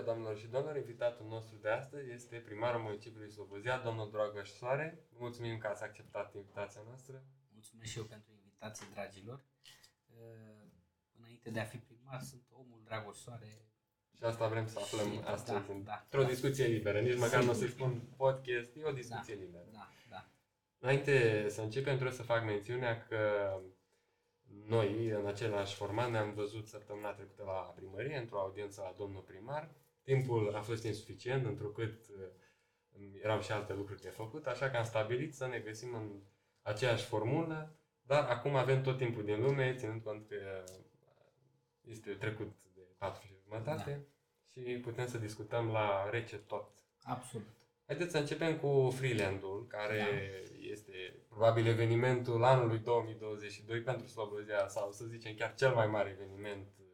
ziua, 0.00 0.12
doamnelor 0.12 0.38
și 0.38 0.46
domnilor! 0.46 0.76
Invitatul 0.76 1.26
nostru 1.26 1.56
de 1.56 1.68
astăzi 1.68 2.10
este 2.10 2.36
primarul 2.36 2.80
municipiului 2.80 3.30
Slobozia, 3.30 3.78
domnul 3.78 4.10
Dragoș 4.10 4.48
Soare. 4.50 5.04
Mulțumim 5.18 5.58
că 5.58 5.66
ați 5.66 5.82
acceptat 5.82 6.34
invitația 6.34 6.80
noastră. 6.86 7.22
Mulțumesc 7.52 7.90
și 7.90 7.98
eu 7.98 8.04
pentru 8.04 8.30
invitație, 8.32 8.86
dragilor. 8.92 9.44
Uh, 10.06 10.66
înainte 11.18 11.50
de 11.50 11.60
a 11.60 11.64
fi 11.64 11.76
primar, 11.76 12.20
sunt 12.20 12.42
omul 12.52 12.80
Dragoș 12.84 13.16
Soare. 13.16 13.46
Și 14.16 14.24
asta 14.24 14.48
vrem 14.48 14.66
să 14.66 14.78
aflăm 14.78 15.10
Și- 15.12 15.20
astăzi, 15.24 15.66
da, 15.66 15.72
în- 15.74 15.84
da, 15.84 16.00
într-o 16.04 16.22
da. 16.22 16.28
discuție 16.28 16.66
liberă. 16.66 17.00
Nici 17.00 17.18
măcar 17.18 17.42
nu 17.42 17.50
o 17.50 17.52
să 17.52 17.58
Sigur. 17.66 17.72
spun 17.76 18.00
podcast, 18.16 18.76
e 18.76 18.84
o 18.84 18.92
discuție 18.92 19.34
liberă. 19.34 19.66
Da, 19.72 19.88
da. 20.08 20.28
Înainte 20.78 21.46
să 21.48 21.60
începem, 21.60 21.94
trebuie 21.94 22.16
să 22.16 22.22
fac 22.22 22.44
mențiunea 22.44 23.06
că 23.06 23.18
noi, 24.66 25.08
în 25.08 25.26
același 25.26 25.74
format, 25.74 26.10
ne-am 26.10 26.32
văzut 26.34 26.66
săptămâna 26.66 27.12
trecută 27.12 27.42
la 27.42 27.52
primărie, 27.52 28.16
într-o 28.16 28.38
audiență 28.40 28.80
la 28.80 28.94
domnul 28.98 29.22
primar. 29.22 29.70
Timpul 30.10 30.54
a 30.54 30.60
fost 30.60 30.84
insuficient, 30.84 31.46
întrucât 31.46 32.08
uh, 32.08 33.20
erau 33.22 33.40
și 33.40 33.52
alte 33.52 33.74
lucruri 33.74 34.00
de 34.00 34.08
făcut, 34.08 34.46
așa 34.46 34.70
că 34.70 34.76
am 34.76 34.84
stabilit 34.84 35.34
să 35.34 35.46
ne 35.46 35.58
găsim 35.58 35.94
în 35.94 36.20
aceeași 36.62 37.04
formulă, 37.04 37.76
dar 38.02 38.28
acum 38.28 38.54
avem 38.54 38.82
tot 38.82 38.96
timpul 38.96 39.24
din 39.24 39.40
lume, 39.40 39.74
ținând 39.74 40.02
cont 40.02 40.28
că 40.28 40.64
este 41.80 42.10
trecut 42.10 42.52
de 42.74 42.80
patru 42.98 43.26
și 43.26 43.32
jumătate 43.42 44.06
și 44.52 44.60
putem 44.60 45.06
să 45.06 45.18
discutăm 45.18 45.68
la 45.70 46.10
rece 46.10 46.36
tot. 46.36 46.70
Absolut. 47.02 47.48
Haideți 47.86 48.10
să 48.10 48.18
începem 48.18 48.58
cu 48.58 48.90
Freeland-ul, 48.90 49.66
care 49.66 50.06
este 50.60 50.92
probabil 51.28 51.66
evenimentul 51.66 52.44
anului 52.44 52.78
2022 52.78 53.80
pentru 53.80 54.06
Slobozia 54.06 54.68
sau 54.68 54.92
să 54.92 55.04
zicem 55.04 55.34
chiar 55.34 55.54
cel 55.54 55.74
mai 55.74 55.86
mare 55.86 56.10
eveniment 56.10 56.68
uh, 56.78 56.86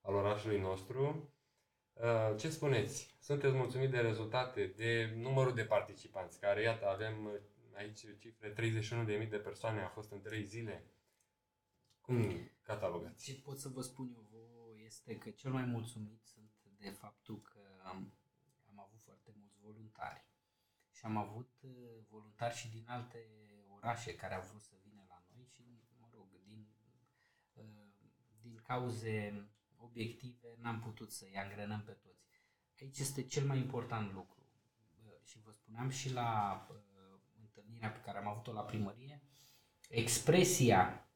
al 0.00 0.14
orașului 0.14 0.60
nostru. 0.60 1.30
Uh, 2.02 2.36
Ce 2.38 2.50
spuneți? 2.50 3.14
Sunteți 3.20 3.54
mulțumit 3.54 3.90
de 3.90 4.00
rezultate, 4.00 4.66
de 4.66 5.14
numărul 5.16 5.54
de 5.54 5.64
participanți, 5.64 6.40
care 6.40 6.62
iată 6.62 6.88
avem 6.88 7.24
uh, 7.24 7.32
aici 7.76 8.00
cifre, 8.18 8.52
31.000 9.22 9.28
de 9.28 9.36
persoane 9.36 9.82
a 9.82 9.88
fost 9.88 10.10
în 10.12 10.20
3 10.20 10.44
zile. 10.44 10.84
Cum 12.00 12.50
catalogați? 12.62 13.24
Ce 13.24 13.40
pot 13.40 13.58
să 13.58 13.68
vă 13.68 13.80
spun 13.80 14.12
eu 14.14 14.26
vouă 14.30 14.72
este 14.84 15.18
că 15.18 15.30
cel 15.30 15.52
mai 15.52 15.64
mulțumit 15.64 16.22
sunt 16.24 16.50
de 16.78 16.90
faptul 16.90 17.40
că 17.40 17.60
am, 17.82 18.12
am 18.70 18.80
avut 18.86 19.00
foarte 19.04 19.30
mulți 19.36 19.58
voluntari 19.62 20.24
și 20.92 21.04
am 21.04 21.16
avut 21.16 21.50
uh, 21.60 21.70
voluntari 22.08 22.54
și 22.54 22.70
din 22.70 22.84
alte 22.88 23.18
orașe 23.76 24.14
care 24.14 24.34
au 24.34 24.46
vrut 24.48 24.62
să 24.62 24.74
vină 24.84 25.04
la 25.08 25.22
noi 25.34 25.44
și, 25.44 25.62
mă 26.00 26.06
rog, 26.14 26.26
din, 26.44 26.66
uh, 27.54 27.64
din 28.42 28.60
cauze 28.66 29.48
obiective 29.88 30.48
n-am 30.62 30.80
putut 30.80 31.12
să-i 31.12 31.36
angrenăm 31.36 31.82
pe 31.86 31.92
toți. 31.92 32.24
Aici 32.80 32.98
este 32.98 33.22
cel 33.22 33.46
mai 33.46 33.58
important 33.58 34.12
lucru 34.12 34.36
Uh, 35.04 35.12
și 35.24 35.38
vă 35.44 35.50
spuneam 35.52 35.88
și 35.88 36.12
la 36.12 36.30
uh, 36.70 36.76
întâlnirea 37.40 37.90
pe 37.90 38.00
care 38.04 38.18
am 38.18 38.28
avut-o 38.28 38.52
la 38.52 38.60
primărie, 38.60 39.22
expresia 39.88 41.08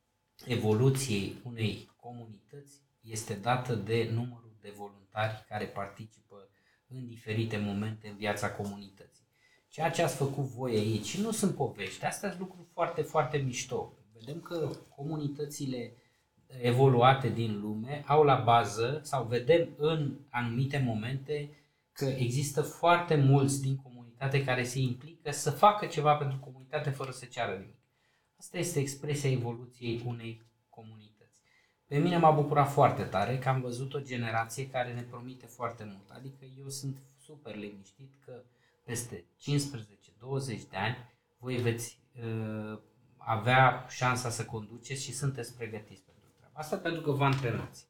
evoluției 0.47 1.41
unei 1.45 1.91
comunități 1.97 2.81
este 3.01 3.35
dată 3.35 3.75
de 3.75 4.11
numărul 4.13 4.57
de 4.61 4.71
voluntari 4.77 5.45
care 5.49 5.67
participă 5.67 6.49
în 6.87 7.07
diferite 7.07 7.57
momente 7.57 8.09
în 8.09 8.17
viața 8.17 8.53
comunității. 8.55 9.29
Ceea 9.69 9.91
ce 9.91 10.03
ați 10.03 10.17
făcut 10.17 10.45
voi 10.45 10.75
aici 10.77 11.19
nu 11.19 11.31
sunt 11.31 11.55
povești, 11.55 12.05
astea 12.05 12.29
sunt 12.29 12.41
lucruri 12.41 12.69
foarte, 12.73 13.03
foarte 13.03 13.37
mișto. 13.37 13.93
Vedem 14.13 14.41
că 14.41 14.71
comunitățile 14.97 15.95
evoluate 16.61 17.29
din 17.29 17.61
lume 17.61 18.03
au 18.07 18.23
la 18.23 18.35
bază 18.35 19.01
sau 19.03 19.25
vedem 19.25 19.69
în 19.77 20.19
anumite 20.31 20.79
momente 20.79 21.51
că 21.93 22.05
există 22.05 22.63
foarte 22.63 23.15
mulți 23.17 23.61
din 23.63 23.77
comunitate 23.77 24.45
care 24.45 24.65
se 24.65 24.79
implică 24.79 25.31
să 25.31 25.51
facă 25.51 25.87
ceva 25.87 26.15
pentru 26.15 26.39
comunitate 26.39 26.91
fără 26.91 27.11
să 27.11 27.25
ceară 27.25 27.53
nimic. 27.53 27.79
Asta 28.39 28.59
este 28.59 28.81
expresia 28.81 29.31
evoluției 29.31 30.03
unei 30.07 30.43
comunități. 30.69 31.41
Pe 31.87 31.99
mine 31.99 32.17
m-a 32.17 32.31
bucurat 32.31 32.73
foarte 32.73 33.03
tare 33.03 33.39
că 33.39 33.49
am 33.49 33.61
văzut 33.61 33.95
o 33.95 34.01
generație 34.01 34.69
care 34.69 34.93
ne 34.93 35.03
promite 35.03 35.47
foarte 35.47 35.85
mult. 35.85 36.11
Adică 36.11 36.45
eu 36.59 36.69
sunt 36.69 36.97
super 37.19 37.57
liniștit 37.57 38.13
că 38.25 38.43
peste 38.85 39.25
15-20 39.25 39.25
de 40.71 40.77
ani 40.77 40.97
voi 41.39 41.57
veți 41.57 42.01
uh, 42.25 42.79
avea 43.17 43.87
șansa 43.89 44.31
să 44.31 44.45
conduceți 44.45 45.03
și 45.03 45.13
sunteți 45.13 45.57
pregătiți 45.57 46.03
pentru 46.03 46.10
treaba 46.10 46.10
asta 46.53 46.77
pentru 46.77 47.01
că 47.01 47.11
vă 47.11 47.25
antrenați. 47.25 47.89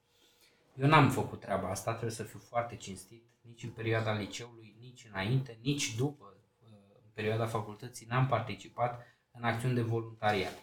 Eu 0.74 0.88
n-am 0.88 1.10
făcut 1.10 1.40
treaba 1.40 1.70
asta, 1.70 1.90
trebuie 1.90 2.10
să 2.10 2.22
fiu 2.22 2.38
foarte 2.38 2.76
cinstit, 2.76 3.24
nici 3.40 3.62
în 3.62 3.70
perioada 3.70 4.12
liceului, 4.12 4.76
nici 4.78 5.06
înainte, 5.10 5.58
nici 5.62 5.94
după, 5.96 6.36
uh, 6.60 6.68
în 7.02 7.10
perioada 7.14 7.46
facultății, 7.46 8.06
n-am 8.06 8.26
participat 8.26 9.06
în 9.30 9.42
acțiuni 9.42 9.74
de 9.74 9.82
voluntariat. 9.82 10.54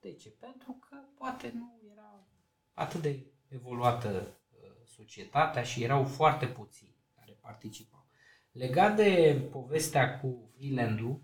De 0.00 0.12
ce? 0.12 0.28
Pentru 0.28 0.78
că 0.88 0.96
poate 1.18 1.52
nu 1.54 1.80
era 1.92 2.26
atât 2.72 3.00
de 3.00 3.26
evoluată 3.48 4.08
uh, 4.08 4.70
societatea 4.84 5.62
și 5.62 5.82
erau 5.82 6.04
foarte 6.04 6.46
puțini 6.46 6.94
care 7.14 7.38
participau. 7.40 8.06
Legat 8.52 8.96
de 8.96 9.42
povestea 9.50 10.20
cu 10.20 10.50
Freeland-ul, 10.54 11.20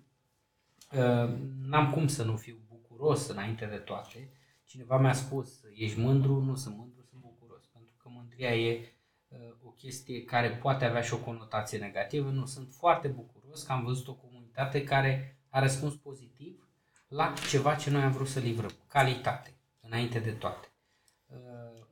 uh, 0.93 1.39
n-am 1.63 1.91
cum 1.93 2.09
să 2.09 2.25
nu 2.25 2.37
fiu 2.37 2.57
bucuros 2.69 3.29
înainte 3.29 3.67
de 3.67 3.77
toate. 3.77 4.29
Cineva 4.75 4.99
mi-a 4.99 5.13
spus, 5.13 5.63
ești 5.75 6.01
mândru? 6.01 6.41
Nu 6.41 6.55
sunt 6.55 6.77
mândru, 6.77 7.03
sunt 7.11 7.21
bucuros. 7.21 7.65
Pentru 7.73 7.95
că 8.03 8.09
mândria 8.09 8.55
e 8.55 8.93
uh, 9.29 9.39
o 9.65 9.69
chestie 9.69 10.25
care 10.25 10.51
poate 10.51 10.85
avea 10.85 11.01
și 11.01 11.15
o 11.15 11.19
conotație 11.19 11.79
negativă. 11.79 12.31
Nu, 12.31 12.47
sunt 12.47 12.73
foarte 12.73 13.09
bucuros 13.09 13.63
că 13.63 13.73
am 13.73 13.85
văzut 13.85 14.09
o 14.09 14.13
comunitate 14.15 14.85
care 14.85 15.39
a 15.49 15.61
răspuns 15.61 15.95
pozitiv 15.95 16.69
la 17.09 17.33
ceva 17.51 17.75
ce 17.75 17.91
noi 17.91 18.03
am 18.03 18.13
vrut 18.13 18.27
să 18.27 18.41
livrăm. 18.41 18.71
Calitate, 18.87 19.55
înainte 19.81 20.19
de 20.19 20.31
toate. 20.31 20.69
Uh, 21.27 21.37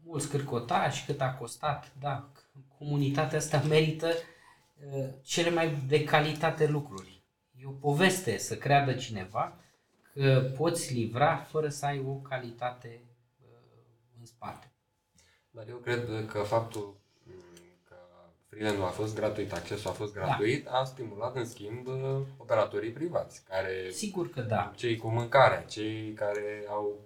mulți 0.05 0.29
cârcotași, 0.29 1.05
cât 1.05 1.21
a 1.21 1.35
costat, 1.35 1.93
da, 1.99 2.33
comunitatea 2.79 3.39
asta 3.39 3.63
merită 3.69 4.09
uh, 4.09 5.09
cele 5.23 5.51
mai 5.51 5.83
de 5.87 6.05
calitate 6.05 6.67
lucruri. 6.67 7.25
E 7.55 7.67
o 7.67 7.71
poveste 7.71 8.39
să 8.39 8.57
creadă 8.57 8.95
cineva 8.95 9.57
că 9.57 9.62
poți 10.57 10.95
livra 10.95 11.37
fără 11.37 11.69
să 11.69 11.87
ai 11.87 12.05
o 12.07 12.13
calitate 12.13 13.01
uh, 13.43 13.49
în 14.21 14.27
spate. 14.27 14.73
Dar 15.51 15.65
eu 15.69 15.77
cred 15.77 16.27
că 16.27 16.39
faptul 16.39 16.97
m, 17.25 17.31
că 17.89 17.95
freelance-ul 18.49 18.85
a 18.85 18.89
fost 18.91 19.15
gratuit, 19.15 19.53
accesul 19.53 19.91
a 19.91 19.93
fost 19.93 20.13
gratuit, 20.15 20.67
a 20.69 20.85
stimulat 20.85 21.37
în 21.37 21.47
schimb 21.47 21.87
operatorii 22.37 22.91
privați, 22.91 23.45
care 23.45 23.91
Sigur 23.91 24.31
că 24.31 24.41
da. 24.41 24.73
cei 24.77 24.97
cu 24.97 25.09
mâncare, 25.09 25.65
cei 25.69 26.13
care 26.13 26.65
au, 26.69 27.01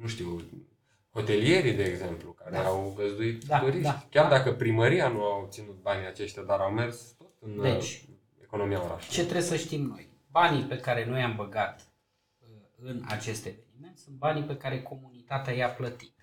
nu 0.00 0.06
știu, 0.06 0.40
hotelierii, 1.12 1.72
de 1.74 1.82
exemplu, 1.82 2.30
care 2.30 2.50
Da. 2.50 2.64
au 2.64 2.92
găzduit 2.96 3.44
Da, 3.44 3.58
turiști. 3.58 3.82
da. 3.82 4.06
Chiar 4.10 4.28
dacă 4.30 4.52
primăria 4.52 5.08
nu 5.08 5.22
au 5.24 5.46
ținut 5.50 5.80
banii 5.82 6.06
aceștia, 6.06 6.42
dar 6.42 6.60
au 6.60 6.70
mers 6.70 7.00
tot 7.18 7.32
în 7.40 7.60
Deci, 7.60 8.04
uh, 8.08 8.14
economia 8.42 8.84
orașului. 8.84 9.14
Ce 9.14 9.22
trebuie 9.22 9.42
să 9.42 9.56
știm 9.56 9.82
noi? 9.86 10.08
Banii 10.30 10.62
pe 10.64 10.78
care 10.78 11.04
noi 11.06 11.22
am 11.22 11.36
băgat 11.36 11.80
uh, 11.80 11.84
în 12.86 13.02
acest 13.06 13.46
eveniment 13.46 13.98
sunt 13.98 14.16
banii 14.16 14.42
pe 14.42 14.56
care 14.56 14.82
comunitatea 14.82 15.52
i-a 15.54 15.70
plătit. 15.70 16.14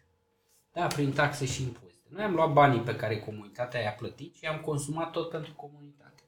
Da, 0.73 0.87
prin 0.87 1.13
taxe 1.13 1.45
și 1.45 1.61
impozite. 1.61 2.07
Noi 2.09 2.23
am 2.23 2.33
luat 2.33 2.53
banii 2.53 2.79
pe 2.79 2.95
care 2.95 3.19
comunitatea 3.19 3.81
i-a 3.81 3.91
plătit 3.91 4.35
și 4.35 4.43
i-am 4.43 4.59
consumat 4.59 5.11
tot 5.11 5.29
pentru 5.29 5.53
comunitate. 5.53 6.23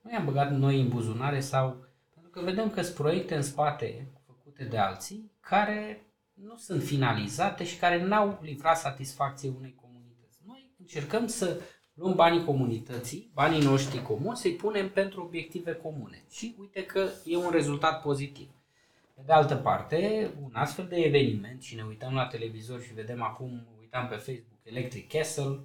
Nu 0.00 0.10
i-am 0.12 0.24
băgat 0.24 0.50
noi 0.50 0.80
în 0.80 0.88
buzunare 0.88 1.40
sau... 1.40 1.84
Pentru 2.12 2.30
că 2.30 2.40
vedem 2.40 2.70
că 2.70 2.82
sunt 2.82 2.96
proiecte 2.96 3.34
în 3.34 3.42
spate 3.42 4.08
făcute 4.26 4.64
de 4.64 4.78
alții 4.78 5.30
care 5.40 6.06
nu 6.34 6.56
sunt 6.56 6.82
finalizate 6.82 7.64
și 7.64 7.78
care 7.78 8.02
n-au 8.02 8.38
livrat 8.42 8.78
satisfacție 8.78 9.52
unei 9.58 9.74
comunități. 9.80 10.38
Noi 10.46 10.70
încercăm 10.78 11.26
să 11.26 11.60
luăm 11.94 12.14
banii 12.14 12.44
comunității, 12.44 13.30
banii 13.34 13.62
noștri 13.62 14.02
comuni, 14.02 14.36
să-i 14.36 14.54
punem 14.54 14.90
pentru 14.90 15.22
obiective 15.22 15.72
comune. 15.72 16.24
Și 16.30 16.56
uite 16.58 16.84
că 16.84 17.08
e 17.24 17.36
un 17.36 17.50
rezultat 17.50 18.02
pozitiv. 18.02 18.55
Pe 19.16 19.22
de 19.26 19.32
altă 19.32 19.54
parte, 19.54 20.30
un 20.42 20.50
astfel 20.52 20.86
de 20.86 20.96
eveniment, 20.96 21.62
și 21.62 21.74
ne 21.74 21.82
uităm 21.82 22.14
la 22.14 22.26
televizor 22.26 22.82
și 22.82 22.94
vedem 22.94 23.22
acum, 23.22 23.66
uitam 23.80 24.08
pe 24.08 24.14
Facebook, 24.14 24.60
Electric 24.62 25.08
Castle, 25.12 25.60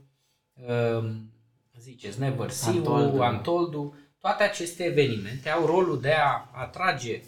um, 0.54 1.32
ziceți 1.80 2.20
Never 2.20 2.50
See 2.50 2.72
Untold. 2.72 3.20
Antoldu, 3.20 3.96
toate 4.20 4.44
aceste 4.44 4.84
evenimente 4.84 5.50
au 5.50 5.66
rolul 5.66 6.02
de 6.02 6.12
a 6.12 6.50
atrage 6.54 7.22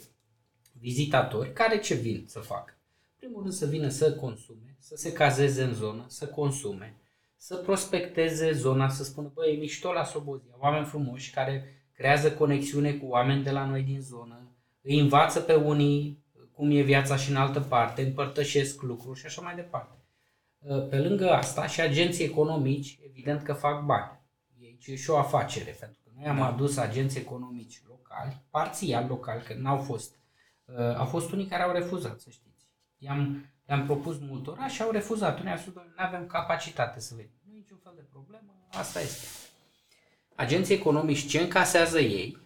vizitatori 0.72 1.52
care 1.52 1.78
ce 1.78 1.94
vin 1.94 2.24
să 2.26 2.38
facă? 2.38 2.78
În 3.10 3.16
primul 3.16 3.42
rând 3.42 3.54
să 3.54 3.66
vină 3.66 3.88
să 3.88 4.14
consume, 4.14 4.76
să 4.78 4.96
se 4.96 5.12
cazeze 5.12 5.62
în 5.62 5.74
zonă, 5.74 6.04
să 6.08 6.26
consume, 6.26 6.96
să 7.36 7.56
prospecteze 7.56 8.52
zona, 8.52 8.88
să 8.88 9.04
spună, 9.04 9.30
băi, 9.34 9.54
e 9.54 9.58
mișto 9.58 9.92
la 9.92 10.04
Slobozia, 10.04 10.54
oameni 10.58 10.86
frumoși 10.86 11.30
care 11.30 11.84
creează 11.92 12.32
conexiune 12.32 12.92
cu 12.92 13.06
oameni 13.06 13.42
de 13.42 13.50
la 13.50 13.64
noi 13.64 13.82
din 13.82 14.00
zonă, 14.00 14.43
îi 14.84 14.98
învață 14.98 15.40
pe 15.40 15.54
unii 15.54 16.22
cum 16.52 16.70
e 16.70 16.80
viața 16.80 17.16
și 17.16 17.30
în 17.30 17.36
altă 17.36 17.60
parte, 17.60 18.02
împărtășesc 18.02 18.82
lucruri 18.82 19.18
și 19.18 19.26
așa 19.26 19.40
mai 19.42 19.54
departe. 19.54 19.96
Pe 20.90 20.98
lângă 20.98 21.30
asta 21.30 21.66
și 21.66 21.80
agenții 21.80 22.24
economici, 22.24 22.98
evident 23.06 23.42
că 23.42 23.52
fac 23.52 23.84
bani. 23.84 24.20
Ei 24.58 24.70
Deci 24.70 24.86
e 24.86 24.96
și 24.96 25.10
o 25.10 25.16
afacere, 25.18 25.70
pentru 25.80 26.00
că 26.04 26.10
noi 26.16 26.26
am 26.26 26.36
Da. 26.36 26.46
adus 26.46 26.76
agenți 26.76 27.18
economici 27.18 27.82
locali, 27.88 28.42
parțial 28.50 29.06
locali, 29.08 29.42
că 29.42 29.54
n-au 29.54 29.76
fost. 29.78 30.14
Uh, 30.64 30.96
au 30.96 31.04
fost 31.04 31.32
unii 31.32 31.46
care 31.46 31.62
au 31.62 31.72
refuzat, 31.72 32.20
să 32.20 32.30
știți. 32.30 32.68
I-am, 32.98 33.46
le-am 33.66 33.84
propus 33.86 34.18
multora 34.18 34.68
și 34.68 34.82
au 34.82 34.90
refuzat. 34.90 35.38
Unii 35.40 35.50
au 35.52 35.58
spus, 35.58 35.72
"Doamne, 35.72 35.92
nu 35.96 36.04
avem 36.04 36.26
capacitate 36.26 37.00
să 37.00 37.14
venim. 37.14 37.30
Nu 37.46 37.52
e 37.52 37.56
niciun 37.56 37.78
fel 37.82 37.92
de 37.96 38.04
problemă, 38.10 38.52
asta 38.70 39.00
este. 39.00 39.26
Agenții 40.34 40.74
economici 40.74 41.26
ce 41.26 41.40
încasează 41.40 42.00
ei, 42.00 42.36
o 42.38 42.43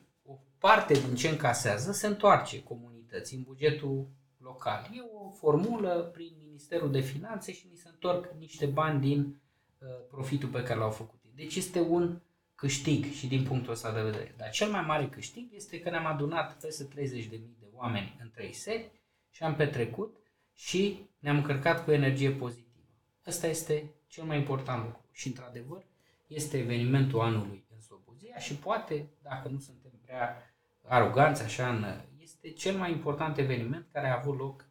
parte 0.58 0.92
din 0.92 1.14
ce 1.14 1.28
încasează 1.28 1.92
se 1.92 2.06
întoarce 2.06 2.62
comunității 2.62 3.36
în 3.36 3.42
bugetul 3.42 4.08
local. 4.38 4.90
E 4.92 5.00
o 5.00 5.30
formulă 5.30 6.10
prin 6.12 6.32
Ministerul 6.44 6.90
de 6.90 7.00
Finanțe 7.00 7.52
și 7.52 7.66
ni 7.70 7.76
se 7.76 7.88
întorc 7.88 8.32
niște 8.38 8.66
bani 8.66 9.00
din 9.00 9.40
uh, 9.78 9.88
profitul 10.10 10.48
pe 10.48 10.62
care 10.62 10.78
l-au 10.78 10.90
făcut 10.90 11.20
ei. 11.24 11.32
Deci 11.34 11.56
este 11.56 11.80
un 11.80 12.20
câștig 12.54 13.12
și 13.12 13.26
din 13.26 13.42
punctul 13.42 13.72
ăsta 13.72 13.92
de 13.92 14.02
vedere. 14.02 14.34
Dar 14.36 14.50
cel 14.50 14.70
mai 14.70 14.80
mare 14.80 15.08
câștig 15.08 15.52
este 15.54 15.80
că 15.80 15.90
ne-am 15.90 16.06
adunat 16.06 16.60
peste 16.60 16.84
30.000 16.84 17.30
de 17.30 17.66
oameni 17.72 18.16
în 18.20 18.30
trei 18.30 18.52
seri 18.52 18.90
și 19.30 19.42
am 19.42 19.54
petrecut 19.54 20.16
și 20.54 21.08
ne-am 21.18 21.36
încărcat 21.36 21.84
cu 21.84 21.90
energie 21.90 22.30
pozitivă. 22.30 22.86
Ăsta 23.26 23.46
este 23.46 23.90
cel 24.06 24.24
mai 24.24 24.36
important 24.38 24.84
lucru. 24.84 25.04
Și 25.12 25.26
într-adevăr 25.26 25.84
este 26.26 26.58
evenimentul 26.58 27.20
anului 27.20 27.64
în 27.74 27.80
Slobozia 27.80 28.38
și 28.38 28.54
poate, 28.54 29.08
dacă 29.22 29.48
nu 29.48 29.58
suntem 29.58 29.90
prea 30.04 30.47
aroganți 30.88 31.42
așa, 31.42 31.68
în, 31.68 31.84
este 32.22 32.50
cel 32.50 32.76
mai 32.76 32.90
important 32.90 33.38
eveniment 33.38 33.86
care 33.92 34.08
a 34.08 34.18
avut 34.18 34.38
loc 34.38 34.66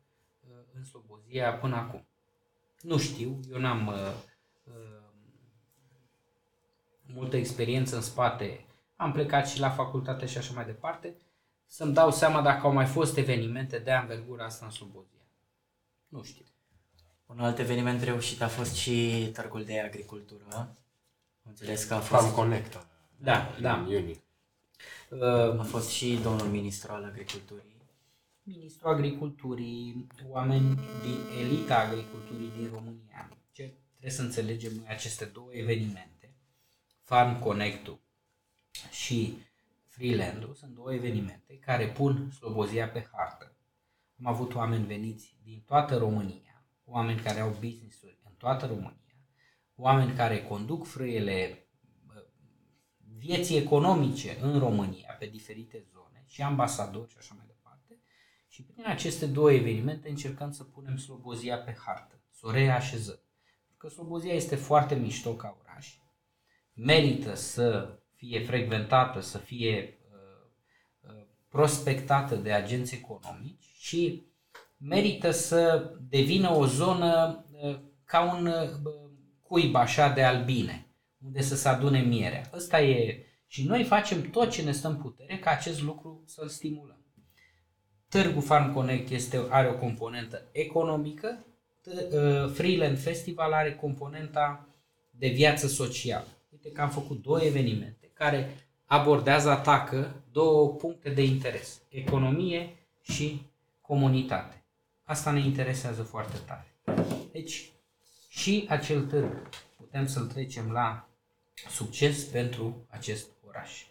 uh, 0.48 0.56
în 0.74 0.84
Slobozia 0.84 1.54
până 1.54 1.76
acum. 1.76 2.08
Nu 2.82 2.98
știu, 2.98 3.40
eu 3.52 3.60
n-am 3.60 3.88
uh, 3.88 3.94
uh, 4.64 4.74
multă 7.06 7.36
experiență 7.36 7.96
în 7.96 8.02
spate, 8.02 8.66
am 8.96 9.12
plecat 9.12 9.48
și 9.48 9.60
la 9.60 9.70
facultate 9.70 10.26
și 10.26 10.38
așa 10.38 10.54
mai 10.54 10.66
departe, 10.66 11.16
să-mi 11.66 11.94
dau 11.94 12.12
seama 12.12 12.42
dacă 12.42 12.66
au 12.66 12.74
mai 12.74 12.86
fost 12.86 13.18
evenimente 13.18 13.80
de 13.80 13.92
anvergura 13.92 14.46
asta 14.46 14.66
în 14.66 14.72
Slobozia. 14.72 15.22
Nu 16.08 16.24
știu. 16.24 16.46
Un 17.26 17.40
alt 17.40 17.60
eveniment 17.60 18.02
reușit 18.02 18.42
a 18.42 18.48
fost 18.48 18.76
și 18.76 19.30
Târgul 19.34 19.64
de 19.64 19.80
Agricultură. 19.80 20.44
Am 20.50 20.76
înțeles 21.44 21.84
că 21.84 21.94
a 21.94 22.00
Farm 22.00 22.24
fost, 22.24 22.36
Connect. 22.36 22.88
Da, 23.18 23.54
în 23.56 23.62
da. 23.62 23.86
iunie. 23.90 24.22
Uh, 25.10 25.60
a 25.60 25.64
fost 25.64 25.90
și 25.90 26.20
domnul 26.24 26.48
ministru 26.48 26.92
al 26.92 27.04
agriculturii. 27.04 27.76
Ministrul 28.44 28.94
Agriculturii, 28.94 30.08
oameni 30.30 30.76
din 30.76 31.46
elita 31.46 31.78
agriculturii 31.80 32.52
din 32.58 32.70
România. 32.74 33.30
Ce 33.52 33.74
trebuie 33.90 34.12
să 34.12 34.22
înțelegem 34.22 34.74
noi 34.74 34.86
aceste 34.88 35.26
două 35.26 35.54
evenimente, 35.54 36.34
Farm 37.02 37.40
Connect-ul 37.40 38.00
și 38.92 39.38
Freeland-ul, 39.88 40.54
sunt 40.54 40.76
două 40.76 40.94
evenimente 40.94 41.58
care 41.58 41.88
pun 41.88 42.32
Slobozia 42.32 42.90
pe 42.90 43.08
hartă. 43.12 43.56
Am 44.20 44.26
avut 44.26 44.56
oameni 44.56 44.86
veniți 44.86 45.36
din 45.44 45.64
toată 45.66 45.98
România, 45.98 46.66
oameni 46.86 47.20
care 47.20 47.40
au 47.40 47.50
business-uri 47.50 48.18
în 48.24 48.34
toată 48.38 48.66
România, 48.66 49.18
oameni 49.76 50.16
care 50.16 50.44
conduc 50.44 50.86
frâiele 50.86 51.67
bă, 51.67 51.67
vieții 53.18 53.58
economice 53.58 54.38
în 54.42 54.60
România 54.60 55.16
pe 55.20 55.26
diferite 55.26 55.86
zone 55.94 56.24
și 56.28 56.42
ambasadori 56.42 57.10
și 57.12 57.16
așa 57.20 57.34
mai 57.38 57.46
departe. 57.48 58.00
Și 58.48 58.64
prin 58.64 58.84
aceste 58.88 59.26
două 59.26 59.52
evenimente 59.52 60.10
încercăm 60.10 60.52
să 60.52 60.64
punem 60.64 60.98
Slobozia 60.98 61.58
pe 61.58 61.76
hartă, 61.86 62.22
să 62.30 62.48
o 62.48 62.52
reașezăm. 62.52 63.20
Pentru 63.68 63.78
că 63.78 63.88
Slobozia 63.88 64.34
este 64.34 64.56
foarte 64.56 64.96
mișto 64.96 65.34
ca 65.36 65.58
oraș, 65.62 65.98
merită 66.74 67.36
să 67.36 67.98
fie 68.14 68.44
frecventată, 68.44 69.20
să 69.20 69.38
fie 69.38 70.00
uh, 70.12 70.50
uh, 71.02 71.26
prospectată 71.50 72.36
de 72.36 72.52
agenți 72.52 72.96
economici 72.96 73.66
și 73.78 74.26
merită 74.78 75.32
să 75.32 75.92
devină 76.10 76.56
o 76.56 76.66
zonă 76.66 77.46
uh, 77.52 77.80
ca 78.04 78.34
un 78.34 78.46
uh, 78.46 78.70
cuib 79.42 79.76
așa 79.76 80.10
de 80.10 80.24
albine, 80.24 80.87
unde 81.28 81.42
să 81.42 81.56
se 81.56 81.68
adune 81.68 82.00
mierea. 82.00 82.50
Ăsta 82.54 82.82
e 82.82 83.26
și 83.48 83.66
noi 83.66 83.84
facem 83.84 84.22
tot 84.22 84.52
ce 84.52 84.64
ne 84.64 84.72
stă 84.72 84.88
în 84.88 84.96
putere 84.96 85.38
ca 85.38 85.50
acest 85.50 85.82
lucru 85.82 86.24
să-l 86.26 86.48
stimulăm. 86.48 87.02
Târgul 88.10 88.42
Farm 88.42 88.74
Connect 88.74 89.10
este, 89.10 89.46
are 89.50 89.68
o 89.68 89.78
componentă 89.78 90.42
economică, 90.52 91.46
t- 91.82 92.14
uh, 92.14 92.52
Freeland 92.54 93.00
Festival 93.00 93.54
are 93.54 93.76
componenta 93.76 94.68
de 95.10 95.28
viață 95.28 95.68
socială. 95.68 96.28
Uite 96.52 96.72
că 96.72 96.82
am 96.82 96.90
făcut 96.90 97.22
două 97.22 97.42
evenimente 97.42 98.12
care 98.14 98.56
abordează, 98.86 99.50
atacă 99.50 100.24
două 100.32 100.70
puncte 100.70 101.10
de 101.10 101.24
interes, 101.24 101.82
economie 101.90 102.76
și 103.02 103.42
comunitate. 103.82 104.64
Asta 105.04 105.32
ne 105.32 105.40
interesează 105.40 106.04
foarte 106.04 106.38
tare. 106.46 106.76
Deci, 107.32 107.72
și 108.30 108.66
acel 108.70 109.06
târg 109.06 109.50
putem 109.78 110.08
să-l 110.08 110.26
trecem 110.26 110.72
la 110.72 111.07
succes 111.70 112.24
pentru 112.24 112.86
acest 112.90 113.30
oraș, 113.48 113.86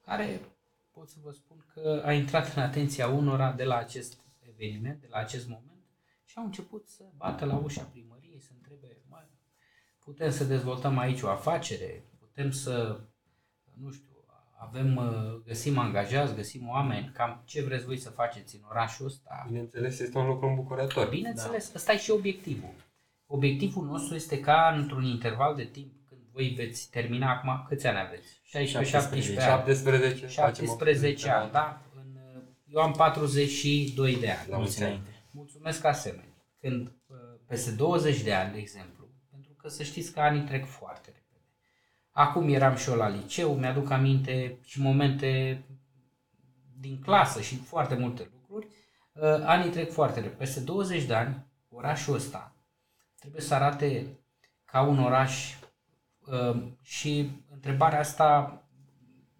care 0.00 0.40
pot 0.90 1.08
să 1.08 1.16
vă 1.22 1.30
spun 1.30 1.66
că 1.74 2.02
a 2.04 2.12
intrat 2.12 2.54
în 2.54 2.62
atenția 2.62 3.08
unora 3.08 3.52
de 3.52 3.64
la 3.64 3.76
acest 3.76 4.20
eveniment, 4.40 5.00
de 5.00 5.06
la 5.10 5.18
acest 5.18 5.48
moment 5.48 5.84
și 6.24 6.34
au 6.38 6.44
început 6.44 6.88
să 6.88 7.04
bată 7.16 7.44
la 7.44 7.56
ușa 7.56 7.82
primăriei, 7.82 8.40
să 8.40 8.50
întrebe, 8.54 8.96
mai 9.08 9.28
putem 10.04 10.30
să 10.30 10.44
dezvoltăm 10.44 10.98
aici 10.98 11.22
o 11.22 11.28
afacere, 11.28 12.04
putem 12.18 12.50
să, 12.50 13.00
nu 13.74 13.90
știu, 13.90 14.08
avem, 14.58 14.96
uh, 14.96 15.40
găsim 15.44 15.78
angajați, 15.78 16.34
găsim 16.34 16.68
oameni, 16.68 17.10
cam 17.14 17.42
ce 17.44 17.62
vreți 17.62 17.84
voi 17.84 17.98
să 17.98 18.10
faceți 18.10 18.56
în 18.56 18.62
orașul 18.68 19.06
ăsta. 19.06 19.44
Bineînțeles, 19.46 19.98
este 19.98 20.18
un 20.18 20.26
lucru 20.26 20.46
îmbucurător. 20.46 21.08
Bineînțeles, 21.08 21.74
ăsta 21.74 21.92
e 21.92 21.98
și 21.98 22.10
obiectivul. 22.10 22.74
Obiectivul 23.26 23.86
nostru 23.86 24.14
este 24.14 24.40
ca 24.40 24.74
într-un 24.76 25.04
interval 25.04 25.54
de 25.54 25.64
timp, 25.64 25.92
când 25.92 25.97
voi 26.38 26.48
veți 26.48 26.90
termina 26.90 27.30
acum, 27.30 27.64
câți 27.68 27.86
ani 27.86 27.98
aveți? 27.98 28.40
16, 28.42 28.90
17 28.90 29.40
ani. 29.40 29.50
17, 29.50 30.26
facem 30.26 30.66
17 30.66 31.30
ani, 31.30 31.50
da? 31.50 31.82
În, 31.94 32.16
eu 32.66 32.80
am 32.80 32.92
42 32.92 34.16
de 34.16 34.30
ani. 34.30 34.48
La 34.48 34.56
mulți 34.56 34.84
ani. 34.84 35.02
Mulțumesc 35.30 35.84
asemenea. 35.84 36.36
Când 36.60 36.86
uh, 36.86 37.16
peste 37.46 37.70
20 37.70 38.22
de 38.22 38.34
ani, 38.34 38.52
de 38.52 38.58
exemplu, 38.58 39.08
pentru 39.30 39.52
că 39.52 39.68
să 39.68 39.82
știți 39.82 40.12
că 40.12 40.20
anii 40.20 40.42
trec 40.42 40.66
foarte 40.66 41.06
repede. 41.06 41.44
Acum 42.10 42.54
eram 42.54 42.76
și 42.76 42.90
eu 42.90 42.96
la 42.96 43.08
liceu, 43.08 43.54
mi-aduc 43.54 43.90
aminte 43.90 44.58
și 44.64 44.80
momente 44.80 45.62
din 46.80 47.00
clasă 47.00 47.40
și 47.40 47.56
foarte 47.56 47.94
multe 47.94 48.30
lucruri. 48.32 48.66
Uh, 49.12 49.44
Anii 49.44 49.70
trec 49.70 49.92
foarte 49.92 50.20
repede. 50.20 50.36
Peste 50.36 50.60
20 50.60 51.04
de 51.04 51.14
ani, 51.14 51.46
orașul 51.68 52.14
ăsta 52.14 52.54
trebuie 53.18 53.42
să 53.42 53.54
arate 53.54 54.06
ca 54.64 54.80
un 54.80 54.98
oraș 54.98 55.52
uh, 55.52 55.57
și 56.82 57.30
întrebarea 57.52 57.98
asta 57.98 58.62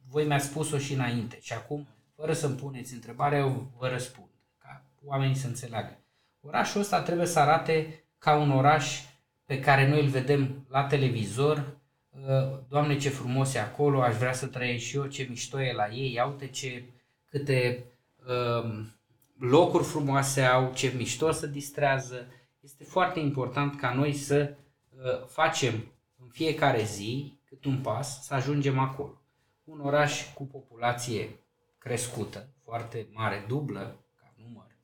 voi 0.08 0.24
mi-ați 0.26 0.46
spus-o 0.46 0.78
și 0.78 0.92
înainte 0.92 1.38
și 1.40 1.52
acum, 1.52 1.86
fără 2.14 2.32
să-mi 2.32 2.56
puneți 2.56 2.94
întrebarea, 2.94 3.38
eu 3.38 3.70
vă 3.78 3.88
răspund, 3.88 4.28
ca 4.58 4.84
oamenii 5.04 5.36
să 5.36 5.46
înțeleagă. 5.46 5.98
Orașul 6.40 6.80
ăsta 6.80 7.02
trebuie 7.02 7.26
să 7.26 7.38
arate 7.38 8.04
ca 8.18 8.36
un 8.36 8.50
oraș 8.50 9.00
pe 9.44 9.60
care 9.60 9.88
noi 9.88 10.02
îl 10.02 10.08
vedem 10.08 10.66
la 10.68 10.84
televizor, 10.84 11.78
Uh, 12.26 12.58
Doamne 12.68 12.96
ce 12.96 13.08
frumos 13.08 13.54
e 13.54 13.58
acolo, 13.58 14.02
aș 14.02 14.16
vrea 14.16 14.32
să 14.32 14.46
trăiesc 14.46 14.84
și 14.84 14.96
eu, 14.96 15.06
ce 15.06 15.26
mișto 15.28 15.60
e 15.60 15.72
la 15.72 15.88
ei, 15.88 16.12
ia 16.12 16.26
uite 16.26 16.46
ce, 16.46 16.84
câte 17.30 17.84
um, 18.26 18.92
locuri 19.38 19.84
frumoase 19.84 20.42
au, 20.42 20.72
ce 20.74 20.92
mișto 20.96 21.30
să 21.30 21.46
distrează. 21.46 22.26
Este 22.60 22.84
foarte 22.84 23.20
important 23.20 23.80
ca 23.80 23.94
noi 23.94 24.12
să 24.12 24.54
uh, 24.90 25.26
facem 25.26 25.74
în 25.74 25.80
fiecare 26.38 26.84
zi, 26.84 27.38
cât 27.44 27.64
un 27.64 27.80
pas, 27.80 28.24
să 28.24 28.34
ajungem 28.34 28.78
acolo. 28.78 29.22
Un 29.64 29.80
oraș 29.80 30.34
cu 30.34 30.46
populație 30.46 31.40
crescută, 31.78 32.48
foarte 32.64 33.08
mare, 33.12 33.44
dublă 33.48 34.04
ca 34.16 34.34
număr, 34.36 34.76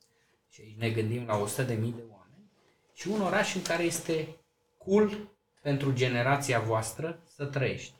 și 0.48 0.60
aici 0.60 0.76
ne 0.76 0.90
gândim 0.90 1.26
la 1.26 1.44
100.000 1.44 1.66
de 1.66 2.04
oameni, 2.10 2.50
și 2.94 3.08
un 3.08 3.20
oraș 3.20 3.54
în 3.54 3.62
care 3.62 3.82
este 3.82 4.36
cool 4.78 5.28
pentru 5.62 5.92
generația 5.92 6.60
voastră 6.60 7.22
să 7.24 7.44
trăiești. 7.44 7.94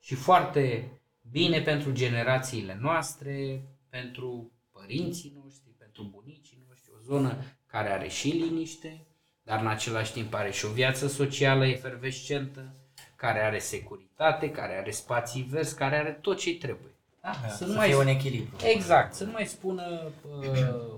Și 0.00 0.14
foarte 0.14 0.90
bine 1.30 1.60
pentru 1.60 1.92
generațiile 1.92 2.78
noastre, 2.80 3.64
pentru 3.88 4.52
părinții 4.72 5.32
noștri, 5.42 5.70
pentru 5.78 6.02
bunicii 6.02 6.64
noștri, 6.68 6.90
o 6.94 7.02
zonă 7.02 7.36
care 7.66 7.88
are 7.88 8.08
și 8.08 8.28
liniște, 8.28 9.06
dar 9.42 9.60
în 9.60 9.66
același 9.66 10.12
timp 10.12 10.34
are 10.34 10.50
și 10.50 10.64
o 10.64 10.72
viață 10.72 11.06
socială 11.06 11.66
efervescentă, 11.66 12.76
care 13.22 13.40
are 13.42 13.58
securitate, 13.58 14.50
care 14.50 14.76
are 14.78 14.90
spații 14.90 15.42
verzi, 15.42 15.76
care 15.76 15.96
are 15.96 16.12
tot 16.12 16.38
ce 16.38 16.56
trebuie. 16.56 16.94
Da? 17.20 17.30
Da, 17.42 17.48
Să 17.48 17.56
să 17.56 17.66
nu 17.66 17.74
mai 17.74 17.86
fie 17.88 17.96
un 17.96 18.06
echilibru. 18.06 18.56
Exact, 18.66 19.14
să 19.14 19.24
nu 19.24 19.30
mai 19.30 19.46
spună 19.46 20.10
uh, 20.40 20.94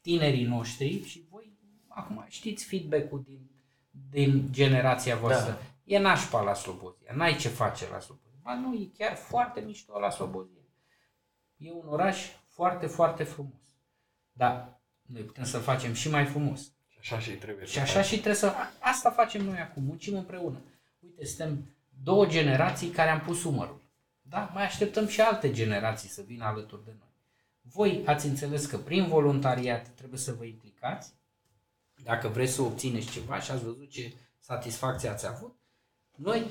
tinerii 0.00 0.44
noștri 0.44 1.02
și 1.04 1.24
voi 1.30 1.52
acum 1.88 2.24
știți 2.28 2.64
feedback-ul 2.64 3.22
din, 3.26 3.50
din 4.10 4.48
generația 4.50 5.16
voastră. 5.16 5.50
Da. 5.52 5.58
E 5.84 5.98
nașpa 5.98 6.40
la 6.42 6.54
Slobozia, 6.54 7.12
n-ai 7.14 7.36
ce 7.36 7.48
face 7.48 7.88
la 7.90 7.98
Slobozia. 8.00 8.38
Ba 8.42 8.54
nu, 8.54 8.74
e 8.74 8.90
chiar 8.98 9.16
foarte 9.16 9.60
mișto 9.60 9.98
la 9.98 10.10
Slobozia. 10.10 10.62
E 11.56 11.72
un 11.72 11.86
oraș 11.88 12.26
foarte, 12.48 12.86
foarte 12.86 13.22
frumos. 13.24 13.60
Dar 14.32 14.80
noi 15.02 15.22
putem 15.22 15.44
să 15.44 15.58
facem 15.58 15.92
și 15.92 16.10
mai 16.10 16.24
frumos. 16.24 16.60
Și 16.88 16.98
așa 17.00 17.18
și 17.18 17.30
trebuie 17.30 17.66
Și 17.66 17.72
să 17.74 17.80
așa 17.80 17.92
faci. 17.94 18.04
și 18.04 18.14
trebuie 18.14 18.34
să... 18.34 18.52
Asta 18.80 19.10
facem 19.10 19.44
noi 19.44 19.58
acum, 19.58 19.82
muncim 19.84 20.16
împreună. 20.16 20.56
Uite, 21.22 21.34
suntem 21.34 21.76
două 22.02 22.26
generații 22.26 22.88
care 22.88 23.10
am 23.10 23.20
pus 23.20 23.44
umărul. 23.44 23.80
Da? 24.22 24.50
Mai 24.54 24.64
așteptăm 24.64 25.06
și 25.06 25.20
alte 25.20 25.52
generații 25.52 26.08
să 26.08 26.22
vină 26.22 26.44
alături 26.44 26.84
de 26.84 26.94
noi. 26.98 27.08
Voi 27.60 28.02
ați 28.06 28.26
înțeles 28.26 28.66
că 28.66 28.78
prin 28.78 29.08
voluntariat 29.08 29.88
trebuie 29.88 30.18
să 30.18 30.32
vă 30.32 30.44
implicați, 30.44 31.12
dacă 32.02 32.28
vreți 32.28 32.52
să 32.52 32.62
obțineți 32.62 33.10
ceva 33.10 33.40
și 33.40 33.50
ați 33.50 33.64
văzut 33.64 33.90
ce 33.90 34.12
satisfacție 34.38 35.08
ați 35.08 35.26
avut, 35.26 35.56
noi, 36.16 36.46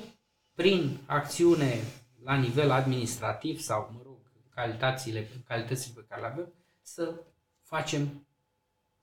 prin 0.54 0.98
acțiune 1.06 1.80
la 2.22 2.34
nivel 2.34 2.70
administrativ 2.70 3.60
sau, 3.60 3.90
mă 3.94 4.00
rog, 4.04 4.18
calitățile, 4.54 5.28
calitățile 5.46 6.00
pe 6.00 6.06
care 6.08 6.20
le 6.20 6.26
avem, 6.26 6.52
să 6.82 7.14
facem 7.62 8.26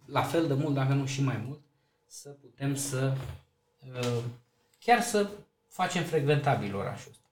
la 0.06 0.24
fel 0.24 0.48
de 0.48 0.54
mult, 0.54 0.74
dacă 0.74 0.94
nu 0.94 1.06
și 1.06 1.22
mai 1.22 1.38
mult, 1.38 1.62
să 2.06 2.30
putem 2.30 2.76
să 2.76 3.18
uh, 3.94 4.24
chiar 4.80 5.02
să 5.02 5.30
facem 5.70 6.04
frecventabil 6.04 6.76
orașul 6.76 7.12
ăsta. 7.12 7.28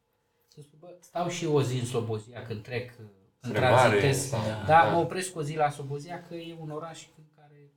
Să 0.48 0.62
spun, 0.62 0.80
bă, 0.80 0.96
stau 1.00 1.30
și 1.30 1.46
o 1.46 1.62
zi 1.62 1.80
în 1.80 1.86
Slobozia 1.86 2.44
când 2.46 2.64
trec 2.64 2.90
uh, 3.00 3.06
în 3.40 3.50
Spre 3.50 3.70
mare 3.70 3.76
tranzitez, 3.88 4.28
sau- 4.28 4.42
da, 4.44 4.64
da. 4.66 4.84
mă 4.84 4.98
opresc 4.98 5.36
o 5.36 5.42
zi 5.44 5.56
la 5.56 5.70
Slobozia 5.70 6.24
că 6.28 6.34
e 6.36 6.56
un 6.60 6.70
oraș 6.70 7.06
în 7.18 7.24
care 7.36 7.72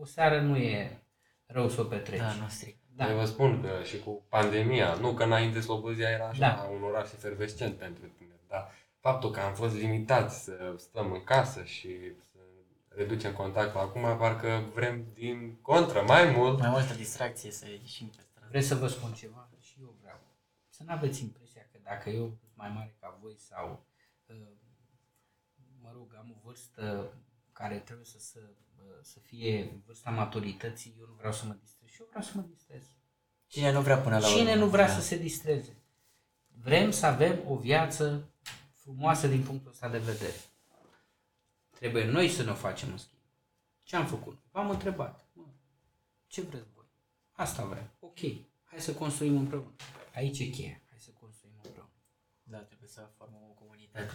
o 0.00 0.04
seară 0.04 0.40
nu 0.40 0.56
e 0.56 1.02
rău 1.46 1.68
să 1.68 1.80
o 1.80 1.84
petreci. 1.84 2.18
Da, 2.18 2.32
nu 2.32 2.48
stric. 2.48 2.76
Da. 2.96 3.10
Eu 3.10 3.16
vă 3.16 3.24
spun 3.24 3.62
că 3.62 3.82
și 3.84 3.98
cu 3.98 4.22
pandemia, 4.28 4.94
nu 4.94 5.12
că 5.12 5.22
înainte 5.22 5.60
Slobozia 5.60 6.08
era 6.08 6.26
așa 6.28 6.40
Da. 6.40 6.68
un 6.74 6.82
oraș 6.82 7.12
efervescent 7.12 7.74
pentru 7.76 8.04
tine, 8.18 8.34
dar 8.48 8.72
faptul 9.00 9.30
că 9.30 9.40
am 9.40 9.54
fost 9.54 9.74
limitați 9.74 10.42
să 10.44 10.74
stăm 10.76 11.12
în 11.12 11.24
casă 11.24 11.62
și 11.64 11.88
să 12.32 12.38
reducem 12.88 13.32
contactul 13.32 13.80
acum, 13.80 14.02
parcă 14.18 14.62
vrem 14.74 15.04
din 15.14 15.58
contră 15.62 16.04
mai 16.06 16.30
mult. 16.36 16.58
Mai 16.58 16.68
multă 16.70 16.94
distracție 16.94 17.50
să 17.50 17.66
ieșim 17.80 18.06
pe 18.06 18.12
stradă. 18.12 18.27
Vreți 18.48 18.66
să 18.66 18.74
vă 18.74 18.86
spun 18.86 19.12
ceva? 19.12 19.48
Și 19.60 19.76
eu 19.80 19.96
vreau. 20.00 20.18
Să 20.68 20.82
nu 20.82 20.92
aveți 20.92 21.22
impresia 21.22 21.62
că 21.72 21.78
dacă 21.82 22.10
eu 22.10 22.24
sunt 22.40 22.50
mai 22.54 22.68
mare 22.70 22.96
ca 23.00 23.18
voi 23.20 23.34
sau, 23.38 23.86
uh, 24.26 24.36
mă 25.82 25.90
rog, 25.92 26.14
am 26.18 26.30
o 26.36 26.40
vârstă 26.44 27.12
care 27.52 27.78
trebuie 27.78 28.06
să, 28.06 28.18
să, 28.18 28.38
uh, 28.76 28.98
să 29.02 29.18
fie 29.20 29.80
vârsta 29.86 30.10
maturității, 30.10 30.94
eu 30.98 31.06
nu 31.06 31.12
vreau 31.12 31.32
să 31.32 31.46
mă 31.46 31.56
distrez. 31.60 31.88
Și 31.90 32.00
eu 32.00 32.06
vreau 32.08 32.22
să 32.24 32.30
mă 32.34 32.42
distrez. 32.42 32.82
Cine 33.46 33.72
nu 33.72 33.80
vrea 33.80 33.98
până 33.98 34.18
la 34.18 34.26
Cine 34.28 34.50
urmă? 34.50 34.64
nu 34.64 34.70
vrea 34.70 34.86
Da. 34.86 34.92
să 34.92 35.00
se 35.00 35.16
distreze? 35.16 35.76
Vrem 36.62 36.90
să 36.90 37.06
avem 37.06 37.38
o 37.46 37.56
viață 37.56 38.28
frumoasă 38.72 39.26
din 39.26 39.42
punctul 39.42 39.70
ăsta 39.70 39.88
de 39.88 39.98
vedere. 39.98 40.36
Trebuie 41.70 42.04
noi 42.10 42.28
să 42.28 42.42
ne 42.42 42.50
o 42.50 42.54
facem 42.54 42.90
în 42.90 42.96
schimb. 42.98 43.20
Ce 43.82 43.96
am 43.96 44.06
făcut? 44.06 44.38
V-am 44.50 44.70
întrebat. 44.70 45.26
Mă, 45.32 45.42
ce 46.26 46.40
vreți 46.42 46.66
voi? 46.74 46.77
Asta 47.38 47.64
vrem. 47.64 47.90
Ok. 48.00 48.18
Hai 48.64 48.80
să 48.80 48.92
construim 48.92 49.36
împreună. 49.36 49.74
Aici 50.14 50.38
e 50.38 50.44
cheia. 50.44 50.80
Hai 50.88 50.98
să 50.98 51.10
construim 51.20 51.54
împreună. 51.64 51.90
Da, 52.42 52.58
trebuie 52.58 52.88
să 52.88 53.08
formăm 53.16 53.42
o 53.50 53.52
comunitate. 53.52 54.10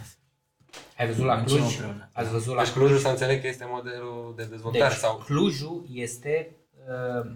Ai 0.98 1.08
văzut 1.08 1.26
la 1.26 1.36
Muncim 1.36 1.58
Cluj? 1.58 1.72
împreună. 1.72 2.10
Ați 2.14 2.30
văzut 2.30 2.56
la 2.56 2.64
Deci 2.64 2.72
Clujul 2.72 2.98
să 2.98 3.08
înțeleg 3.08 3.42
că 3.42 3.48
este 3.48 3.66
modelul 3.66 4.34
de 4.36 4.46
dezvoltare 4.46 4.88
Deci, 4.88 4.98
sau 4.98 5.18
Clujul 5.18 5.86
este, 5.92 6.56
uh, 6.88 7.32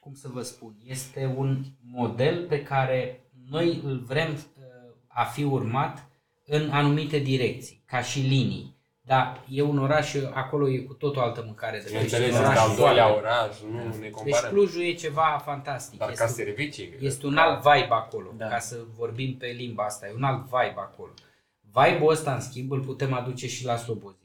cum 0.00 0.14
să 0.14 0.28
vă 0.28 0.42
spun, 0.42 0.76
este 0.84 1.34
un 1.36 1.64
model 1.80 2.46
pe 2.46 2.62
care 2.62 3.20
noi 3.48 3.80
îl 3.84 3.98
vrem 3.98 4.32
uh, 4.32 4.94
a 5.06 5.24
fi 5.24 5.44
urmat 5.44 6.06
în 6.44 6.70
anumite 6.70 7.18
direcții, 7.18 7.82
ca 7.86 8.02
și 8.02 8.20
linii. 8.20 8.71
Dar 9.04 9.44
e 9.48 9.62
un 9.62 9.78
oraș, 9.78 10.14
acolo 10.32 10.68
e 10.68 10.78
cu 10.78 10.92
tot 10.94 11.16
o 11.16 11.20
altă 11.20 11.42
mâncare 11.44 11.76
de 11.78 11.82
pește. 11.90 11.96
Bineînțeles, 12.16 12.26
E 12.26 12.30
un 12.30 12.44
este 12.44 12.46
oraș 12.46 12.68
al 12.70 12.76
doilea 12.76 13.06
foarte- 13.08 13.26
oraș, 13.26 13.60
nu 13.60 13.82
ne 13.88 13.98
Deci 13.98 14.10
comparăm. 14.10 14.50
Clujul 14.50 14.82
e 14.82 14.92
ceva 14.94 15.40
fantastic. 15.44 15.98
Dar 15.98 16.08
Este 16.10 16.22
ca 16.22 16.28
un- 16.28 16.34
servicii. 16.34 16.94
este 17.00 17.26
un 17.26 17.36
alt 17.36 17.58
vibe 17.62 17.88
acolo, 17.90 18.32
Da. 18.36 18.46
ca 18.48 18.58
să 18.58 18.78
vorbim 18.96 19.36
pe 19.36 19.46
limba 19.46 19.84
asta, 19.84 20.06
e 20.06 20.12
un 20.14 20.22
alt 20.22 20.44
vibe 20.44 20.74
acolo. 20.76 21.12
Vibe-ul 21.60 22.10
ăsta, 22.10 22.34
în 22.34 22.40
schimb, 22.40 22.70
îl 22.72 22.80
putem 22.80 23.12
aduce 23.12 23.48
și 23.48 23.64
la 23.64 23.76
Slobozia. 23.76 24.18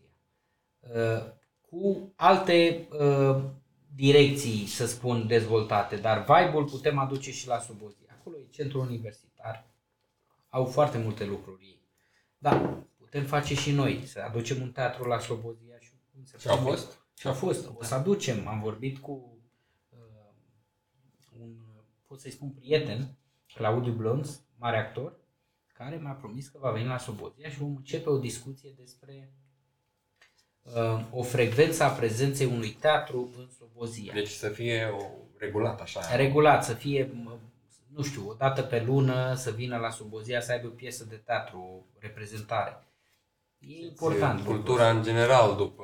Uh, 0.79 1.35
Cu 1.69 2.13
alte 2.15 2.87
uh, 2.99 3.37
direcții, 3.95 4.65
să 4.65 4.85
spun, 4.87 5.27
dezvoltate, 5.27 5.95
dar 5.95 6.17
vibe-ul 6.19 6.63
putem 6.65 6.97
aduce 6.99 7.31
și 7.31 7.47
la 7.47 7.59
Slobozia. 7.59 8.07
Acolo 8.19 8.35
e 8.37 8.47
centrul 8.51 8.81
universitar, 8.81 9.65
au 10.49 10.65
foarte 10.65 10.97
multe 10.97 11.25
lucruri 11.25 11.63
ei. 11.63 11.81
Da, 12.37 12.77
putem 13.09 13.25
face 13.25 13.55
și 13.55 13.71
noi, 13.71 14.03
să 14.05 14.19
aducem 14.19 14.61
un 14.61 14.71
teatru 14.71 15.07
la 15.07 15.19
Slobozia. 15.19 15.79
Și, 15.79 15.91
Și 16.39 16.47
au 16.47 16.57
fost? 16.57 16.99
și 17.17 17.27
a 17.27 17.33
fost. 17.33 17.69
O 17.77 17.83
să 17.83 17.95
aducem. 17.95 18.47
Am 18.47 18.59
vorbit 18.59 18.97
cu 18.97 19.37
uh, 19.89 19.97
un, 21.39 21.49
pot 22.07 22.19
să-i 22.19 22.31
spun, 22.31 22.49
prieten, 22.49 23.17
Claudiu 23.53 23.91
Blonz, 23.91 24.41
mare 24.57 24.77
actor, 24.77 25.19
care 25.73 25.95
mi-a 25.95 26.11
promis 26.11 26.47
că 26.47 26.57
va 26.61 26.71
veni 26.71 26.87
la 26.87 26.97
Slobozia 26.97 27.49
și 27.49 27.57
vom 27.57 27.75
începe 27.75 28.09
o 28.09 28.17
discuție 28.17 28.73
despre 28.77 29.33
uh, 30.61 31.05
o 31.11 31.23
frecvență 31.23 31.83
a 31.83 31.89
prezenței 31.89 32.45
unui 32.45 32.71
teatru 32.71 33.29
în 33.37 33.49
Slobozia. 33.49 34.13
Deci 34.13 34.29
să 34.29 34.49
fie 34.49 34.85
o, 34.85 35.03
regulat 35.37 35.81
așa. 35.81 36.15
Regulat, 36.15 36.63
să 36.63 36.73
fie, 36.73 37.11
mă, 37.13 37.37
nu 37.87 38.03
știu, 38.03 38.29
o 38.29 38.33
dată 38.33 38.61
pe 38.61 38.83
lună 38.83 39.33
să 39.33 39.51
vină 39.51 39.77
la 39.77 39.89
Slobozia 39.89 40.41
să 40.41 40.51
aibă 40.51 40.67
o 40.67 40.71
piesă 40.71 41.05
de 41.05 41.15
teatru, 41.15 41.59
o 41.59 41.99
reprezentare. 41.99 42.86
E 43.67 43.85
important. 43.85 44.45
Cultura 44.45 44.89
în 44.89 45.03
general, 45.03 45.55
după 45.55 45.83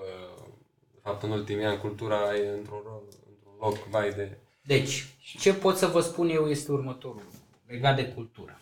de 0.94 1.00
fapt 1.02 1.24
în 1.24 1.32
ultimii 1.32 1.66
ani, 1.66 1.80
cultura 1.80 2.36
e 2.36 2.50
într-un, 2.58 2.82
rol, 2.86 3.04
într-un 3.30 3.54
loc 3.60 3.92
mai 3.92 4.10
de... 4.10 4.38
Deci, 4.62 5.16
ce 5.40 5.54
pot 5.54 5.78
să 5.78 5.88
vă 5.88 6.02
spun 6.02 6.30
eu 6.30 6.50
este 6.50 6.72
următorul, 6.72 7.24
legat 7.66 7.96
de 7.96 8.08
cultură. 8.08 8.62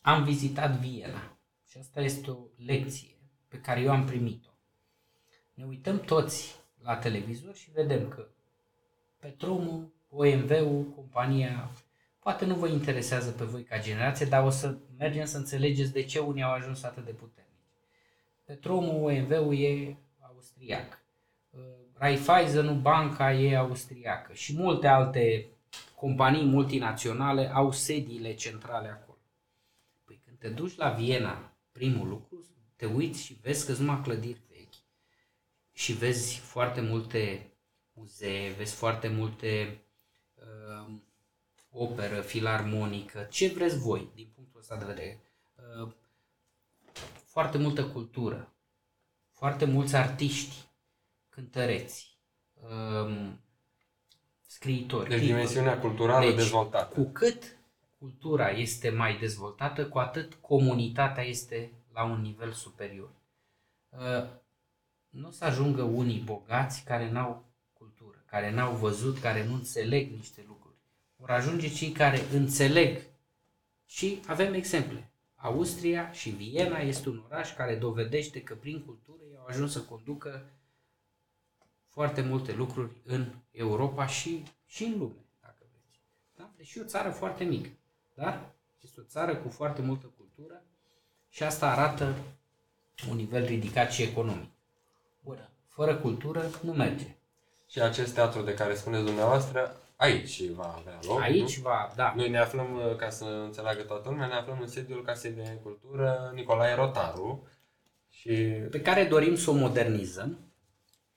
Am 0.00 0.24
vizitat 0.24 0.78
Viena 0.78 1.38
și 1.68 1.78
asta 1.78 2.00
este 2.00 2.30
o 2.30 2.38
lecție 2.56 3.16
pe 3.48 3.60
care 3.60 3.80
eu 3.80 3.90
am 3.90 4.04
primit-o. 4.04 4.48
Ne 5.54 5.64
uităm 5.64 6.00
toți 6.00 6.60
la 6.82 6.96
televizor 6.96 7.54
și 7.54 7.70
vedem 7.70 8.08
că 8.08 8.26
Petromul, 9.18 9.92
OMV-ul, 10.10 10.84
compania, 10.94 11.70
poate 12.18 12.44
nu 12.44 12.54
vă 12.54 12.68
interesează 12.68 13.30
pe 13.30 13.44
voi 13.44 13.62
ca 13.62 13.80
generație, 13.80 14.26
dar 14.26 14.44
o 14.44 14.50
să 14.50 14.76
mergem 14.98 15.24
să 15.24 15.36
înțelegeți 15.36 15.92
de 15.92 16.02
ce 16.02 16.18
unii 16.18 16.42
au 16.42 16.52
ajuns 16.52 16.82
atât 16.82 17.04
de 17.04 17.10
puternici. 17.10 17.49
Petromul, 18.50 19.04
OMV-ul 19.04 19.58
e 19.58 19.96
austriac. 20.18 21.04
Uh, 21.50 21.60
Raiffeisenul, 21.92 22.80
banca 22.80 23.32
e 23.32 23.56
austriacă 23.56 24.32
și 24.32 24.56
multe 24.56 24.86
alte 24.86 25.46
companii 25.94 26.44
multinaționale 26.44 27.52
au 27.52 27.72
sediile 27.72 28.34
centrale 28.34 28.88
acolo. 28.88 29.18
Păi 30.04 30.20
când 30.24 30.38
te 30.38 30.48
duci 30.48 30.76
la 30.76 30.90
Viena, 30.90 31.52
primul 31.72 32.08
lucru, 32.08 32.46
te 32.76 32.86
uiți 32.86 33.24
și 33.24 33.38
vezi 33.42 33.66
că 33.66 33.72
sunt 33.72 33.86
numai 33.86 34.02
clădiri 34.02 34.42
vechi 34.48 34.74
și 35.72 35.92
vezi 35.92 36.38
foarte 36.38 36.80
multe 36.80 37.52
muzee, 37.92 38.50
vezi 38.50 38.74
foarte 38.74 39.08
multe 39.08 39.80
uh, 40.34 40.92
operă, 41.70 42.20
filarmonică, 42.20 43.26
ce 43.30 43.48
vreți 43.48 43.78
voi 43.78 44.10
din 44.14 44.32
punctul 44.34 44.60
ăsta 44.60 44.76
de 44.76 44.84
vedere. 44.84 45.20
Uh, 45.84 45.92
foarte 47.30 47.58
multă 47.58 47.84
cultură, 47.84 48.52
foarte 49.32 49.64
mulți 49.64 49.96
artiști, 49.96 50.54
cântăreți, 51.28 52.18
um, 52.54 53.40
scriitori. 54.46 55.08
Deci 55.08 55.18
critici. 55.18 55.34
dimensiunea 55.34 55.78
culturală 55.78 56.26
Deci, 56.26 56.34
dezvoltată. 56.34 56.94
Cu 56.94 57.10
cât 57.10 57.56
cultura 57.98 58.50
este 58.50 58.90
mai 58.90 59.18
dezvoltată, 59.18 59.86
cu 59.88 59.98
atât 59.98 60.34
comunitatea 60.34 61.24
este 61.24 61.72
la 61.92 62.04
un 62.04 62.20
nivel 62.20 62.52
superior. 62.52 63.10
Uh, 63.88 64.28
Nu 65.10 65.28
o 65.28 65.30
să 65.30 65.44
ajungă 65.44 65.82
unii 65.82 66.18
bogați 66.18 66.84
care 66.84 67.10
n-au 67.10 67.44
cultură, 67.72 68.22
care 68.26 68.50
n-au 68.50 68.74
văzut, 68.74 69.18
care 69.18 69.46
nu 69.46 69.54
înțeleg 69.54 70.10
niște 70.10 70.44
lucruri. 70.46 70.74
Vor 71.16 71.30
ajunge 71.30 71.68
cei 71.68 71.90
care 71.90 72.20
înțeleg 72.32 73.00
și 73.86 74.20
avem 74.26 74.54
exemple. 74.54 75.09
Austria 75.40 76.12
și 76.12 76.30
Viena 76.30 76.78
este 76.78 77.08
un 77.08 77.22
oraș 77.26 77.54
care 77.54 77.76
dovedește 77.76 78.42
că 78.42 78.54
prin 78.54 78.82
cultură 78.84 79.22
ei 79.30 79.36
au 79.38 79.46
ajuns 79.46 79.72
să 79.72 79.80
conducă 79.80 80.44
foarte 81.88 82.20
multe 82.20 82.52
lucruri 82.52 82.90
în 83.04 83.26
Europa 83.50 84.06
și, 84.06 84.42
și 84.66 84.84
în 84.84 84.98
lume, 84.98 85.24
dacă 85.40 85.56
vreți. 85.60 86.00
Da? 86.36 86.50
Deci 86.56 86.74
e 86.74 86.80
o 86.80 86.84
țară 86.84 87.10
foarte 87.10 87.44
mică, 87.44 87.68
dar 88.14 88.50
este 88.80 89.00
o 89.00 89.04
țară 89.04 89.36
cu 89.36 89.48
foarte 89.48 89.82
multă 89.82 90.12
cultură 90.16 90.62
și 91.28 91.42
asta 91.42 91.70
arată 91.70 92.14
un 93.10 93.16
nivel 93.16 93.46
ridicat 93.46 93.90
și 93.90 94.02
economic. 94.02 94.50
Bun. 95.20 95.48
Fără 95.68 95.96
cultură 95.96 96.50
nu 96.62 96.72
merge. 96.72 97.14
Și 97.66 97.80
acest 97.80 98.14
teatru 98.14 98.42
de 98.42 98.54
care 98.54 98.74
spuneți 98.74 99.04
dumneavoastră 99.04 99.76
aici 100.00 100.50
va 100.50 100.74
avea 100.78 100.98
loc. 101.02 101.20
Aici 101.20 101.56
nu? 101.56 101.62
va, 101.62 101.92
da, 101.96 102.12
Noi 102.16 102.30
ne 102.30 102.38
aflăm, 102.38 102.74
uh, 102.74 102.96
ca 102.96 103.10
să 103.10 103.24
înțeleagă 103.24 103.82
toată 103.82 104.08
lumea, 104.08 104.26
ne 104.26 104.34
aflăm 104.34 104.60
în 104.60 104.66
sediul 104.66 105.02
Casei 105.02 105.32
de 105.32 105.58
Cultură 105.62 106.30
Nicolae 106.34 106.74
Rotaru. 106.74 107.46
Și 108.08 108.32
pe 108.70 108.80
care 108.80 109.04
dorim 109.04 109.36
să 109.36 109.50
o 109.50 109.54
modernizăm, 109.54 110.38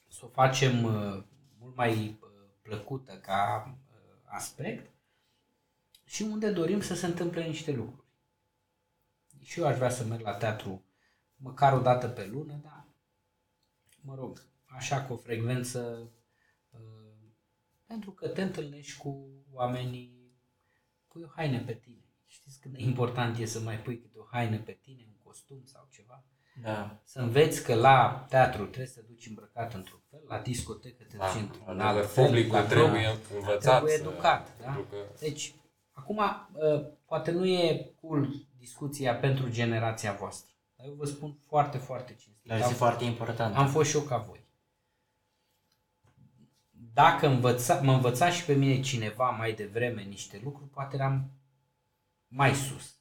să 0.09 0.21
o 0.23 0.27
facem 0.27 0.83
uh, 0.83 1.23
mult 1.59 1.75
mai 1.75 2.17
uh, 2.21 2.29
plăcută 2.61 3.13
ca 3.13 3.73
uh, 3.91 3.97
aspect 4.25 4.91
și 6.03 6.21
unde 6.21 6.51
dorim 6.51 6.81
să 6.81 6.95
se 6.95 7.05
întâmple 7.05 7.43
niște 7.43 7.71
lucruri. 7.71 8.07
Și 9.41 9.59
eu 9.59 9.67
aș 9.67 9.75
vrea 9.75 9.89
să 9.89 10.03
merg 10.03 10.21
la 10.21 10.33
teatru 10.33 10.83
măcar 11.35 11.73
o 11.73 11.79
dată 11.79 12.07
pe 12.07 12.29
lună, 12.31 12.59
dar 12.63 12.85
mă 14.01 14.15
rog, 14.15 14.41
așa 14.65 15.01
cu 15.01 15.13
o 15.13 15.17
frecvență 15.17 15.99
uh, 16.01 16.07
pentru 17.93 18.11
că 18.11 18.27
te 18.27 18.41
întâlnești 18.41 18.97
cu 18.97 19.29
oamenii, 19.51 20.13
pui 21.07 21.23
o 21.23 21.27
haină 21.35 21.59
pe 21.59 21.73
tine. 21.73 22.05
Știți 22.25 22.59
cât 22.59 22.71
de 22.71 22.81
important 22.81 23.37
e 23.37 23.45
să 23.45 23.59
mai 23.59 23.79
pui 23.79 23.99
câte 23.99 24.17
o 24.19 24.23
haină 24.31 24.57
pe 24.57 24.71
tine, 24.81 25.03
un 25.07 25.15
costum 25.23 25.61
sau 25.65 25.87
ceva? 25.91 26.23
Da. 26.61 26.99
Să 27.03 27.19
înveți 27.19 27.63
că 27.63 27.73
la 27.75 28.25
teatru 28.29 28.63
trebuie 28.63 28.85
să 28.87 28.99
te 28.99 29.05
duci 29.07 29.27
îmbrăcat 29.27 29.73
într-un 29.73 30.01
fel, 30.09 30.19
la 30.27 30.39
discotecă 30.39 31.03
te 31.03 31.17
da, 31.17 31.25
duci 31.33 31.41
într-un 31.41 31.63
adevăr, 31.79 32.01
alt 32.01 32.11
fel, 32.11 32.25
publicul 32.25 32.55
la 32.57 32.63
trebuie 32.65 33.01
club 33.01 33.37
învățat. 33.39 33.61
trebuie 33.77 33.97
să- 33.97 34.01
educat. 34.03 34.57
Da? 34.59 34.63
pentru 34.65 34.81
că 34.89 34.95
Deci, 35.19 35.53
acum, 35.91 36.17
uh, 36.17 36.85
poate 37.05 37.31
nu 37.31 37.45
e 37.45 37.93
cool 38.01 38.29
discuția 38.57 39.15
pentru 39.15 39.49
generația 39.49 40.13
voastră, 40.13 40.53
dar 40.75 40.87
eu 40.87 40.93
vă 40.93 41.05
spun 41.05 41.37
foarte, 41.47 41.77
foarte 41.77 42.13
cinstit. 42.13 42.47
Dar 42.47 42.57
este 42.57 42.69
Am- 42.69 42.77
foarte 42.77 43.03
important. 43.03 43.55
am 43.55 43.67
fost 43.67 43.89
și 43.89 43.95
eu 43.95 44.01
ca 44.01 44.17
voi. 44.17 44.42
Dacă 46.93 47.27
învăța, 47.27 47.81
mă 47.81 47.93
învăța 47.93 48.29
și 48.29 48.45
pe 48.45 48.53
mine 48.53 48.81
cineva 48.81 49.29
mai 49.29 49.53
devreme 49.53 50.01
niște 50.01 50.41
lucruri, 50.43 50.69
poate 50.69 50.95
eram 50.95 51.31
mai 52.27 52.55
sus. 52.55 52.95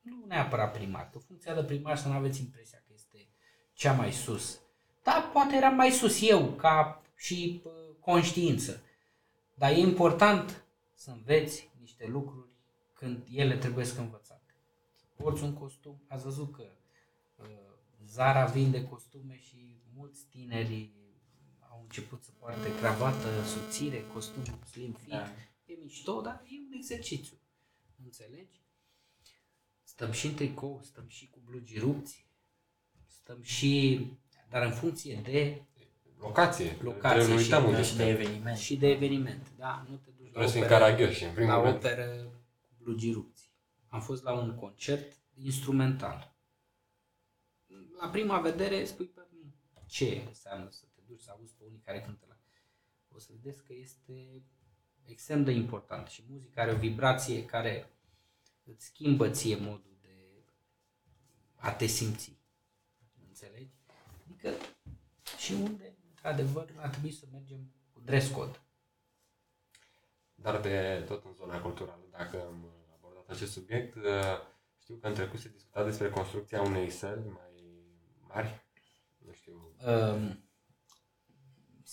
Nu 0.00 0.24
neapărat 0.26 0.72
primar, 0.72 1.10
că 1.10 1.18
funcția 1.18 1.54
de 1.54 1.64
primar 1.64 1.96
să 1.96 2.08
nu 2.08 2.14
aveți 2.14 2.40
impresia 2.40 2.78
că 2.86 2.92
este 2.94 3.28
cea 3.72 3.92
mai 3.92 4.12
sus. 4.12 4.60
Da, 5.02 5.30
poate 5.32 5.56
eram 5.56 5.74
mai 5.74 5.90
sus 5.90 6.28
eu, 6.28 6.46
ca 6.46 7.02
și 7.16 7.62
uh, 7.64 7.72
conștiință. 8.00 8.82
Dar 9.54 9.70
e 9.70 9.78
important 9.78 10.64
să 10.94 11.10
înveți 11.10 11.70
niște 11.80 12.06
lucruri 12.06 12.48
când 12.92 13.26
ele 13.32 13.56
trebuie 13.56 13.84
să 13.84 14.00
învățate. 14.00 14.54
Porți 15.16 15.42
un 15.42 15.54
costum, 15.54 16.02
ați 16.08 16.24
văzut 16.24 16.52
că 16.52 16.64
uh, 17.36 17.46
Zara 18.06 18.44
vinde 18.44 18.84
costume 18.84 19.38
și 19.38 19.80
mulți 19.96 20.26
tineri 20.26 20.92
au 20.94 20.97
început 21.88 22.22
să 22.22 22.30
poarte 22.38 22.76
cravată, 22.76 23.42
subțire, 23.46 24.04
costum 24.12 24.42
slim 24.70 24.92
fit. 24.92 25.10
Da. 25.10 25.28
E 25.66 25.74
mișto, 25.82 26.20
dar 26.20 26.42
e 26.44 26.58
un 26.66 26.72
exercițiu. 26.72 27.36
Înțelegi? 28.04 28.60
Stăm 29.82 30.10
și 30.12 30.26
în 30.26 30.34
tricou, 30.34 30.80
stăm 30.84 31.04
și 31.08 31.28
cu 31.30 31.38
blugi 31.44 31.78
rupți, 31.78 32.26
stăm 33.06 33.42
și... 33.42 34.00
Dar 34.50 34.62
în 34.62 34.72
funcție 34.72 35.20
de 35.24 35.62
locație. 36.18 36.76
Locație 36.82 37.08
Trebuie 37.18 37.24
să 37.38 37.42
și- 37.42 37.52
uităm 37.52 37.62
Da, 37.62 37.68
unde 37.68 37.82
și 37.82 37.96
de 37.96 38.02
suntem. 38.04 38.08
eveniment. 38.20 38.56
și 38.58 38.76
de 38.76 38.88
eveniment. 38.88 39.46
Da, 39.56 39.86
nu 39.88 39.96
te 39.96 40.10
duci 40.10 40.24
la 40.24 40.28
Trebuie 40.28 40.46
să 40.48 40.52
fim 40.54 40.62
operă, 40.62 40.78
caragioși, 40.78 41.24
în 41.24 41.32
primul 41.34 41.52
la 41.52 41.62
rând. 41.62 41.74
operă 41.76 42.22
cu 42.68 42.74
blugi 42.82 43.12
rupți. 43.12 43.50
Am 43.88 44.00
fost 44.00 44.22
la 44.22 44.32
un 44.32 44.54
concert 44.54 45.16
instrumental. 45.34 46.36
La 48.00 48.08
prima 48.08 48.40
vedere 48.40 48.84
spui 48.84 49.06
pe 49.06 49.20
ce 49.86 50.22
înseamnă 50.26 50.68
să 50.70 50.84
te 50.94 50.97
duci 51.08 51.20
să 51.20 51.30
auzi 51.30 51.54
pe 51.54 51.64
unii 51.64 51.80
care 51.84 52.00
cântă 52.00 52.24
la... 52.28 52.36
O 53.08 53.18
să 53.18 53.32
vedeți 53.32 53.64
că 53.64 53.72
este 53.72 54.42
extrem 55.04 55.44
de 55.44 55.50
important 55.50 56.08
și 56.08 56.24
muzica 56.28 56.62
are 56.62 56.72
o 56.72 56.76
vibrație 56.76 57.44
care 57.44 57.92
îți 58.64 58.84
schimbă 58.84 59.30
ție 59.30 59.56
modul 59.56 59.96
de 60.00 60.44
a 61.54 61.72
te 61.72 61.86
simți. 61.86 62.36
Înțelegi? 63.26 63.74
Adică 64.24 64.50
și 65.38 65.52
unde, 65.52 65.96
într-adevăr, 66.08 66.72
ar 66.76 66.88
trebui 66.88 67.12
să 67.12 67.26
mergem 67.32 67.72
cu 67.92 68.00
dress 68.00 68.30
code. 68.30 68.60
Dar 70.34 70.60
de 70.60 71.04
tot 71.06 71.24
în 71.24 71.32
zona 71.32 71.60
culturală, 71.60 72.06
dacă 72.10 72.46
am 72.46 72.72
abordat 72.94 73.28
acest 73.28 73.52
subiect, 73.52 73.94
uh, 73.94 74.02
știu 74.78 74.94
că 74.96 75.06
în 75.06 75.14
trecut 75.14 75.38
se 75.38 75.48
discuta 75.48 75.84
despre 75.84 76.10
construcția 76.10 76.62
unei 76.62 76.90
săli 76.90 77.28
mai 77.28 77.48
mari. 78.20 78.66
Nu 79.18 79.32
știu. 79.32 79.74
Um, 79.86 80.47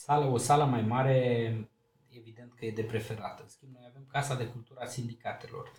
sală, 0.06 0.26
o 0.26 0.38
sală 0.38 0.66
mai 0.66 0.82
mare, 0.82 1.18
evident 2.10 2.54
că 2.54 2.66
e 2.66 2.72
de 2.72 2.84
preferat. 2.84 3.40
În 3.40 3.48
schimb, 3.48 3.74
noi 3.74 3.86
avem 3.90 4.06
Casa 4.12 4.36
de 4.36 4.48
Cultură 4.48 4.80
a 4.80 4.86
Sindicatelor. 4.86 5.72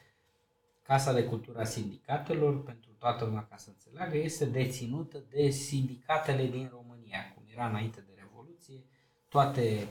Casa 0.83 1.13
de 1.13 1.25
Cultură 1.25 1.59
a 1.59 1.65
Sindicatelor, 1.65 2.63
pentru 2.63 2.91
toată 2.99 3.25
lumea 3.25 3.47
ca 3.51 3.57
să 3.57 3.69
înțeleagă, 3.69 4.17
este 4.17 4.45
deținută 4.45 5.25
de 5.31 5.51
sindicatele 5.51 6.47
din 6.47 6.69
România, 6.73 7.33
cum 7.35 7.45
era 7.53 7.69
înainte 7.69 8.01
de 8.01 8.13
Revoluție. 8.17 8.85
Toate 9.29 9.89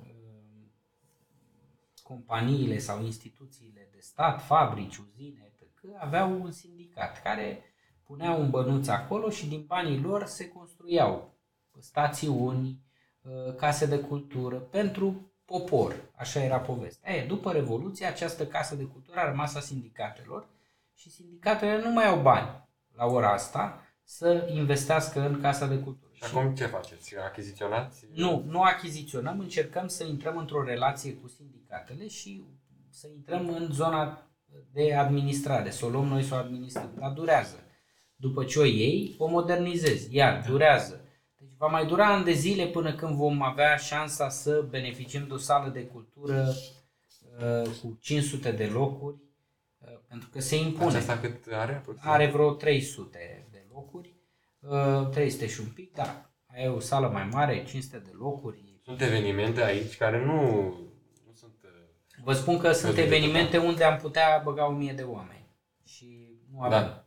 um, 0.00 0.72
companiile 2.02 2.78
sau 2.78 3.04
instituțiile 3.04 3.88
de 3.92 4.00
stat, 4.00 4.42
fabrici, 4.42 4.96
uzine, 4.96 5.52
etc., 5.52 5.84
aveau 5.98 6.40
un 6.40 6.50
sindicat 6.50 7.22
care 7.22 7.62
puneau 8.04 8.40
un 8.40 8.50
bănuț 8.50 8.86
acolo 8.86 9.30
și 9.30 9.48
din 9.48 9.64
banii 9.66 10.00
lor 10.00 10.24
se 10.24 10.48
construiau 10.48 11.34
stațiuni, 11.78 12.68
uh, 12.68 12.92
case 13.56 13.86
de 13.86 13.98
cultură 13.98 14.56
pentru 14.56 15.32
popor. 15.44 15.94
Așa 16.16 16.42
era 16.42 16.60
povestea. 16.60 17.14
E, 17.14 17.26
după 17.26 17.52
Revoluție, 17.52 18.06
această 18.06 18.46
casă 18.46 18.74
de 18.74 18.84
cultură 18.84 19.20
a 19.20 19.28
rămas 19.28 19.54
a 19.54 19.60
sindicatelor 19.60 20.48
și 20.94 21.10
sindicatele 21.10 21.82
nu 21.82 21.92
mai 21.92 22.06
au 22.06 22.20
bani 22.20 22.68
la 22.94 23.06
ora 23.06 23.32
asta 23.32 23.82
să 24.04 24.48
investească 24.52 25.20
în 25.20 25.40
casa 25.40 25.66
de 25.66 25.78
cultură. 25.78 26.10
Și 26.12 26.22
acum 26.24 26.54
ce 26.54 26.66
faceți? 26.66 27.16
Achiziționați? 27.16 28.06
Nu, 28.14 28.44
nu 28.46 28.62
achiziționăm, 28.62 29.40
încercăm 29.40 29.88
să 29.88 30.04
intrăm 30.04 30.36
într-o 30.36 30.64
relație 30.64 31.14
cu 31.14 31.28
sindicatele 31.28 32.08
și 32.08 32.44
să 32.90 33.08
intrăm 33.14 33.48
în 33.48 33.68
zona 33.72 34.28
de 34.72 34.94
administrare, 34.94 35.70
să 35.70 35.84
o 35.84 35.88
luăm 35.88 36.06
noi 36.06 36.22
să 36.22 36.34
o 36.34 36.36
administrăm. 36.36 36.94
Dar 36.98 37.10
durează. 37.10 37.56
După 38.16 38.44
ce 38.44 38.58
o 38.58 38.64
iei, 38.64 39.14
o 39.18 39.28
modernizezi. 39.28 40.14
Iar 40.14 40.44
durează. 40.48 41.03
Deci 41.64 41.72
va 41.72 41.78
mai 41.78 41.86
dura 41.86 42.06
ani 42.06 42.24
de 42.24 42.32
zile 42.32 42.66
până 42.66 42.94
când 42.94 43.14
vom 43.14 43.42
avea 43.42 43.76
șansa 43.76 44.28
să 44.28 44.66
beneficiem 44.68 45.26
de 45.26 45.32
o 45.32 45.36
sală 45.36 45.70
de 45.70 45.86
cultură 45.86 46.54
uh, 47.38 47.70
cu 47.82 47.98
500 48.00 48.52
de 48.52 48.66
locuri, 48.66 49.16
uh, 49.78 49.88
pentru 50.08 50.28
că 50.32 50.40
se 50.40 50.56
impune. 50.56 50.86
Aceasta 50.86 51.18
cât 51.18 51.52
are? 51.52 51.74
aproximativ? 51.74 52.12
Are 52.12 52.30
vreo 52.30 52.52
300 52.52 53.48
de 53.50 53.64
locuri, 53.72 54.14
uh, 54.60 55.08
300 55.10 55.46
și 55.46 55.60
un 55.60 55.66
pic, 55.66 55.94
da. 55.94 56.30
E 56.56 56.68
o 56.68 56.80
sală 56.80 57.08
mai 57.08 57.28
mare, 57.32 57.64
500 57.64 57.98
de 57.98 58.10
locuri. 58.18 58.78
Sunt 58.82 59.00
evenimente 59.00 59.62
aici 59.62 59.96
care 59.96 60.24
nu, 60.24 60.42
nu 61.26 61.32
sunt... 61.34 61.54
uh, 61.64 62.24
Vă 62.24 62.32
spun 62.32 62.58
că 62.58 62.72
sunt 62.72 62.92
Văzut 62.92 62.94
de 62.94 63.02
evenimente 63.14 63.58
unde 63.58 63.84
am 63.84 63.96
putea 63.98 64.40
băga 64.44 64.66
1000 64.66 64.92
de 64.92 65.02
oameni 65.02 65.48
și 65.84 66.38
nu 66.52 66.60
avem 66.60 66.80
Da. 66.80 67.03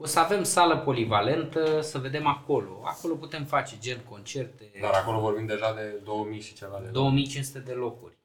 Unde. 0.00 0.02
O 0.02 0.06
să 0.06 0.18
avem 0.18 0.42
sală 0.42 0.78
polivalentă, 0.78 1.80
să 1.80 1.98
vedem 1.98 2.26
acolo. 2.26 2.82
Acolo 2.84 3.14
putem 3.14 3.44
face 3.44 3.76
gen 3.80 4.00
concerte, 4.08 4.70
Dar 4.80 4.92
acolo 4.92 5.20
vorbim 5.20 5.46
deja 5.46 5.74
de 5.74 6.00
2000 6.04 6.40
și 6.40 6.54
ceva 6.54 6.80
de 6.82 6.88
2500 6.88 7.58
de 7.58 7.72
locuri. 7.72 8.18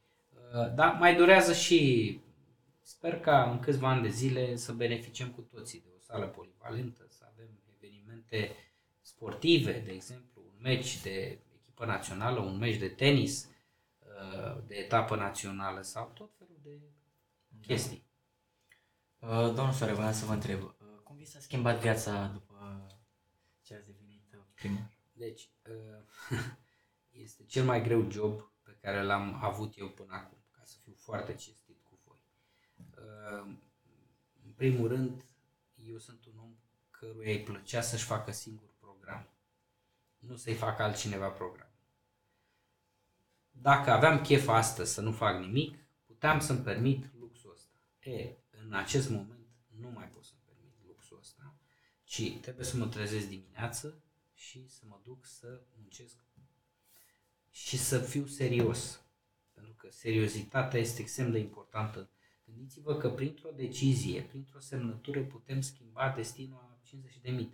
Uh, 0.53 0.73
Da, 0.75 0.85
mai 0.85 1.15
durează 1.15 1.53
și 1.53 2.19
sper 2.81 3.19
ca 3.19 3.49
în 3.51 3.59
câțiva 3.59 3.89
ani 3.89 4.01
de 4.01 4.09
zile 4.09 4.55
să 4.55 4.71
beneficiem 4.71 5.29
cu 5.29 5.41
toții 5.41 5.79
de 5.79 5.89
o 5.97 5.99
sală 5.99 6.25
polivalentă, 6.25 7.05
să 7.09 7.23
avem 7.33 7.49
evenimente 7.75 8.55
sportive, 9.01 9.81
de 9.85 9.91
exemplu, 9.91 10.41
un 10.45 10.61
meci 10.61 11.01
de 11.01 11.39
echipă 11.61 11.85
națională, 11.85 12.39
un 12.39 12.57
meci 12.57 12.77
de 12.77 12.87
tenis 12.87 13.49
uh, 13.99 14.57
de 14.67 14.75
etapă 14.75 15.15
națională 15.15 15.81
sau 15.81 16.11
tot 16.13 16.29
felul 16.37 16.59
de 16.63 16.79
chestii. 17.67 18.03
Uh, 19.19 19.29
domnul 19.29 19.71
Soare, 19.71 19.93
voiam 19.93 20.13
să 20.13 20.25
vă 20.25 20.33
întreb, 20.33 20.61
uh, 20.61 20.69
cum 20.74 20.74
vi 21.25 21.31
s-a 21.31 21.39
schimbat 21.39 21.79
viața 21.79 22.27
după 22.27 22.87
ce 23.61 23.75
ați 23.75 23.85
devenit 23.85 24.33
uh, 24.33 24.39
primar? 24.53 24.97
Deci, 25.13 25.49
uh, 25.69 26.39
este 27.23 27.45
cel 27.45 27.63
mai 27.63 27.83
greu 27.83 28.11
job 28.11 28.51
pe 28.63 28.77
care 28.81 29.03
l-am 29.03 29.43
avut 29.43 29.77
eu 29.77 29.89
până 29.89 30.13
acum, 30.13 30.37
ca 30.51 30.61
să 30.63 30.77
fiu 30.83 30.93
foarte 30.97 31.33
cinstit 31.35 31.81
cu 31.83 31.99
voi. 32.05 32.17
Uh, 32.77 33.55
În 34.43 34.51
primul 34.55 34.87
rând, 34.87 35.25
eu 35.75 35.97
sunt 35.97 36.25
un 36.25 36.37
om 36.37 36.55
căruia 36.89 37.31
îi 37.31 37.43
plăcea 37.43 37.81
să-și 37.81 38.05
facă 38.05 38.31
singur 38.31 38.69
program. 38.79 39.29
Nu 40.17 40.35
să-i 40.35 40.55
facă 40.55 40.83
altcineva 40.83 41.29
program. 41.29 41.71
Dacă 43.51 43.91
aveam 43.91 44.21
chef 44.21 44.47
astăzi 44.47 44.93
să 44.93 45.01
nu 45.01 45.11
fac 45.11 45.39
nimic, 45.39 45.77
puteam 46.05 46.39
să-mi 46.39 46.63
permit 46.63 47.13
luxul 47.19 47.51
ăsta. 47.51 47.73
E, 47.99 48.37
în 48.49 48.73
acest 48.73 49.09
moment 49.09 49.47
nu 49.79 49.89
mai 49.89 50.09
pot 50.09 50.23
să-mi 50.23 50.43
permit 51.05 51.11
luxul 51.11 51.17
ăsta, 51.19 51.55
ci 52.03 52.39
trebuie 52.41 52.65
să 52.65 52.77
mă 52.77 52.87
trezesc 52.87 53.27
dimineață 53.27 54.03
și 54.33 54.67
să 54.67 54.81
mă 54.87 54.99
duc 55.03 55.25
să 55.25 55.61
muncesc 55.77 56.15
și 57.49 57.77
să 57.77 57.99
fiu 57.99 58.25
serios. 58.25 58.99
Pentru 59.53 59.73
că 59.73 59.87
că 59.87 59.91
seriozitatea 59.91 60.79
este 60.79 61.01
extrem 61.01 61.31
de 61.31 61.39
importantă. 61.39 62.09
Gândiți-vă 62.45 62.95
că 62.95 63.09
printr-o 63.09 63.49
decizie, 63.55 64.21
printr-o 64.21 64.59
semnătură 64.59 65.21
putem 65.21 65.61
schimba 65.61 66.13
destinul 66.15 66.59
a 66.61 66.79
50.000 66.85 67.21
de 67.21 67.31
oameni. 67.31 67.49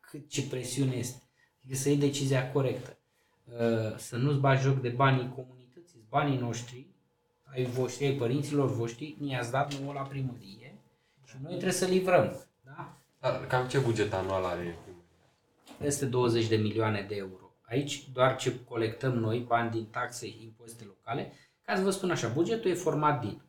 Cât 0.00 0.28
ce 0.28 0.48
presiune 0.48 0.96
este. 0.96 1.22
Adică 1.58 1.78
să 1.78 1.88
iei 1.88 1.98
decizia 1.98 2.52
corectă. 2.52 2.98
Uh, 3.44 3.96
Să 3.96 4.16
nu-ți 4.16 4.38
bagi 4.38 4.62
joc 4.62 4.80
de 4.80 4.88
banii 4.88 5.32
comunității, 5.34 6.04
banii 6.08 6.38
noștri, 6.38 6.86
ai 7.44 7.64
voștri, 7.64 8.06
ai 8.06 8.16
părinților 8.16 8.70
voștri, 8.70 9.16
ni-ați 9.18 9.50
dat 9.50 9.74
nouă 9.74 9.92
la 9.92 10.02
primărie 10.02 10.78
și 11.24 11.36
noi 11.40 11.50
trebuie 11.50 11.72
să 11.72 11.86
livrăm. 11.86 12.47
Da? 13.30 13.38
Dar 13.38 13.46
cam 13.46 13.68
ce 13.68 13.78
buget 13.78 14.12
anual 14.12 14.44
are 14.44 14.60
primăria? 14.60 14.88
peste 15.78 16.06
20 16.06 16.46
de 16.46 16.56
milioane 16.56 17.04
de 17.08 17.14
euro. 17.14 17.52
Aici 17.62 18.08
doar 18.12 18.36
ce 18.36 18.64
colectăm 18.64 19.14
noi, 19.14 19.38
bani 19.38 19.70
din 19.70 19.84
taxe 19.84 20.26
și 20.26 20.42
impozite 20.42 20.84
locale, 20.84 21.32
ca 21.62 21.76
să 21.76 21.82
vă 21.82 21.90
spun 21.90 22.10
așa, 22.10 22.28
bugetul 22.28 22.70
e 22.70 22.74
format 22.74 23.20
din 23.20 23.42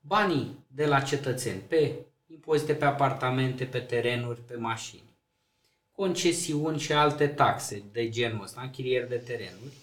banii 0.00 0.64
de 0.66 0.86
la 0.86 1.00
cetățeni 1.00 1.60
pe 1.60 2.06
impozite 2.26 2.74
pe 2.74 2.84
apartamente, 2.84 3.64
pe 3.64 3.78
terenuri, 3.78 4.40
pe 4.40 4.56
mașini, 4.56 5.16
concesiuni 5.92 6.78
și 6.78 6.92
alte 6.92 7.26
taxe 7.26 7.84
de 7.92 8.08
genul 8.08 8.42
ăsta, 8.42 8.60
închirieri 8.60 9.08
de 9.08 9.16
terenuri 9.16 9.76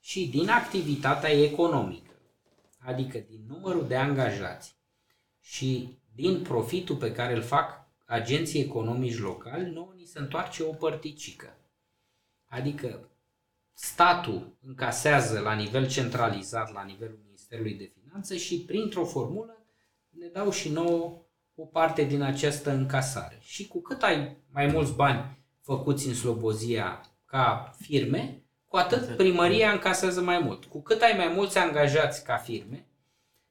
și 0.00 0.28
din 0.28 0.48
activitatea 0.48 1.30
economică, 1.30 2.12
adică 2.78 3.18
din 3.18 3.40
numărul 3.48 3.86
de 3.86 3.96
angajați 3.96 4.74
și 5.40 5.98
din 6.14 6.42
profitul 6.42 6.96
pe 6.96 7.12
care 7.12 7.34
îl 7.34 7.42
fac 7.42 7.81
agenții 8.12 8.60
economici 8.60 9.18
locali, 9.18 9.70
nouă 9.70 9.92
ni 9.96 10.04
se 10.04 10.18
întoarce 10.18 10.62
o 10.62 10.72
părticică. 10.72 11.56
Adică 12.46 13.08
statul 13.72 14.56
încasează 14.66 15.40
la 15.40 15.52
nivel 15.52 15.88
centralizat, 15.88 16.72
la 16.72 16.82
nivelul 16.82 17.20
Ministerului 17.24 17.74
de 17.74 17.92
Finanțe 18.00 18.36
și 18.36 18.64
printr-o 18.64 19.04
formulă 19.04 19.64
ne 20.08 20.26
dau 20.26 20.50
și 20.50 20.68
nouă 20.68 21.22
o 21.54 21.64
parte 21.64 22.04
din 22.04 22.22
această 22.22 22.70
încasare. 22.70 23.38
Și 23.40 23.68
cu 23.68 23.80
cât 23.80 24.02
ai 24.02 24.36
mai 24.50 24.66
mulți 24.66 24.94
bani 24.94 25.38
făcuți 25.60 26.06
în 26.06 26.14
Slobozia 26.14 27.00
ca 27.24 27.74
firme, 27.78 28.42
cu 28.66 28.76
atât 28.76 29.16
primăria 29.16 29.72
încasează 29.72 30.22
mai 30.22 30.38
mult. 30.38 30.64
Cu 30.64 30.82
cât 30.82 31.02
ai 31.02 31.14
mai 31.16 31.28
mulți 31.28 31.58
angajați 31.58 32.24
ca 32.24 32.36
firme, 32.36 32.86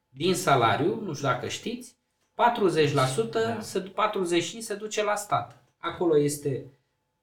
din 0.09 0.35
salariu, 0.35 1.01
nu 1.01 1.13
știu 1.13 1.27
dacă 1.27 1.47
știți, 1.47 1.99
40%, 2.41 3.31
Da. 3.31 3.57
se, 3.61 3.79
45% 3.79 4.59
se 4.59 4.75
duce 4.75 5.03
la 5.03 5.15
stat. 5.15 5.63
Acolo 5.77 6.17
este 6.17 6.65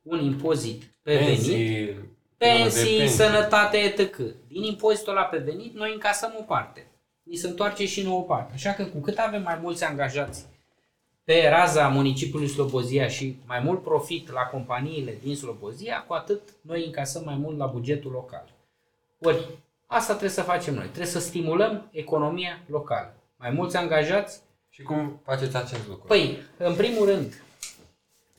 un 0.03 0.25
impozit 0.25 0.83
pe 1.03 1.15
venit, 1.17 1.29
Pensii, 1.29 1.97
pensii, 2.37 2.99
de 2.99 3.07
sănătate, 3.07 3.77
etc. 3.77 4.17
Din 4.49 4.63
impozitul 4.63 5.13
ăla 5.13 5.23
pe 5.23 5.39
venit, 5.39 5.75
noi 5.75 5.93
încasăm 5.93 6.35
o 6.39 6.43
parte. 6.43 6.87
Ni 7.23 7.37
se 7.37 7.47
întoarce 7.49 7.87
și 7.87 8.03
nouă 8.03 8.23
parte. 8.23 8.53
Așa 8.55 8.73
că 8.73 8.85
cu 8.85 8.99
cât 8.99 9.19
avem 9.19 9.43
mai 9.43 9.59
mulți 9.63 9.85
angajați 9.85 10.47
pe 11.25 11.49
raza 11.49 11.89
municipiului 11.89 12.49
Slobozia 12.49 13.09
și 13.09 13.37
mai 13.47 13.61
mult 13.61 13.83
profit 13.83 14.33
la 14.33 14.41
companiile 14.41 15.19
din 15.23 15.37
Slobozia, 15.37 16.05
cu 16.07 16.13
atât 16.13 16.41
noi 16.61 16.85
încasăm 16.85 17.23
mai 17.25 17.37
mult 17.37 17.59
la 17.59 17.67
bugetul 17.67 18.11
local. 18.11 18.45
Ori, 19.21 19.45
asta 19.87 20.09
trebuie 20.09 20.31
să 20.31 20.43
facem 20.43 20.75
noi. 20.75 20.85
Trebuie 20.85 21.07
să 21.07 21.19
stimulăm 21.21 21.89
economia 21.91 22.61
locală. 22.67 23.15
Mai 23.37 23.51
mulți 23.51 23.77
angajați, 23.77 24.41
Și 24.79 24.85
cum 24.85 25.21
faceți 25.25 25.57
acest 25.57 25.89
lucru? 25.89 26.07
Păi, 26.07 26.39
în 26.57 26.75
primul 26.75 27.07
rând, 27.07 27.43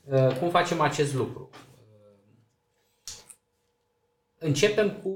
uh, 0.04 0.36
cum 0.38 0.50
facem 0.50 0.80
acest 0.80 1.14
lucru? 1.14 1.50
Uh, 1.52 1.58
Începem 4.38 4.92
cu 4.92 5.08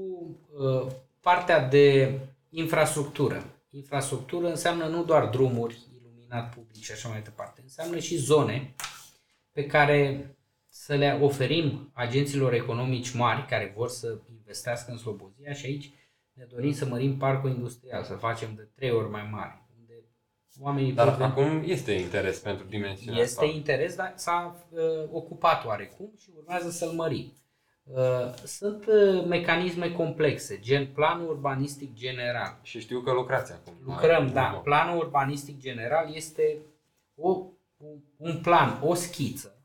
uh, 0.57 0.87
partea 1.19 1.67
de 1.67 2.19
infrastructură. 2.49 3.43
Infrastructură 3.69 4.49
înseamnă 4.49 4.87
nu 4.87 5.03
doar 5.03 5.29
drumuri, 5.29 5.79
iluminat 5.99 6.53
public 6.55 6.83
și 6.83 6.91
așa 6.91 7.09
mai 7.09 7.21
departe, 7.21 7.61
înseamnă 7.61 7.99
și 7.99 8.15
zone 8.15 8.75
pe 9.51 9.65
care 9.65 10.29
să 10.67 10.95
le 10.95 11.19
oferim 11.21 11.91
agenților 11.93 12.53
economici 12.53 13.13
mari 13.13 13.45
care 13.45 13.73
vor 13.75 13.89
să 13.89 14.17
investească 14.37 14.91
în 14.91 14.97
Slobozia 14.97 15.53
și 15.53 15.65
aici 15.65 15.91
ne 16.33 16.43
dorim 16.43 16.73
să 16.73 16.85
mărim 16.85 17.17
parcul 17.17 17.49
industrial, 17.49 18.03
să 18.03 18.13
facem 18.13 18.53
de 18.55 18.69
trei 18.75 18.91
ori 18.91 19.09
mai 19.09 19.29
mare, 19.31 19.59
unde 19.59 19.64
oamenii 20.61 20.91
Dar 20.91 21.07
pot 21.07 21.17
veni- 21.17 21.31
acum 21.31 21.63
este 21.65 21.91
interes 21.91 22.39
pentru 22.39 22.65
dimensiunea 22.67 23.21
este 23.21 23.43
asta. 23.43 23.55
interes, 23.55 23.95
dar 23.95 24.13
s-a 24.15 24.65
uh, 24.69 24.79
ocupat 25.11 25.65
oarecum 25.65 26.11
și 26.17 26.29
urmează 26.37 26.69
să-l 26.69 26.89
mărim. 26.91 27.33
Uh, 27.83 28.33
sunt 28.43 28.85
uh, 28.85 29.25
mecanisme 29.27 29.91
complexe, 29.91 30.59
gen 30.59 30.87
planul 30.93 31.29
urbanistic 31.29 31.93
general. 31.93 32.57
Și 32.61 32.79
știu 32.79 32.99
că 33.01 33.11
lucrați 33.11 33.51
acum. 33.51 33.73
Lucrăm, 33.85 34.25
la- 34.25 34.31
da. 34.31 34.61
Planul 34.63 34.97
urbanistic 34.97 35.59
general 35.59 36.15
este 36.15 36.57
o, 37.15 37.29
un- 37.77 37.99
un 38.17 38.39
plan, 38.41 38.79
o 38.83 38.93
schiță 38.93 39.59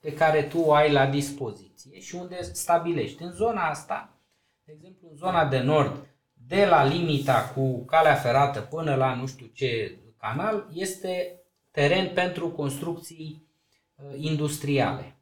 pe 0.00 0.14
care 0.14 0.42
tu 0.42 0.58
o 0.60 0.72
ai 0.72 0.92
la 0.92 1.06
dispoziție 1.06 2.00
și 2.00 2.14
unde 2.14 2.42
stabilești. 2.42 3.22
În 3.22 3.32
zona 3.32 3.68
asta, 3.68 4.16
de 4.64 4.72
exemplu, 4.76 5.08
în 5.10 5.16
zona 5.16 5.44
de 5.48 5.58
nord, 5.58 6.06
de 6.50 6.64
la 6.64 6.84
limita 6.84 7.52
cu 7.54 7.84
calea 7.84 8.14
ferată 8.14 8.60
până 8.60 8.94
la 8.94 9.14
nu 9.14 9.26
știu 9.26 9.46
ce 9.54 9.98
canal, 10.18 10.66
este 10.72 11.40
teren 11.70 12.12
pentru 12.14 12.48
construcții 12.48 13.46
uh, 13.94 14.04
industriale. 14.16 15.16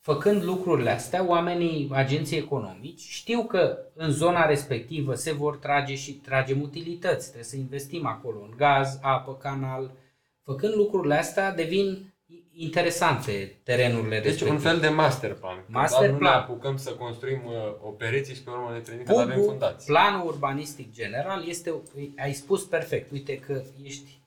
Făcând 0.00 0.42
lucrurile 0.44 0.90
astea, 0.90 1.26
oamenii, 1.26 1.90
agenții 1.92 2.36
economici, 2.36 3.00
știu 3.00 3.44
că 3.44 3.78
în 3.94 4.10
zona 4.10 4.46
respectivă 4.46 5.14
se 5.14 5.32
vor 5.32 5.56
trage 5.56 5.94
și 5.94 6.12
tragem 6.12 6.60
utilități. 6.60 7.24
Trebuie 7.24 7.44
să 7.44 7.56
investim 7.56 8.06
acolo 8.06 8.40
în 8.40 8.56
gaz, 8.56 8.98
apă, 9.02 9.34
canal. 9.34 9.92
Făcând 10.42 10.74
lucrurile 10.74 11.14
astea, 11.14 11.54
devin 11.54 12.09
interesante 12.54 13.60
terenurile 13.64 14.14
Deci 14.16 14.24
respective. 14.24 14.50
un 14.50 14.58
fel 14.58 14.80
de 14.80 14.88
master 14.88 15.34
plan. 15.34 15.64
Master 15.66 15.98
Doar 15.98 16.10
nu 16.12 16.18
plan. 16.18 16.32
ne 16.32 16.38
apucăm 16.38 16.76
să 16.76 16.90
construim 16.90 17.40
uh, 17.44 17.52
o 17.82 17.88
pereți 17.90 18.32
și 18.34 18.42
pe 18.42 18.50
urmă 18.50 18.70
ne 18.72 18.78
trezim 18.80 19.04
că 19.04 19.12
avem 19.12 19.34
PUB-ul, 19.34 19.48
fundații. 19.50 19.86
planul 19.86 20.26
urbanistic 20.26 20.92
general, 20.92 21.44
este, 21.48 21.74
ai 22.16 22.32
spus 22.32 22.62
perfect, 22.64 23.10
uite 23.10 23.38
că 23.38 23.62
ești 23.84 24.18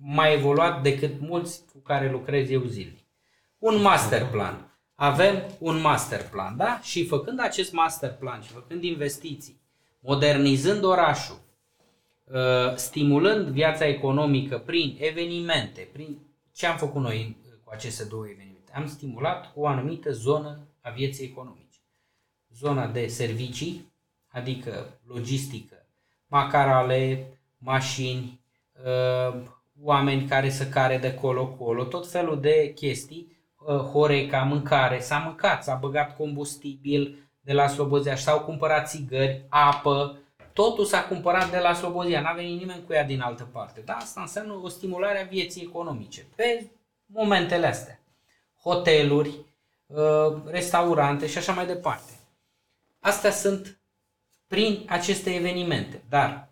mai 0.00 0.32
evoluat 0.34 0.82
decât 0.82 1.12
mulți 1.20 1.62
cu 1.72 1.78
care 1.78 2.10
lucrez 2.10 2.50
eu 2.50 2.62
zilnic. 2.64 3.04
Un 3.58 3.80
master 3.80 4.26
plan. 4.26 4.70
Avem 4.94 5.42
un 5.58 5.80
master 5.80 6.22
plan, 6.30 6.56
da? 6.56 6.80
Și 6.82 7.06
făcând 7.06 7.40
acest 7.40 7.72
master 7.72 8.12
plan 8.12 8.40
și 8.40 8.52
făcând 8.52 8.82
investiții, 8.82 9.60
modernizând 10.00 10.84
orașul, 10.84 11.38
uh, 12.24 12.74
stimulând 12.74 13.46
viața 13.48 13.86
economică 13.86 14.58
prin 14.58 14.96
evenimente, 15.00 15.88
prin 15.92 16.18
ce 16.52 16.66
am 16.66 16.76
făcut 16.76 17.02
noi 17.02 17.22
în- 17.22 17.32
cu 17.32 17.45
aceste 17.76 18.04
două 18.04 18.26
evenimente? 18.28 18.72
Am 18.74 18.86
stimulat 18.86 19.52
o 19.54 19.66
anumită 19.66 20.12
zonă 20.12 20.58
a 20.80 20.90
vieții 20.90 21.24
economice 21.24 21.66
zona 22.58 22.86
de 22.86 23.06
servicii, 23.06 23.92
adică 24.28 24.98
logistică, 25.06 25.86
macarale, 26.26 27.26
mașini, 27.58 28.40
uh, 28.84 29.40
oameni 29.82 30.26
care 30.28 30.50
să 30.50 30.66
care 30.66 30.98
de 30.98 31.14
colo-colo, 31.14 31.84
tot 31.84 32.10
felul 32.10 32.40
de 32.40 32.72
chestii, 32.74 33.36
uh, 33.66 33.76
Horeca, 33.76 34.42
mâncare, 34.42 35.00
s-a 35.00 35.18
mâncat, 35.18 35.64
s-a 35.64 35.74
băgat 35.74 36.16
combustibil 36.16 37.30
de 37.40 37.52
la 37.52 37.68
Slobozia, 37.68 38.16
s-au 38.16 38.40
cumpărat 38.40 38.88
țigări, 38.88 39.44
apă, 39.48 40.18
totul 40.52 40.84
s-a 40.84 41.04
cumpărat 41.04 41.50
de 41.50 41.58
la 41.58 41.74
Slobozia, 41.74 42.20
n-a 42.20 42.32
venit 42.32 42.58
nimeni 42.58 42.84
cu 42.86 42.92
ea 42.92 43.04
din 43.04 43.20
altă 43.20 43.48
parte. 43.52 43.80
Da, 43.84 43.92
asta 43.92 44.20
înseamnă 44.20 44.60
o 44.62 44.68
stimulare 44.68 45.22
a 45.22 45.26
vieții 45.26 45.62
economice 45.62 46.26
pe 46.34 46.66
momentele 47.06 47.66
astea. 47.66 48.00
Hoteluri, 48.62 49.30
uh, 49.86 50.42
restaurante 50.44 51.26
și 51.26 51.38
așa 51.38 51.52
mai 51.52 51.66
departe. 51.66 52.12
Astea 52.98 53.30
sunt 53.30 53.80
prin 54.46 54.84
aceste 54.88 55.34
evenimente. 55.34 56.02
Dar, 56.08 56.48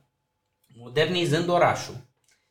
modernizând 0.76 1.48
orașul, 1.48 1.96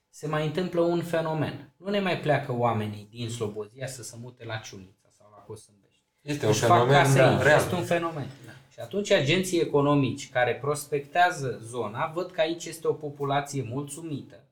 se 0.09 0.27
mai 0.27 0.45
întâmplă 0.45 0.81
un 0.81 1.03
fenomen. 1.03 1.73
Nu 1.77 1.89
ne 1.89 1.99
mai 1.99 2.19
pleacă 2.19 2.51
oamenii 2.51 3.07
din 3.11 3.29
Slobozia 3.29 3.87
să 3.87 4.03
se 4.03 4.15
mute 4.21 4.45
la 4.45 4.57
Ciunița 4.57 5.07
sau 5.17 5.27
la 5.31 5.37
Cosâmbești. 5.37 6.01
Este 6.21 6.45
un 6.45 6.51
Își 6.51 6.59
fac 6.59 6.69
fenomen 6.77 7.03
case 7.03 7.17
da, 7.17 7.29
aici. 7.29 7.41
real. 7.41 7.59
Este 7.59 7.75
un 7.75 7.83
fenomen. 7.83 8.27
Și 8.69 8.79
atunci 8.79 9.11
agenții 9.11 9.59
economici 9.59 10.29
care 10.29 10.55
prospectează 10.55 11.59
zona 11.63 12.11
văd 12.13 12.31
că 12.31 12.41
aici 12.41 12.65
este 12.65 12.87
o 12.87 12.93
populație 12.93 13.63
mulțumită 13.69 14.43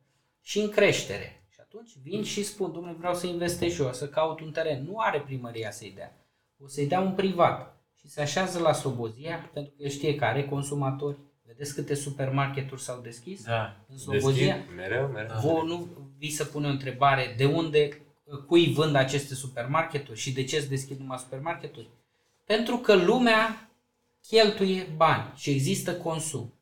și 0.41 0.59
în 0.59 0.69
creștere. 0.69 1.40
Și 1.71 1.77
atunci 1.77 2.03
vin 2.03 2.23
și 2.23 2.43
spun, 2.43 2.71
domnule, 2.71 2.95
vreau 2.97 3.13
să 3.13 3.27
investesc 3.27 3.75
și 3.75 3.81
eu, 3.81 3.93
să 3.93 4.07
caut 4.07 4.39
un 4.39 4.51
teren. 4.51 4.83
Nu 4.83 4.97
are 4.97 5.19
primăria 5.19 5.71
să-i 5.71 5.93
dea. 5.95 6.15
O 6.63 6.67
să-i 6.67 6.87
dea 6.87 6.99
un 6.99 7.13
privat. 7.13 7.81
Și 7.99 8.07
se 8.07 8.21
așează 8.21 8.59
la 8.59 8.73
Slobozia, 8.73 9.49
pentru 9.53 9.73
că 9.77 9.83
el 9.83 9.89
știe 9.89 10.15
că 10.15 10.25
are 10.25 10.45
consumatori. 10.45 11.17
Vedeți 11.45 11.73
câte 11.73 11.93
supermarketuri 11.93 12.81
s-au 12.81 13.01
deschis 13.01 13.43
Da. 13.43 13.77
în 13.89 13.97
Slobozia? 13.97 14.55
Deschid, 14.55 14.75
mereu, 14.75 15.07
mereu. 15.07 15.39
Vă 15.41 15.63
nu 15.65 15.87
vi 16.17 16.29
se 16.29 16.43
pune 16.43 16.67
o 16.67 16.69
întrebare 16.69 17.33
de 17.37 17.45
unde, 17.45 18.01
cui 18.47 18.73
vând 18.73 18.95
aceste 18.95 19.33
supermarketuri 19.33 20.19
și 20.19 20.33
de 20.33 20.43
ce 20.43 20.59
se 20.59 20.67
deschid 20.67 20.99
numai 20.99 21.17
supermarketuri? 21.17 21.89
Pentru 22.45 22.77
că 22.77 22.95
lumea 22.95 23.69
cheltuie 24.27 24.87
bani 24.95 25.31
și 25.35 25.49
există 25.49 25.95
consum. 25.95 26.53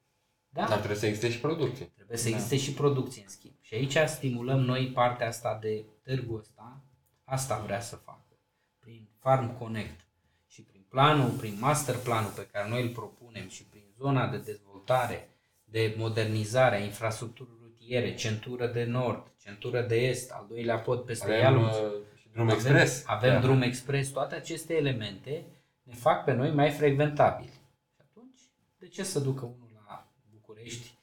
Da? 0.49 0.65
Dar 0.65 0.77
trebuie 0.77 0.97
să 0.97 1.05
existe 1.05 1.31
și 1.31 1.39
producție. 1.39 1.85
Trebuie 1.85 2.17
să 2.17 2.29
existe 2.29 2.57
și 2.57 2.73
producție 2.73 3.21
în 3.21 3.29
schimb. 3.29 3.53
Și 3.69 3.75
aici 3.75 3.97
stimulăm 4.09 4.59
noi 4.59 4.87
partea 4.87 5.27
asta 5.27 5.57
de 5.61 5.85
târgul 6.03 6.39
ăsta. 6.39 6.81
Asta 7.23 7.61
vrea 7.65 7.79
să 7.79 7.95
facă. 7.95 8.39
Prin 8.79 9.09
Farm 9.19 9.57
Connect 9.57 9.99
și 10.47 10.61
prin 10.61 10.85
planul, 10.89 11.29
prin 11.29 11.57
master 11.59 11.95
planul 11.95 12.31
pe 12.31 12.47
care 12.51 12.69
noi 12.69 12.81
îl 12.81 12.89
propunem 12.89 13.49
și 13.49 13.63
prin 13.63 13.83
zona 13.97 14.27
de 14.27 14.37
dezvoltare, 14.37 15.29
de 15.63 15.95
modernizare 15.97 16.75
a 16.75 16.83
infrastructurii 16.83 17.57
rutiere, 17.61 18.15
centură 18.15 18.67
de 18.67 18.83
nord, 18.83 19.31
centură 19.41 19.81
de 19.81 19.95
est, 19.95 20.31
al 20.31 20.45
doilea 20.49 20.79
pod 20.79 21.05
peste 21.05 21.25
Avem 21.25 21.39
Ialul, 21.39 21.63
uh, 21.63 22.19
și 22.19 22.29
drum 22.29 22.49
avem, 22.49 22.55
expres. 22.55 23.03
Avem 23.07 23.33
Da. 23.33 23.39
drum 23.39 23.61
expres, 23.61 24.09
toate 24.09 24.35
aceste 24.35 24.75
elemente 24.75 25.45
ne 25.83 25.93
fac 25.93 26.23
pe 26.23 26.33
noi 26.33 26.51
mai 26.51 26.71
frecventabili. 26.71 27.51
Și 27.93 28.01
atunci, 28.01 28.39
de 28.77 28.87
ce 28.87 29.03
să 29.03 29.19
ducă 29.19 29.45
unul 29.45 29.83
la 29.87 30.07
București 30.31 30.97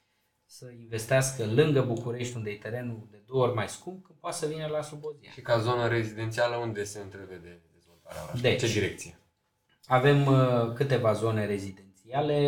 să 0.56 0.70
investească 0.70 1.46
lângă 1.46 1.82
București, 1.82 2.36
unde 2.36 2.50
e 2.50 2.56
terenul 2.56 3.08
de 3.10 3.22
două 3.26 3.42
ori 3.42 3.54
mai 3.54 3.68
scump, 3.68 4.04
când 4.04 4.18
poate 4.18 4.36
să 4.36 4.46
vină 4.46 4.66
la 4.66 4.82
Slobozia? 4.82 5.30
Și 5.30 5.40
ca 5.40 5.58
zonă 5.58 5.88
rezidențială, 5.88 6.56
unde 6.56 6.84
se 6.84 6.98
întrevede 7.00 7.62
dezvoltarea 7.72 8.22
orașului? 8.22 8.50
Deci. 8.50 8.60
Ce 8.60 8.66
direcție? 8.66 9.18
Avem 9.86 10.26
uh, 10.26 10.72
câteva 10.74 11.12
zone 11.12 11.46
rezidențiale, 11.46 12.38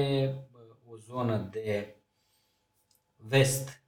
uh, 0.53 0.93
o 0.93 0.97
zonă 0.97 1.49
de 1.51 1.97
vest, 3.17 3.83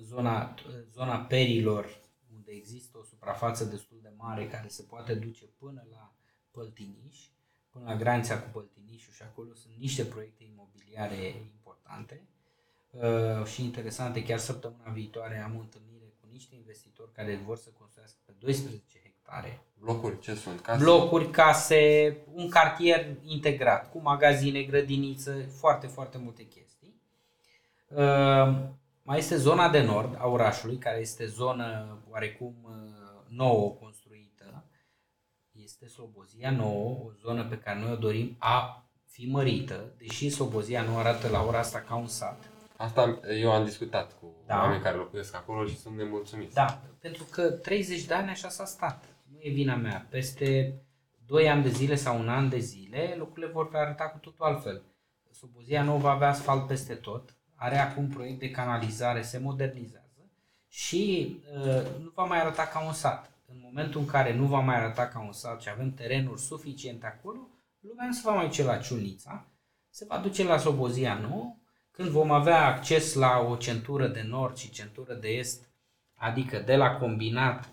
zona, 0.00 0.54
zona 0.92 1.18
perilor, 1.18 2.00
unde 2.34 2.50
există 2.52 2.98
o 2.98 3.02
suprafață 3.02 3.64
destul 3.64 3.98
de 4.02 4.12
mare 4.16 4.48
care 4.48 4.68
se 4.68 4.82
poate 4.82 5.14
duce 5.14 5.44
până 5.44 5.86
la 5.90 6.14
Păltiniș, 6.50 7.18
până 7.70 7.84
la 7.84 7.96
granița 7.96 8.40
cu 8.40 8.48
Păltinișul 8.52 9.12
și 9.12 9.22
acolo 9.22 9.54
sunt 9.54 9.74
niște 9.76 10.04
proiecte 10.04 10.44
imobiliare 10.44 11.26
importante 11.26 12.22
uh, 12.22 12.37
și 13.44 13.64
interesante. 13.64 14.22
Chiar 14.22 14.38
săptămâna 14.38 14.90
viitoare 14.92 15.38
am 15.38 15.56
o 15.56 15.60
întâlnire 15.60 16.14
cu 16.20 16.26
niște 16.30 16.54
investitori 16.54 17.12
care 17.12 17.40
vor 17.44 17.56
să 17.56 17.70
construiască 17.78 18.18
pe 18.24 18.32
12 18.38 18.82
hectare 19.02 19.62
Blocuri, 19.80 20.18
ce 20.18 20.34
sunt? 20.34 20.60
Case? 20.60 20.82
blocuri, 20.82 21.30
case, 21.30 22.16
un 22.32 22.48
cartier 22.48 23.06
integrat 23.24 23.90
cu 23.90 24.00
magazine, 24.02 24.62
grădiniță, 24.62 25.32
foarte, 25.58 25.86
foarte 25.86 26.18
multe 26.18 26.42
chestii. 26.42 27.02
Uh, 27.88 28.76
Mai 29.08 29.18
este 29.18 29.36
zona 29.36 29.68
de 29.68 29.82
nord 29.82 30.16
a 30.18 30.26
orașului, 30.26 30.76
care 30.76 31.00
este 31.00 31.26
zonă 31.26 31.98
oarecum 32.10 32.54
uh, 32.62 33.26
nouă 33.28 33.70
construită. 33.70 34.64
Este 35.52 35.86
Slobozia 35.86 36.50
nouă, 36.50 37.04
o 37.04 37.10
zonă 37.20 37.44
pe 37.44 37.58
care 37.58 37.78
noi 37.78 37.92
o 37.92 37.96
dorim 37.96 38.36
a 38.38 38.88
fi 39.06 39.26
mărită, 39.26 39.94
deși 39.98 40.30
Slobozia 40.30 40.82
nu 40.82 40.96
arată 40.96 41.28
la 41.28 41.44
ora 41.44 41.58
asta 41.58 41.78
ca 41.78 41.94
un 41.94 42.06
sat. 42.06 42.50
Asta 42.78 43.20
eu 43.40 43.52
am 43.52 43.64
discutat 43.64 44.18
cu 44.20 44.34
Da. 44.46 44.56
oameni 44.56 44.82
care 44.82 44.96
locuiesc 44.96 45.34
acolo 45.34 45.66
și 45.66 45.78
sunt 45.78 45.96
nemulțumiți. 45.96 46.54
Da, 46.54 46.80
pentru 47.00 47.24
că 47.30 47.50
30 47.50 48.04
de 48.04 48.14
ani 48.14 48.30
așa 48.30 48.48
s-a 48.48 48.64
stat. 48.64 49.04
Nu 49.32 49.38
e 49.40 49.50
vina 49.50 49.74
mea. 49.76 50.06
Peste 50.10 50.80
2 51.26 51.48
ani 51.48 51.62
de 51.62 51.68
zile 51.68 51.94
sau 51.94 52.18
un 52.18 52.28
an 52.28 52.48
de 52.48 52.58
zile, 52.58 53.14
lucrurile 53.18 53.52
vor 53.52 53.70
arăta 53.72 54.04
cu 54.04 54.18
totul 54.18 54.44
altfel. 54.44 54.82
Slobozia 55.32 55.82
nu 55.82 55.96
va 55.96 56.10
avea 56.10 56.28
asfalt 56.28 56.66
peste 56.66 56.94
tot, 56.94 57.36
are 57.54 57.78
acum 57.78 58.08
proiect 58.08 58.38
de 58.38 58.50
canalizare, 58.50 59.22
se 59.22 59.38
modernizează 59.38 60.30
și 60.68 61.36
uh, 61.54 61.82
nu 62.02 62.12
va 62.14 62.24
mai 62.24 62.40
arăta 62.40 62.62
ca 62.66 62.86
un 62.86 62.92
sat. 62.92 63.30
În 63.46 63.56
momentul 63.62 64.00
în 64.00 64.06
care 64.06 64.34
nu 64.34 64.46
va 64.46 64.58
mai 64.60 64.76
arăta 64.76 65.06
ca 65.06 65.20
un 65.20 65.32
sat 65.32 65.60
și 65.60 65.68
avem 65.68 65.92
terenuri 65.94 66.40
suficiente 66.40 67.06
acolo, 67.06 67.48
lumea 67.80 68.06
nu 68.06 68.12
se 68.12 68.20
va 68.24 68.34
mai 68.34 68.46
duce 68.46 68.62
la 68.64 68.76
Ciunița, 68.76 69.46
se 69.90 70.04
va 70.08 70.18
duce 70.18 70.44
la 70.44 70.58
Slobozia 70.58 71.14
nouă, 71.14 71.56
când 71.98 72.10
vom 72.10 72.30
avea 72.30 72.66
acces 72.66 73.14
la 73.14 73.46
o 73.48 73.56
centură 73.56 74.06
de 74.06 74.22
nord 74.22 74.56
și 74.56 74.70
centură 74.70 75.14
de 75.14 75.28
est, 75.28 75.68
adică 76.14 76.58
de 76.58 76.76
la 76.76 76.96
combinat 76.96 77.68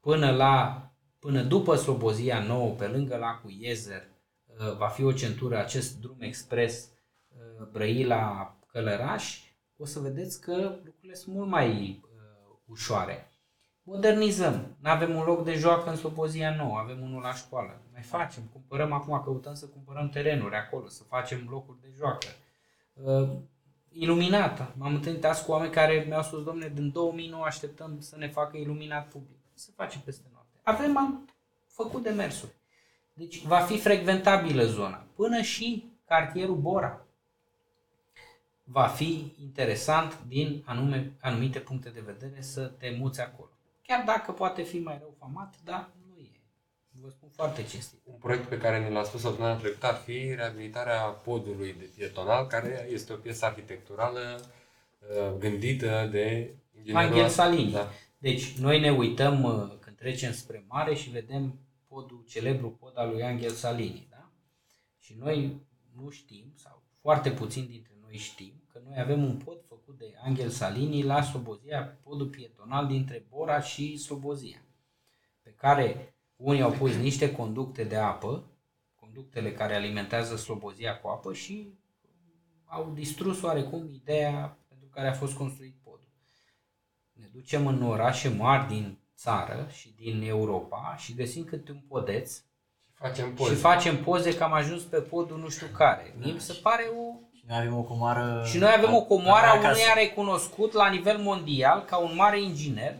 până 0.00 0.30
la 0.30 0.82
până 1.18 1.42
după 1.42 1.74
Slobozia 1.74 2.42
nouă, 2.42 2.70
pe 2.70 2.86
lângă 2.86 3.16
lacul 3.16 3.50
Iezer, 3.50 4.02
uh, 4.46 4.76
va 4.76 4.88
fi 4.88 5.04
o 5.04 5.12
centură, 5.12 5.58
acest 5.58 6.00
drum 6.00 6.16
expres 6.20 6.90
uh, 7.28 7.66
Brăila 7.72 8.56
Călăraș, 8.66 9.40
o 9.76 9.84
să 9.84 10.00
vedeți 10.00 10.40
că 10.40 10.80
lucrurile 10.84 11.14
sunt 11.14 11.34
mult 11.34 11.48
mai 11.48 12.00
uh, 12.04 12.56
ușoare. 12.66 13.30
Modernizăm. 13.82 14.76
Nu 14.80 14.90
avem 14.90 15.14
un 15.14 15.24
loc 15.24 15.44
de 15.44 15.54
joacă 15.54 15.90
în 15.90 15.96
Slobozia 15.96 16.56
nouă, 16.56 16.78
avem 16.78 17.00
unul 17.00 17.22
la 17.22 17.34
școală. 17.34 17.82
Mai 17.92 18.02
facem, 18.02 18.42
cumpărăm 18.52 18.92
acum, 18.92 19.22
căutăm 19.22 19.54
să 19.54 19.66
cumpărăm 19.66 20.08
terenuri 20.08 20.54
acolo, 20.54 20.88
să 20.88 21.02
facem 21.02 21.46
locuri 21.50 21.80
de 21.80 21.88
joacă. 21.96 22.26
Uh, 23.04 23.28
iluminată. 23.88 24.74
M-am 24.76 24.94
întâlnit 24.94 25.24
azi 25.24 25.44
cu 25.44 25.50
oameni 25.50 25.72
care 25.72 26.04
mi-au 26.08 26.22
spus, 26.22 26.44
domnule, 26.44 26.72
din 26.74 26.90
2009 26.92 27.44
așteptăm 27.44 28.00
să 28.00 28.16
ne 28.16 28.28
facă 28.28 28.56
iluminat 28.56 29.08
public. 29.08 29.38
Se 29.54 29.70
face 29.76 30.00
peste 30.04 30.28
noapte. 30.32 30.58
Avem, 30.62 30.96
am 30.96 31.28
făcut 31.66 32.02
demersuri. 32.02 32.52
Deci 33.12 33.42
va 33.42 33.58
fi 33.58 33.78
frecventabilă 33.78 34.64
zona. 34.64 35.06
Până 35.14 35.40
și 35.40 35.92
cartierul 36.04 36.56
Bora 36.56 37.06
va 38.64 38.86
fi 38.86 39.34
interesant 39.40 40.22
din 40.26 40.62
anume, 40.66 41.12
anumite 41.20 41.58
puncte 41.58 41.88
de 41.88 42.00
vedere 42.00 42.40
să 42.40 42.66
te 42.66 42.96
muți 42.98 43.20
acolo. 43.20 43.50
Chiar 43.82 44.04
dacă 44.04 44.32
poate 44.32 44.62
fi 44.62 44.78
mai 44.78 44.98
rău 45.00 45.14
famat, 45.18 45.54
dar 45.64 45.88
nu 45.97 45.97
e. 45.97 45.97
Vă 47.00 47.08
spun 47.10 47.28
foarte 47.28 47.62
cinstit. 47.64 48.00
Un 48.04 48.18
proiect 48.18 48.48
pe 48.48 48.58
care 48.58 48.78
ne 48.78 48.88
l-a 48.88 49.04
spus 49.04 49.20
săptămâna 49.20 49.56
trecută 49.56 49.86
ar 49.86 49.94
fi 49.94 50.34
reabilitarea 50.34 51.00
podului 51.02 51.72
de 51.72 51.90
pietonal, 51.96 52.46
care 52.46 52.88
este 52.90 53.12
o 53.12 53.16
piesă 53.16 53.44
arhitecturală 53.44 54.40
uh, 54.98 55.38
gândită 55.38 56.08
de 56.10 56.54
inginerul- 56.76 57.08
Angel 57.08 57.28
Salini. 57.28 57.70
Da. 57.72 57.88
Deci, 58.18 58.52
noi 58.52 58.80
ne 58.80 58.90
uităm 58.92 59.42
uh, 59.42 59.78
când 59.80 59.96
trecem 59.96 60.32
spre 60.32 60.64
mare 60.68 60.94
și 60.94 61.10
vedem 61.10 61.58
podul, 61.88 62.24
celebrul 62.28 62.70
pod 62.70 62.92
al 62.98 63.10
lui 63.10 63.22
Angel 63.22 63.50
Salini, 63.50 64.06
da? 64.10 64.30
Și 64.98 65.16
noi 65.18 65.66
nu 65.96 66.10
știm, 66.10 66.52
sau 66.54 66.82
foarte 67.00 67.30
puțin 67.30 67.66
dintre 67.66 67.92
noi 68.00 68.16
știm, 68.16 68.62
că 68.72 68.80
noi 68.84 69.00
avem 69.00 69.24
un 69.24 69.36
pod 69.36 69.64
făcut 69.68 69.98
de 69.98 70.14
Angel 70.24 70.48
Salini 70.48 71.02
la 71.02 71.22
Slobozia, 71.22 71.98
podul 72.02 72.26
pietonal 72.26 72.86
dintre 72.86 73.26
Bora 73.28 73.60
și 73.60 73.96
Slobozia, 73.96 74.64
pe 75.42 75.50
care 75.56 76.12
unii 76.38 76.62
au 76.62 76.70
pus 76.70 76.94
niște 76.94 77.32
conducte 77.32 77.84
de 77.84 77.96
apă, 77.96 78.44
conductele 78.94 79.52
care 79.52 79.74
alimentează 79.74 80.36
Slobozia 80.36 80.98
cu 80.98 81.08
apă 81.08 81.32
și 81.32 81.72
au 82.64 82.90
distrus 82.94 83.42
oarecum 83.42 83.88
ideea 83.94 84.58
pentru 84.68 84.88
care 84.88 85.08
a 85.08 85.12
fost 85.12 85.34
construit 85.34 85.74
podul 85.82 85.98
ne 87.18 87.26
ducem 87.32 87.66
în 87.66 87.82
orașe 87.82 88.28
mari 88.28 88.68
din 88.68 88.98
țară 89.16 89.68
și 89.72 89.94
din 89.96 90.22
Europa 90.26 90.96
și 90.98 91.14
găsim 91.14 91.44
câte 91.44 91.72
un 91.72 91.80
podeț 91.88 92.34
Și 92.80 92.90
facem 92.94 93.34
poze. 93.34 93.54
și 93.54 93.60
facem 93.60 94.02
poze 94.02 94.36
că 94.36 94.44
am 94.44 94.52
ajuns 94.52 94.82
pe 94.82 95.00
podul 95.00 95.38
nu 95.38 95.48
știu 95.48 95.66
care. 95.76 96.14
Mie 96.18 96.32
mi 96.32 96.40
se 96.40 96.52
pare 96.62 96.82
o... 96.82 97.14
Și 97.32 97.44
noi 97.46 97.58
avem 97.58 97.74
o 97.76 97.82
comoară... 97.82 98.44
Și 98.46 98.58
noi 98.58 98.72
avem 98.76 98.94
o 98.94 99.02
comoară 99.02 99.46
a 99.46 99.50
acasă. 99.50 99.68
unuia 99.68 99.94
recunoscut 99.94 100.72
la 100.72 100.88
nivel 100.88 101.18
mondial 101.18 101.84
ca 101.84 101.96
un 101.96 102.14
mare 102.14 102.42
inginer 102.42 102.96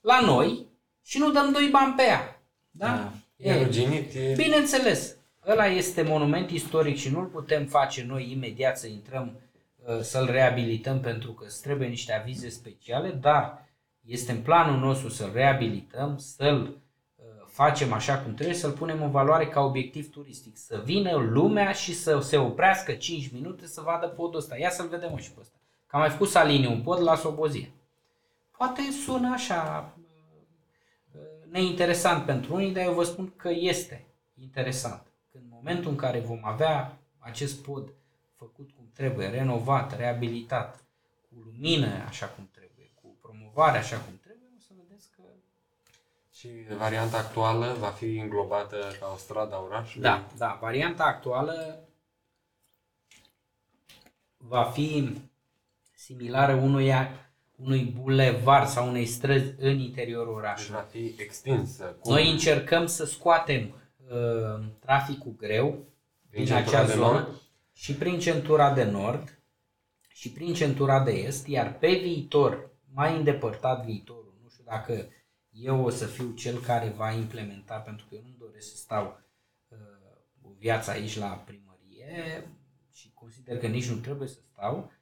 la 0.00 0.20
noi 0.20 0.66
și 1.02 1.18
nu 1.18 1.30
dăm 1.30 1.52
doi 1.52 1.68
bani 1.68 1.94
pe 1.94 2.02
ea. 2.02 2.39
Da? 2.70 2.86
Da. 2.86 3.12
E 3.36 3.62
ruginit, 3.62 4.14
e... 4.14 4.34
Bineînțeles, 4.36 5.16
ăla 5.46 5.66
este 5.66 6.02
monument 6.02 6.50
istoric 6.50 6.96
și 6.96 7.10
nu-l 7.10 7.24
putem 7.24 7.66
face 7.66 8.04
noi 8.04 8.30
imediat 8.32 8.78
să 8.78 8.86
intrăm 8.86 9.40
uh, 9.84 10.00
să-l 10.00 10.26
reabilităm 10.30 11.00
pentru 11.00 11.32
că 11.32 11.44
îți 11.46 11.62
trebuie 11.62 11.88
niște 11.88 12.12
avize 12.12 12.48
speciale, 12.48 13.10
dar 13.10 13.68
este 14.06 14.32
în 14.32 14.40
planul 14.40 14.78
nostru 14.78 15.08
să-l 15.08 15.30
reabilităm, 15.32 16.18
să-l 16.18 16.62
uh, 17.16 17.24
facem 17.46 17.92
așa 17.92 18.18
cum 18.18 18.34
trebuie, 18.34 18.56
să-l 18.56 18.70
punem 18.70 19.02
în 19.02 19.10
valoare 19.10 19.46
ca 19.46 19.60
obiectiv 19.60 20.10
turistic, 20.10 20.56
să 20.56 20.82
vină 20.84 21.16
lumea 21.16 21.72
și 21.72 21.94
să 21.94 22.20
se 22.20 22.36
oprească 22.36 22.92
5 22.92 23.32
minute 23.32 23.66
să 23.66 23.80
vadă 23.80 24.06
podul 24.06 24.38
ăsta. 24.38 24.58
Ia 24.58 24.70
să-l 24.70 24.88
vedem 24.88 25.10
mă, 25.12 25.18
și 25.18 25.30
pe 25.30 25.40
ăsta. 25.40 25.56
Că 25.86 25.96
am 25.96 26.00
mai 26.00 26.10
făcut 26.10 26.28
Salini 26.28 26.66
un 26.66 26.80
pod 26.80 27.00
la 27.00 27.16
Sobozie. 27.16 27.72
Poate 28.56 28.80
sună 29.04 29.30
așa 29.32 29.92
uh, 29.96 29.99
neinteresant 31.50 32.24
pentru 32.24 32.54
unii, 32.54 32.72
dar 32.72 32.84
eu 32.84 32.92
vă 32.92 33.04
spun 33.04 33.32
că 33.36 33.48
este 33.48 34.06
interesant. 34.34 35.06
În 35.32 35.42
momentul 35.48 35.90
în 35.90 35.96
care 35.96 36.18
vom 36.18 36.44
avea 36.44 36.98
acest 37.18 37.62
pod 37.62 37.92
făcut 38.36 38.70
cum 38.76 38.90
trebuie, 38.94 39.28
renovat, 39.28 39.96
reabilitat, 39.96 40.84
cu 41.28 41.34
lumină 41.44 42.04
așa 42.08 42.26
cum 42.26 42.48
trebuie, 42.52 42.90
cu 43.02 43.16
promovare 43.20 43.78
așa 43.78 43.96
cum 43.96 44.18
trebuie, 44.22 44.48
o 44.56 44.60
să 44.60 44.72
vedeți 44.76 45.10
că... 45.16 45.22
Și 46.32 46.48
varianta 46.78 47.18
actuală 47.18 47.76
va 47.78 47.88
fi 47.88 48.16
înglobată 48.16 48.76
ca 49.00 49.10
o 49.14 49.16
stradă 49.16 49.54
a 49.54 49.62
orașului. 49.62 50.02
Da, 50.02 50.26
da, 50.36 50.58
varianta 50.60 51.04
actuală 51.04 51.84
va 54.36 54.64
fi 54.64 55.18
similară 55.94 56.54
unuia, 56.54 57.29
unui 57.62 57.84
bulevard 58.00 58.68
sau 58.68 58.88
unei 58.88 59.06
străzi 59.06 59.54
în 59.58 59.78
interiorul 59.78 60.34
Deci 60.34 60.42
orașului. 60.42 60.80
va 60.80 60.86
fi 60.90 61.14
extinsă. 61.22 61.84
Cum? 62.00 62.12
Noi 62.12 62.30
încercăm 62.30 62.86
să 62.86 63.04
scoatem 63.04 63.62
uh, 63.62 64.66
traficul 64.78 65.34
greu 65.36 65.68
Din 66.30 66.44
din, 66.44 66.46
centura 66.46 66.78
acea 66.78 66.86
de 66.86 66.92
zonă 66.92 67.18
nord? 67.18 67.40
și 67.72 67.94
prin 67.94 68.18
centura 68.18 68.72
de 68.72 68.84
nord 68.84 69.38
și 70.08 70.30
prin 70.32 70.54
centura 70.54 71.00
de 71.04 71.10
est, 71.10 71.46
iar 71.46 71.78
pe 71.78 71.88
viitor, 71.88 72.70
mai 72.94 73.16
îndepărtat 73.16 73.84
viitorul, 73.84 74.38
nu 74.42 74.48
știu 74.48 74.64
dacă 74.66 75.08
eu 75.50 75.84
o 75.84 75.90
să 75.90 76.06
fiu 76.06 76.30
cel 76.30 76.58
care 76.60 76.88
va 76.88 77.10
implementa, 77.12 77.76
pentru 77.76 78.06
că 78.08 78.14
eu 78.14 78.22
nu 78.24 78.34
doresc 78.46 78.70
să 78.70 78.76
stau 78.76 79.20
uh, 79.68 79.78
o 80.42 80.48
viață 80.58 80.90
aici 80.90 81.18
la 81.18 81.26
primărie 81.26 82.50
și 82.92 83.10
consider 83.14 83.58
că 83.58 83.66
nici 83.66 83.88
nu 83.90 83.96
trebuie 83.96 84.28
să 84.28 84.38
stau, 84.52 84.76
uh, 84.78 84.99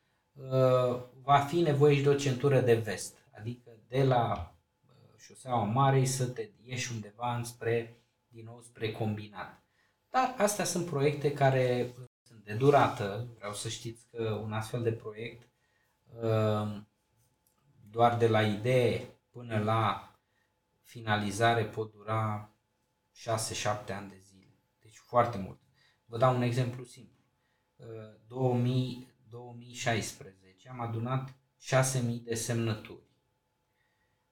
va 1.23 1.39
fi 1.39 1.61
nevoie 1.61 1.97
și 1.97 2.03
de 2.03 2.09
o 2.09 2.15
centură 2.15 2.61
de 2.61 2.75
vest, 2.75 3.17
adică 3.39 3.71
de 3.89 4.05
la 4.05 4.55
uh, 4.87 5.19
șoseaua 5.19 5.65
Marei 5.65 6.07
să 6.07 6.27
te 6.27 6.51
ieși 6.63 6.93
undeva 6.93 7.37
înspre, 7.37 8.03
din 8.29 8.45
nou 8.45 8.61
spre 8.61 8.93
combinat. 8.93 9.63
Dar 10.11 10.35
astea 10.39 10.65
sunt 10.65 10.87
proiecte 10.87 11.33
care 11.33 11.95
sunt 12.23 12.45
de 12.45 12.55
durată. 12.55 13.29
Vreau 13.37 13.53
să 13.53 13.69
știți 13.69 14.07
că 14.11 14.23
un 14.23 14.53
astfel 14.53 14.83
de 14.83 14.93
proiect, 14.93 15.49
uh, 16.23 16.81
doar 17.91 18.17
de 18.17 18.29
la 18.29 18.43
idee 18.43 19.21
până 19.31 19.59
la 19.59 20.13
finalizare, 20.83 21.65
pot 21.65 21.93
dura 21.93 22.51
6-7 23.13 23.93
ani 23.93 24.09
de 24.09 24.19
zile. 24.19 24.59
Deci 24.79 24.97
foarte 24.97 25.39
mult. 25.39 25.61
Vă 26.05 26.19
dau 26.19 26.35
un 26.35 26.43
exemplu 26.43 26.85
simplu. 26.85 27.17
2000, 28.27 29.09
2016 29.31 30.69
am 30.69 30.81
adunat 30.81 31.35
6.000 31.61 32.23
de 32.23 32.35
semnături 32.35 33.03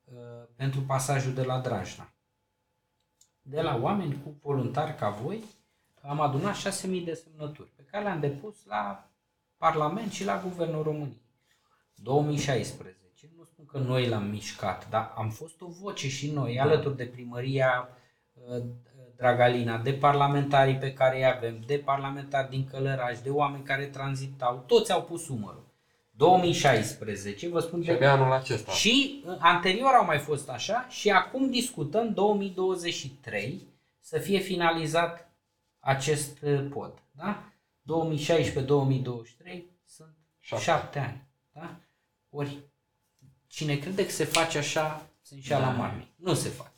uh, 0.04 0.14
pentru 0.56 0.80
pasajul 0.80 1.34
de 1.34 1.42
la 1.42 1.60
Drajna. 1.60 2.12
De 3.42 3.60
la 3.60 3.76
oameni 3.76 4.22
cu 4.22 4.36
voluntari 4.42 4.94
ca 4.94 5.10
voi, 5.10 5.44
am 6.02 6.20
adunat 6.20 6.56
6.000 6.56 7.04
de 7.04 7.14
semnături 7.14 7.70
pe 7.76 7.82
care 7.82 8.04
le-am 8.04 8.20
depus 8.20 8.64
la 8.64 9.10
Parlament 9.56 10.12
și 10.12 10.24
la 10.24 10.42
Guvernul 10.42 10.82
României. 10.82 11.24
2016. 11.94 12.96
Nu 13.36 13.44
spun 13.44 13.64
că 13.64 13.78
noi 13.78 14.08
l-am 14.08 14.24
mișcat, 14.28 14.88
dar 14.88 15.12
am 15.16 15.30
fost 15.30 15.60
o 15.60 15.66
voce 15.66 16.08
și 16.08 16.30
noi, 16.30 16.60
alături 16.60 16.96
de 16.96 17.06
primăria 17.06 17.88
uh, 18.32 18.64
Dragalina, 19.16 19.78
de 19.78 19.92
parlamentarii 19.92 20.76
pe 20.76 20.92
care 20.92 21.16
îi 21.16 21.26
avem, 21.26 21.60
de 21.66 21.78
parlamentari 21.78 22.50
din 22.50 22.66
Călăraș, 22.70 23.20
de 23.20 23.30
oameni 23.30 23.62
care 23.64 23.84
tranzitau, 23.86 24.64
toți 24.66 24.92
au 24.92 25.02
pus 25.02 25.28
umărul. 25.28 25.64
2016, 26.10 27.48
vă 27.48 27.60
spun 27.60 27.82
Și 27.82 27.90
abia 27.90 28.12
anul 28.12 28.32
acesta. 28.32 28.72
și 28.72 29.22
uh, 29.26 29.36
anterior 29.38 29.92
au 29.92 30.04
mai 30.04 30.18
fost 30.18 30.48
așa 30.48 30.86
și 30.88 31.10
acum 31.10 31.50
discutăm 31.50 32.12
2023 32.12 33.66
să 34.00 34.18
fie 34.18 34.38
finalizat 34.38 35.30
acest 35.78 36.42
uh, 36.42 36.66
pod. 36.70 36.92
Da? 37.10 37.42
2016-2023 37.82 39.62
sunt 39.84 40.14
Șapte. 40.40 40.64
șapte 40.64 40.98
ani. 40.98 41.22
Da? 41.52 41.76
Ori 42.30 42.58
cine 43.46 43.76
crede 43.76 44.04
că 44.04 44.10
se 44.10 44.24
face 44.24 44.58
așa, 44.58 45.06
se 45.22 45.34
înșeală 45.34 45.64
Da. 45.64 45.70
da. 45.70 45.76
mami. 45.76 46.12
Nu 46.16 46.34
se 46.34 46.48
face. 46.48 46.75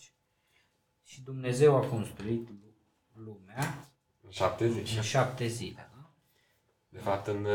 Și 1.08 1.20
Dumnezeu 1.22 1.76
a 1.76 1.86
construit 1.86 2.48
lu- 2.48 2.74
lumea 3.24 3.88
În 4.20 4.30
șapte 4.30 4.68
zile. 4.68 4.96
în 4.96 5.02
șapte 5.02 5.46
zile. 5.46 5.90
Da? 5.94 6.10
De 6.88 6.98
fapt, 6.98 7.26
în... 7.26 7.46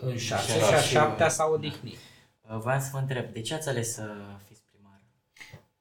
În 0.00 0.16
șase 0.16 0.52
Și 0.52 0.58
și 0.58 0.74
a 0.74 0.80
și- 0.80 0.88
șaptea 0.92 1.28
s-a 1.28 1.46
odihnit. 1.46 1.96
Uh, 2.40 2.56
Voiam 2.58 2.80
să 2.80 2.88
vă 2.92 2.98
întreb, 2.98 3.32
de 3.32 3.40
ce 3.40 3.54
ați 3.54 3.68
ales 3.68 3.92
să 3.92 4.14
fiți 4.46 4.62
primar? 4.62 5.00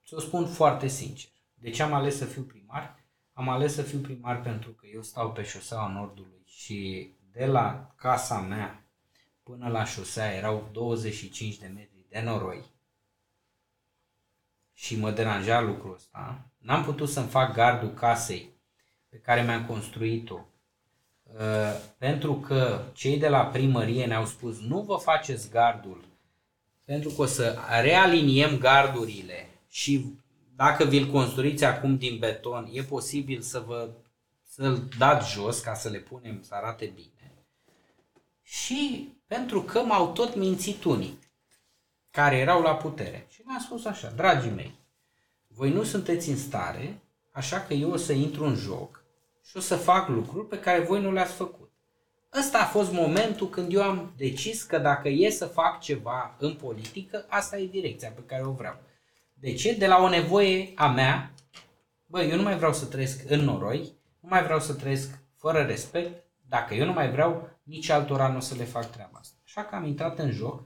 Ți-o 0.06 0.20
spun 0.20 0.48
foarte 0.48 0.88
sincer. 0.88 1.30
De 1.54 1.70
ce 1.70 1.84
am 1.84 1.94
ales 1.94 2.18
să 2.18 2.26
fiu 2.26 2.42
primar? 2.42 3.04
Am 3.34 3.50
ales 3.50 3.74
să 3.74 3.82
fiu 3.82 4.00
primar 4.00 4.42
pentru 4.42 4.72
că 4.72 4.86
eu 4.88 5.02
stau 5.02 5.32
pe 5.32 5.44
șoseaua 5.44 5.88
Nordului 5.92 6.42
și 6.46 7.10
de 7.32 7.46
la 7.46 7.94
casa 7.96 8.40
mea 8.40 8.86
până 9.44 9.70
la 9.70 9.84
șosea 9.86 10.34
erau 10.34 10.70
25 10.72 11.58
de 11.58 11.68
metri 11.68 12.06
de 12.10 12.22
noroi 12.22 12.64
și 14.74 14.98
mă 15.00 15.12
deranja 15.12 15.62
lucrul 15.62 15.94
ăsta. 15.94 16.48
N-am 16.66 16.84
putut 16.84 17.10
să-mi 17.10 17.28
fac 17.28 17.54
gardul 17.54 17.94
casei 17.94 18.50
pe 19.10 19.18
care 19.18 19.42
mi-am 19.42 19.66
construit-o 19.66 20.40
uh, 21.24 21.80
pentru 21.98 22.34
că 22.34 22.82
cei 22.94 23.18
de 23.18 23.28
la 23.28 23.46
primărie 23.46 24.06
ne-au 24.06 24.26
spus 24.26 24.60
nu 24.60 24.82
vă 24.82 24.96
faceți 24.96 25.50
gardul 25.50 26.06
pentru 26.86 27.10
că 27.10 27.22
o 27.22 27.26
să 27.26 27.58
realiniem 27.82 28.58
gardurile 28.58 29.50
și 29.68 30.06
dacă 30.56 30.84
vi-l 30.84 31.12
construiți 31.12 31.64
acum 31.64 31.98
din 31.98 32.20
beton, 32.20 32.70
e 32.72 32.82
posibil 32.82 33.42
să 33.42 33.60
vă 33.60 33.90
să-l 34.48 34.88
dați 34.98 35.32
jos 35.32 35.60
ca 35.60 35.74
să 35.74 35.90
le 35.90 35.98
punem 35.98 36.42
să 36.42 36.54
arate 36.54 36.86
bine. 36.86 37.46
Și 38.42 39.10
pentru 39.28 39.62
că 39.62 39.80
m-au 39.80 40.12
tot 40.12 40.36
mințit 40.36 40.84
unii 40.84 41.20
care 42.12 42.38
erau 42.38 42.62
la 42.62 42.76
putere. 42.76 43.28
Și 43.30 43.42
mi-a 43.46 43.60
spus 43.60 43.86
așa, 43.86 44.10
dragii 44.10 44.52
mei, 44.52 44.74
voi 45.56 45.72
nu 45.72 45.84
sunteți 45.84 46.30
în 46.30 46.38
stare, 46.38 47.02
așa 47.32 47.60
că 47.60 47.74
eu 47.74 47.92
o 47.92 47.98
să 47.98 48.14
intru 48.14 48.46
în 48.46 48.56
joc 48.56 49.04
și 49.46 49.58
o 49.58 49.60
să 49.60 49.76
fac 49.76 50.08
lucruri 50.08 50.48
pe 50.48 50.60
care 50.60 50.80
voi 50.80 51.02
nu 51.02 51.12
le-ați 51.12 51.34
făcut. 51.34 51.72
Ăsta 52.40 52.60
a 52.60 52.66
fost 52.66 52.92
momentul 52.92 53.50
când 53.50 53.74
eu 53.74 53.82
am 53.82 54.14
decis 54.18 54.64
că 54.64 54.78
dacă 54.78 55.10
e 55.10 55.30
să 55.30 55.46
fac 55.46 55.80
ceva 55.80 56.36
în 56.40 56.54
politică, 56.54 57.26
asta 57.30 57.58
e 57.58 57.66
direcția 57.66 58.10
pe 58.10 58.22
care 58.26 58.46
o 58.46 58.52
vreau. 58.52 58.76
De 59.34 59.54
ce? 59.54 59.74
De 59.74 59.88
la 59.88 60.02
o 60.02 60.10
nevoie 60.10 60.72
a 60.76 60.88
mea, 60.88 61.32
bă, 62.06 62.22
eu 62.22 62.36
nu 62.36 62.44
mai 62.44 62.58
vreau 62.58 62.74
să 62.74 62.86
trăiesc 62.86 63.30
în 63.30 63.40
noroi, 63.40 63.94
nu 64.20 64.30
mai 64.30 64.44
vreau 64.44 64.60
să 64.60 64.74
trăiesc 64.74 65.20
fără 65.36 65.62
respect, 65.62 66.24
dacă 66.48 66.74
eu 66.74 66.86
nu 66.86 66.94
mai 66.94 67.12
vreau, 67.12 67.50
nici 67.64 67.90
altora 67.90 68.28
nu 68.28 68.38
o 68.38 68.40
să 68.40 68.56
le 68.56 68.64
fac 68.64 68.92
treaba 68.92 69.18
asta. 69.20 69.36
Așa 69.46 69.64
că 69.64 69.76
am 69.76 69.86
intrat 69.86 70.20
în 70.20 70.32
joc, 70.32 70.64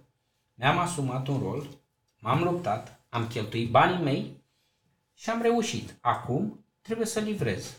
mi-am 0.54 0.78
asumat 0.78 1.28
un 1.28 1.39
rol, 1.39 1.67
m-am 2.19 2.43
luptat, 2.43 2.99
am 3.10 3.28
cheltuit 3.28 3.69
banii 3.69 4.04
mei 4.04 4.38
și 5.19 5.29
am 5.29 5.41
reușit. 5.41 5.95
Acum 6.01 6.65
trebuie 6.82 7.05
să 7.05 7.19
livrez. 7.19 7.73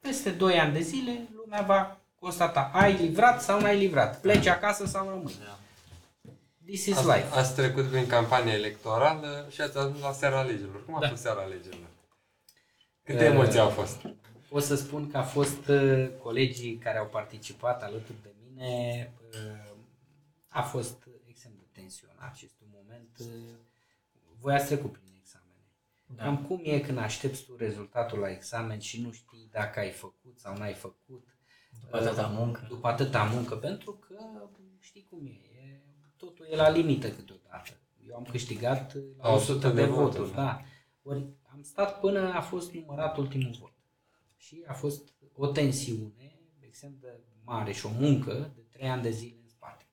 Peste 0.00 0.30
2 0.30 0.58
ani 0.58 0.72
de 0.72 0.80
zile, 0.80 1.28
lumea 1.34 1.62
va 1.62 1.98
constata, 2.20 2.70
ai 2.72 2.92
livrat 2.96 3.42
sau 3.42 3.60
n-ai 3.60 3.78
livrat, 3.78 4.20
pleci 4.20 4.46
acasă 4.46 4.86
sau 4.86 5.08
rămâi. 5.08 5.34
Da. 5.44 5.58
This 6.66 6.86
is 6.86 6.96
Ați, 6.96 7.06
life. 7.06 7.28
ați 7.38 7.54
trecut 7.54 7.86
prin 7.88 8.06
campania 8.06 8.52
electorală 8.52 9.46
și 9.50 9.60
ați 9.60 9.78
ajuns 9.78 10.00
la 10.00 10.12
seara 10.12 10.38
alegerilor. 10.38 10.84
Cum 10.84 10.94
a 10.96 11.00
Da. 11.00 11.08
fost 11.08 11.22
seara 11.22 11.40
alegerilor? 11.42 11.88
Câte 13.02 13.24
Eh, 13.24 13.30
emoții 13.30 13.58
au 13.58 13.68
fost? 13.68 13.96
Pot 14.48 14.62
să 14.62 14.74
spun 14.76 15.10
că 15.10 15.16
a 15.16 15.22
fost 15.22 15.66
uh, 15.68 16.08
colegii 16.22 16.76
care 16.76 16.98
au 16.98 17.06
participat 17.06 17.82
alături 17.82 18.18
de 18.22 18.30
mine, 18.44 19.12
uh, 19.32 19.76
a 20.48 20.62
fost 20.62 21.08
extrem 21.28 21.52
de 21.58 21.66
tensionat 21.80 22.34
și 22.36 22.44
este 22.44 22.58
un 22.62 22.70
moment, 22.82 23.08
uh, 23.20 23.26
voi 24.40 24.54
ați 24.54 24.66
trecut 24.66 24.92
prin 24.92 25.02
examene. 25.02 25.05
Da. 26.06 26.22
Cam 26.22 26.44
cum 26.46 26.60
e 26.64 26.80
când 26.80 26.98
aștepți 26.98 27.44
tu 27.44 27.56
rezultatul 27.56 28.18
la 28.18 28.30
examen 28.30 28.78
și 28.78 29.02
nu 29.02 29.12
știi 29.12 29.48
dacă 29.50 29.78
ai 29.78 29.90
făcut 29.90 30.38
sau 30.38 30.56
n-ai 30.56 30.74
făcut. 30.74 31.24
După 31.80 31.96
atâta 31.96 32.26
muncă. 32.26 32.66
După 32.68 32.88
atâta 32.88 33.24
muncă, 33.24 33.56
pentru 33.56 33.92
că 33.92 34.16
știi 34.78 35.06
cum 35.10 35.26
e, 35.26 35.30
e 35.30 35.80
totul 36.16 36.46
e 36.50 36.56
la 36.56 36.68
limită 36.68 37.10
câteodată. 37.10 37.70
Eu 38.08 38.16
am 38.16 38.24
câștigat 38.24 38.94
la 38.94 39.28
La 39.28 39.34
100 39.34 39.68
de 39.68 39.84
voturi, 39.84 40.18
voturi, 40.18 40.34
da. 40.34 40.62
Ori 41.02 41.26
am 41.42 41.62
stat 41.62 42.00
până 42.00 42.32
a 42.34 42.40
fost 42.40 42.72
numărat 42.72 43.16
ultimul 43.16 43.56
vot. 43.60 43.72
Și 44.36 44.64
a 44.66 44.72
fost 44.72 45.14
o 45.34 45.46
tensiune 45.46 46.40
extrem 46.60 46.96
de 47.00 47.20
mare 47.44 47.72
și 47.72 47.86
o 47.86 47.90
muncă 47.98 48.52
de 48.54 48.60
3 48.60 48.88
ani 48.88 49.02
de 49.02 49.10
zile 49.10 49.36
în 49.42 49.48
spate. 49.48 49.86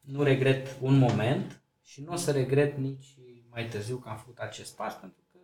Nu 0.00 0.22
regret 0.22 0.76
un 0.80 0.98
moment 0.98 1.62
și 1.82 2.02
nu 2.02 2.12
o 2.12 2.16
să 2.16 2.30
regret 2.30 2.76
nici 2.76 3.18
mai 3.52 3.68
târziu 3.68 3.96
că 3.96 4.08
am 4.08 4.16
făcut 4.16 4.38
acest 4.38 4.76
pas, 4.76 4.94
pentru 4.94 5.22
că 5.32 5.38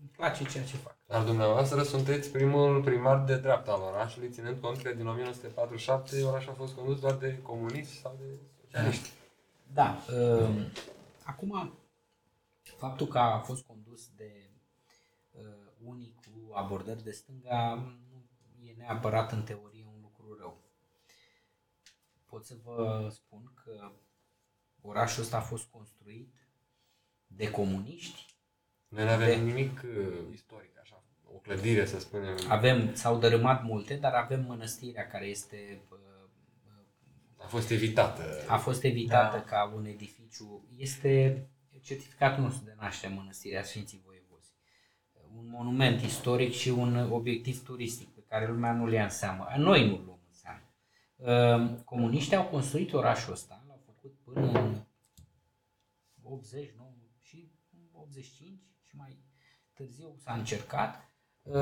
îmi 0.00 0.10
place 0.16 0.44
ceea 0.44 0.64
ce 0.64 0.76
fac. 0.76 0.96
Dar 1.06 1.24
dumneavoastră 1.24 1.82
sunteți 1.82 2.30
primul 2.30 2.82
primar 2.82 3.24
de 3.24 3.36
dreapta 3.36 3.72
al 3.72 3.80
orașului, 3.80 4.30
ținând 4.30 4.60
cont 4.60 4.82
că 4.82 4.92
din 4.92 5.06
1947 5.06 6.22
orașul 6.22 6.50
a 6.50 6.54
fost 6.54 6.74
condus 6.74 7.00
doar 7.00 7.14
de 7.14 7.42
comuniști 7.42 8.00
sau 8.00 8.16
de 8.18 8.24
socialiști. 8.60 9.10
Da. 9.72 9.98
Uh, 10.12 10.66
acum, 11.24 11.78
faptul 12.76 13.06
că 13.06 13.18
a 13.18 13.38
fost 13.38 13.64
condus 13.64 14.08
de 14.16 14.50
uh, 15.30 15.42
unii 15.84 16.14
cu 16.20 16.54
abordări 16.54 17.02
de 17.02 17.10
stânga 17.10 17.74
nu 17.74 18.66
e 18.66 18.74
neapărat 18.76 19.32
în 19.32 19.42
teorie 19.42 19.86
un 19.94 20.00
lucru 20.00 20.36
rău. 20.40 20.60
Pot 22.26 22.44
să 22.44 22.54
vă 22.64 23.08
spun 23.10 23.52
că 23.64 23.92
orașul 24.80 25.22
ăsta 25.22 25.36
a 25.36 25.40
fost 25.40 25.64
construit 25.64 26.34
de 27.28 27.50
comuniști. 27.50 28.26
Noi 28.88 29.04
nu 29.04 29.10
avem 29.10 29.26
De- 29.26 29.44
nimic 29.52 29.82
uh, 29.84 30.14
istoric, 30.32 30.78
așa, 30.82 31.02
o 31.34 31.36
clădire, 31.38 31.86
să 31.86 32.00
spunem. 32.00 32.36
Avem, 32.48 32.94
s-au 32.94 33.18
dărâmat 33.18 33.62
multe, 33.64 33.94
dar 33.96 34.12
avem 34.12 34.44
mănăstirea 34.46 35.06
care 35.06 35.24
este 35.26 35.82
uh, 35.90 35.96
A 37.36 37.46
fost 37.46 37.70
evitată. 37.70 38.22
a 38.48 38.56
fost 38.56 38.82
evitată 38.84 39.36
Da. 39.36 39.42
ca 39.42 39.72
un 39.76 39.84
edificiu. 39.84 40.68
Este 40.76 41.42
certificatul 41.82 42.42
nostru 42.42 42.64
de 42.64 42.74
naștere 42.80 43.14
Mănăstirea 43.14 43.62
Sfinții 43.62 44.02
Voievozi. 44.04 44.52
Un 45.36 45.48
monument 45.48 46.00
istoric 46.02 46.52
și 46.52 46.68
un 46.68 46.96
obiectiv 47.10 47.62
turistic 47.64 48.08
pe 48.08 48.24
care 48.28 48.46
lumea 48.48 48.72
nu 48.72 48.86
le 48.86 48.94
ia 48.94 49.02
în 49.02 49.08
seamă. 49.10 49.46
Noi 49.56 49.88
nu 49.88 49.96
luăm 49.96 50.20
în 50.26 50.32
seamă. 50.32 50.62
Uh, 51.16 51.78
comuniștii 51.84 52.36
au 52.36 52.44
construit 52.44 52.92
orașul 52.92 53.32
ăsta, 53.32 53.64
l-au 53.66 53.80
făcut 53.86 54.14
până 54.24 54.60
în 54.60 54.84
80, 56.22 56.70
9 56.76 56.90
și 56.96 56.97
85 58.08 58.60
și 58.82 58.96
mai 58.96 59.18
târziu 59.74 60.14
s-a 60.24 60.32
încercat. 60.34 61.10
Uh, 61.42 61.54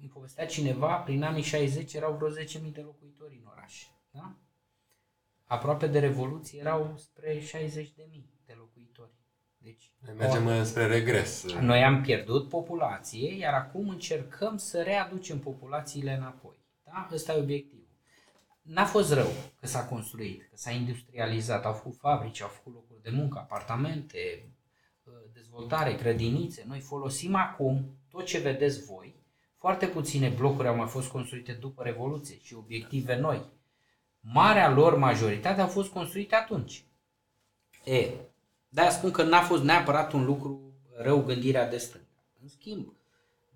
îmi 0.00 0.08
povestea 0.12 0.46
cineva, 0.46 0.96
prin 0.96 1.22
anii 1.22 1.42
60 1.42 1.94
erau 1.94 2.14
vreo 2.14 2.30
10.000 2.30 2.72
de 2.72 2.80
locuitori 2.80 3.40
în 3.42 3.50
oraș. 3.50 3.86
Da? 4.10 4.36
Aproape 5.44 5.86
de 5.86 5.98
Revoluție 5.98 6.60
erau 6.60 6.94
spre 6.96 7.38
60.000 7.38 7.44
de 8.46 8.54
locuitori. 8.56 9.12
Deci, 9.56 9.92
Noi 9.98 10.14
mergem 10.14 10.46
o... 10.46 10.62
spre 10.62 10.86
regres. 10.86 11.44
noi 11.60 11.84
am 11.84 12.02
pierdut 12.02 12.48
populație, 12.48 13.36
iar 13.36 13.54
acum 13.54 13.88
încercăm 13.88 14.56
să 14.56 14.82
readucem 14.82 15.38
populațiile 15.38 16.14
înapoi. 16.14 16.56
Da? 16.84 17.08
Ăsta 17.12 17.32
e 17.32 17.40
obiectivul. 17.40 17.88
N-a 18.62 18.84
fost 18.84 19.12
rău 19.12 19.30
că 19.60 19.66
s-a 19.66 19.86
construit, 19.86 20.42
că 20.42 20.56
s-a 20.56 20.70
industrializat, 20.70 21.64
au 21.64 21.72
făcut 21.72 21.96
fabrici, 21.96 22.40
au 22.40 22.48
făcut 22.48 22.72
locuri 22.72 23.02
de 23.02 23.10
muncă, 23.10 23.38
apartamente, 23.38 24.18
dezvoltare, 25.32 25.92
grădinițe. 25.92 26.64
Noi 26.66 26.80
folosim 26.80 27.34
acum 27.34 27.98
tot 28.08 28.24
ce 28.24 28.38
vedeți 28.38 28.84
voi. 28.84 29.14
Foarte 29.58 29.86
puține 29.86 30.28
blocuri 30.28 30.68
au 30.68 30.76
mai 30.76 30.86
fost 30.86 31.08
construite 31.08 31.52
după 31.52 31.82
Revoluție 31.82 32.38
și 32.42 32.54
obiective 32.54 33.16
noi. 33.16 33.42
Marea 34.20 34.70
lor 34.70 34.98
majoritate 34.98 35.60
au 35.60 35.68
fost 35.68 35.90
construite 35.90 36.34
atunci. 36.34 36.84
E, 37.84 38.10
de 38.68 38.88
spun 38.90 39.10
că 39.10 39.22
n-a 39.22 39.40
fost 39.40 39.62
neapărat 39.62 40.12
un 40.12 40.24
lucru 40.24 40.74
rău 40.96 41.22
gândirea 41.22 41.68
de 41.68 41.76
stânga. 41.76 42.06
În 42.42 42.48
schimb, 42.48 42.92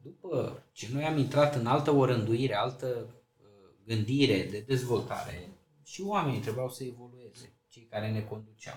după 0.02 0.62
ce 0.72 0.88
noi 0.92 1.04
am 1.04 1.18
intrat 1.18 1.54
în 1.54 1.66
altă 1.66 1.90
orânduire, 1.90 2.54
altă 2.54 2.86
uh, 2.86 3.46
gândire 3.84 4.46
de 4.50 4.60
dezvoltare, 4.60 5.48
și 5.84 6.02
oamenii 6.02 6.40
trebuiau 6.40 6.70
să 6.70 6.84
evolueze, 6.84 7.52
cei 7.68 7.86
care 7.90 8.10
ne 8.10 8.20
conduceau. 8.20 8.76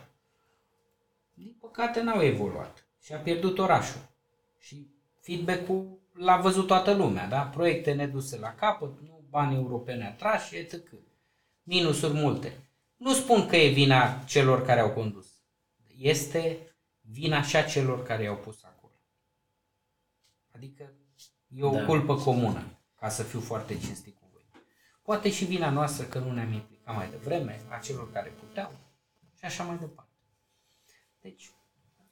Din 1.41 1.55
păcate 1.59 2.01
n-au 2.01 2.23
evoluat 2.23 2.87
și 2.99 3.13
a 3.13 3.17
pierdut 3.17 3.57
orașul. 3.57 4.01
Și 4.57 4.87
feedback-ul 5.19 5.99
l-a 6.13 6.37
văzut 6.37 6.67
toată 6.67 6.93
lumea, 6.93 7.27
da? 7.27 7.41
Proiecte 7.41 7.93
neduse 7.93 8.37
la 8.37 8.55
capăt, 8.55 9.01
nu 9.01 9.23
bani 9.29 9.55
europene 9.55 10.05
atrași, 10.05 10.55
etc. 10.55 10.73
Minusuri 11.63 12.13
multe. 12.13 12.69
Nu 12.97 13.13
spun 13.13 13.47
că 13.47 13.55
e 13.55 13.71
vina 13.71 14.23
celor 14.25 14.65
care 14.65 14.79
au 14.79 14.91
condus. 14.91 15.27
Este 15.97 16.59
vina 17.01 17.41
și 17.41 17.55
a 17.55 17.63
celor 17.63 18.03
care 18.03 18.23
i-au 18.23 18.37
pus 18.37 18.63
acolo. 18.63 18.93
Adică 20.51 20.93
e 21.47 21.63
o 21.63 21.71
da. 21.71 21.85
culpă 21.85 22.15
comună, 22.15 22.63
ca 22.95 23.09
să 23.09 23.23
fiu 23.23 23.39
foarte 23.39 23.77
cinstit 23.77 24.15
cu 24.15 24.29
voi. 24.33 24.45
Poate 25.01 25.31
și 25.31 25.45
vina 25.45 25.69
noastră 25.69 26.05
că 26.05 26.19
nu 26.19 26.31
ne-am 26.31 26.53
implicat 26.53 26.95
mai 26.95 27.09
devreme, 27.09 27.61
a 27.69 27.77
celor 27.77 28.11
care 28.11 28.29
puteau 28.29 28.71
și 29.37 29.45
așa 29.45 29.63
mai 29.63 29.77
departe. 29.77 30.10
Deci, 31.21 31.51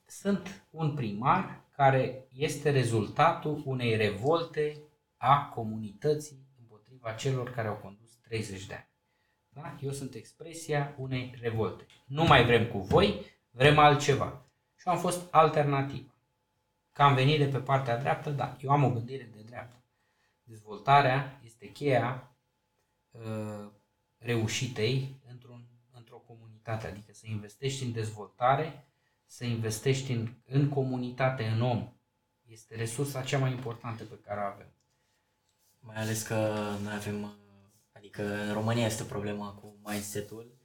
sunt 0.06 0.68
un 0.70 0.94
primar 0.94 1.66
care 1.72 2.28
este 2.34 2.70
rezultatul 2.70 3.62
unei 3.66 3.96
revolte 3.96 4.82
a 5.18 5.46
comunității 5.46 6.48
împotriva 6.60 7.12
celor 7.14 7.52
care 7.52 7.68
au 7.68 7.76
condus 7.76 8.16
30 8.16 8.66
de 8.66 8.74
ani. 8.74 8.88
Da? 9.50 9.78
Eu 9.82 9.92
sunt 9.92 10.14
expresia 10.14 10.96
unei 10.98 11.38
revolte. 11.42 11.86
Nu 12.06 12.24
mai 12.24 12.46
vrem 12.46 12.68
cu 12.68 12.78
voi, 12.78 13.26
vrem 13.50 13.78
altceva. 13.78 14.46
Și 14.76 14.88
am 14.88 14.98
fost 14.98 15.34
alternativă. 15.34 16.14
Că 16.92 17.02
am 17.02 17.16
venit 17.16 17.40
de 17.40 17.48
pe 17.48 17.60
partea 17.60 17.98
dreaptă, 17.98 18.30
da, 18.30 18.58
eu 18.62 18.70
am 18.70 18.84
o 18.84 18.92
gândire 18.92 19.32
de 19.36 19.42
dreaptă. 19.42 19.84
Dezvoltarea 20.44 21.40
este 21.44 21.72
cheia 21.72 22.36
uh, 23.12 23.72
reușitei 24.18 25.16
într-un, 25.28 25.68
într-o 25.92 26.18
comunitate, 26.18 26.88
adică 26.88 27.14
să 27.14 27.26
investești 27.28 27.84
în 27.84 27.92
dezvoltare 27.92 28.89
să 29.30 29.46
investești 29.46 30.12
în, 30.12 30.28
în 30.46 30.70
comunitate, 30.70 31.44
în 31.44 31.62
om. 31.62 31.94
Este 32.46 32.76
resursa 32.76 33.22
cea 33.22 33.38
mai 33.38 33.52
importantă 33.52 34.04
pe 34.04 34.20
care 34.26 34.40
o 34.40 34.44
avem. 34.44 34.74
Mai 35.80 35.96
ales 35.96 36.22
că 36.22 36.36
noi 36.84 36.94
avem, 36.94 37.34
adică 37.92 38.24
în 38.48 38.54
România 38.54 38.86
este 38.86 39.04
o 39.04 39.06
problemă 39.06 39.58
cu 39.62 39.76
mindset-ul. 39.84 40.58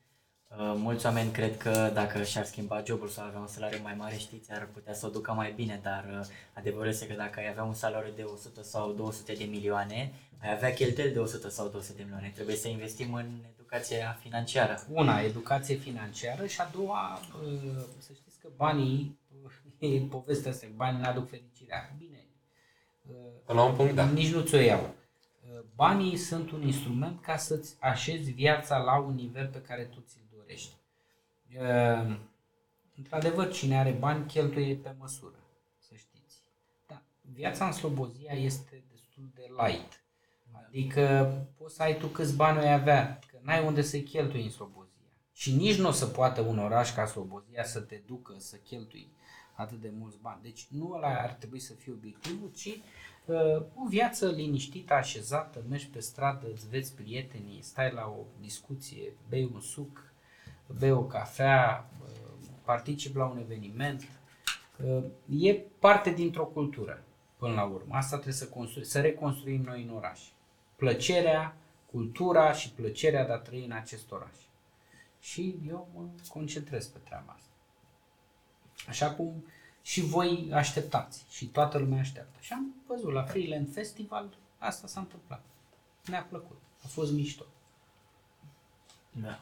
Uh, 0.48 0.74
mulți 0.76 1.06
oameni 1.06 1.30
cred 1.32 1.56
că 1.56 1.90
dacă 1.94 2.22
și-ar 2.22 2.44
schimba 2.44 2.82
jobul 2.86 3.08
sau 3.08 3.24
avea 3.24 3.38
un 3.40 3.46
salariu 3.46 3.82
mai 3.82 3.94
mare, 3.94 4.16
știți, 4.16 4.52
ar 4.52 4.68
putea 4.72 4.94
să 4.94 5.06
o 5.06 5.08
ducă 5.08 5.32
mai 5.32 5.52
bine, 5.52 5.80
dar 5.82 6.04
uh, 6.20 6.26
adevărul 6.52 6.88
este 6.88 7.06
că 7.06 7.14
dacă 7.14 7.40
ai 7.40 7.48
avea 7.48 7.64
un 7.64 7.74
salariu 7.74 8.12
de 8.16 8.22
100 8.22 8.62
sau 8.62 8.92
200 8.92 9.32
de 9.32 9.44
milioane, 9.44 10.12
ai 10.42 10.52
avea 10.52 10.74
cheltuieli 10.74 11.12
de 11.12 11.18
100 11.18 11.48
sau 11.48 11.68
200 11.68 11.96
de 11.96 12.02
milioane. 12.02 12.30
Trebuie 12.34 12.56
să 12.56 12.68
investim 12.68 13.14
în 13.14 13.26
educația 13.52 14.18
financiară. 14.20 14.84
Una, 14.90 15.20
educație 15.20 15.74
financiară 15.74 16.46
și 16.46 16.60
a 16.60 16.70
doua, 16.74 17.20
uh, 17.44 17.82
să 17.98 18.12
știți, 18.14 18.33
că 18.44 18.50
banii, 18.56 19.18
e 19.78 20.00
povestea 20.00 20.50
asta, 20.50 20.66
banii 20.74 21.00
nu 21.00 21.06
aduc 21.08 21.28
fericirea. 21.28 21.94
Bine. 21.98 22.26
Până 23.44 23.58
la 23.60 23.64
un 23.64 23.74
punct, 23.76 23.94
da. 23.94 24.04
Nici 24.04 24.32
nu 24.32 24.40
ți-o 24.40 24.58
iau. 24.58 24.94
Banii 25.74 26.16
sunt 26.16 26.50
un 26.50 26.62
instrument 26.62 27.20
ca 27.20 27.36
să-ți 27.36 27.76
așezi 27.80 28.30
viața 28.30 28.78
la 28.78 28.98
un 28.98 29.14
nivel 29.14 29.48
pe 29.48 29.60
care 29.60 29.84
tu 29.84 30.00
ți-l 30.00 30.36
dorești. 30.36 30.74
Într-adevăr, 32.96 33.52
cine 33.52 33.78
are 33.78 33.90
bani 33.90 34.26
cheltuie 34.26 34.74
pe 34.74 34.94
măsură, 34.98 35.38
să 35.78 35.94
știți. 35.94 36.38
Da, 36.86 37.02
viața 37.20 37.66
în 37.66 37.72
Slobozia 37.72 38.32
este 38.32 38.84
destul 38.90 39.30
de 39.34 39.46
light. 39.62 40.04
Adică 40.66 41.32
poți 41.56 41.74
să 41.74 41.82
ai 41.82 41.96
tu 41.98 42.06
câți 42.06 42.36
bani 42.36 42.58
ai 42.58 42.72
avea, 42.72 43.18
că 43.30 43.38
n-ai 43.42 43.66
unde 43.66 43.82
să-i 43.82 44.02
cheltui 44.02 44.42
în 44.42 44.50
Slobozia. 44.50 44.83
Și 45.36 45.52
nici 45.52 45.78
nu 45.78 45.88
o 45.88 45.90
să 45.90 46.06
poată 46.06 46.40
un 46.40 46.58
oraș 46.58 46.94
ca 46.94 47.06
Slobozia 47.06 47.64
să 47.64 47.80
te 47.80 48.00
ducă 48.06 48.34
să 48.38 48.56
cheltui 48.56 49.10
atât 49.54 49.80
de 49.80 49.92
mulți 49.98 50.18
bani. 50.20 50.42
Deci 50.42 50.66
nu 50.70 50.92
ăla 50.92 51.08
ar 51.08 51.32
trebui 51.32 51.58
să 51.58 51.72
fie 51.72 51.92
obiectivul, 51.92 52.50
ci 52.54 52.80
uh, 53.24 53.56
o 53.56 53.88
viață 53.88 54.30
liniștită, 54.30 54.94
așezată, 54.94 55.64
mergi 55.68 55.88
pe 55.88 56.00
stradă, 56.00 56.46
îți 56.52 56.68
vezi 56.68 56.94
prietenii, 56.94 57.62
stai 57.62 57.92
la 57.92 58.06
o 58.06 58.24
discuție, 58.40 59.12
bei 59.28 59.50
un 59.54 59.60
suc, 59.60 60.12
bei 60.78 60.92
o 60.92 61.04
cafea, 61.04 61.90
uh, 62.02 62.48
participi 62.64 63.16
la 63.16 63.24
un 63.24 63.38
eveniment. 63.38 64.08
Uh, 64.84 65.04
e 65.28 65.54
parte 65.78 66.10
dintr-o 66.10 66.46
cultură, 66.46 67.04
până 67.36 67.54
la 67.54 67.64
urmă. 67.64 67.94
Asta 67.94 68.14
trebuie 68.14 68.34
să, 68.34 68.48
construi, 68.48 68.84
să 68.84 69.00
reconstruim 69.00 69.62
noi 69.62 69.82
în 69.82 69.94
oraș. 69.96 70.20
Plăcerea, 70.76 71.56
cultura 71.90 72.52
și 72.52 72.72
plăcerea 72.72 73.26
de 73.26 73.32
a 73.32 73.36
trăi 73.36 73.64
în 73.64 73.72
acest 73.72 74.12
oraș 74.12 74.34
și 75.24 75.54
eu 75.68 75.88
mă 75.94 76.02
concentrez 76.28 76.86
pe 76.86 76.98
treaba 77.04 77.32
asta. 77.36 77.50
Așa 78.88 79.10
cum 79.10 79.44
și 79.82 80.00
voi 80.00 80.50
așteptați 80.52 81.24
și 81.30 81.46
toată 81.46 81.78
lumea 81.78 82.00
așteaptă. 82.00 82.38
Și 82.40 82.52
am 82.52 82.74
văzut 82.86 83.12
la 83.12 83.22
Freeland 83.22 83.72
Festival, 83.72 84.36
asta 84.58 84.86
s-a 84.86 85.00
întâmplat. 85.00 85.42
Ne-a 86.04 86.26
plăcut, 86.28 86.60
a 86.84 86.86
fost 86.88 87.12
mișto. 87.12 87.44
Da. 89.10 89.38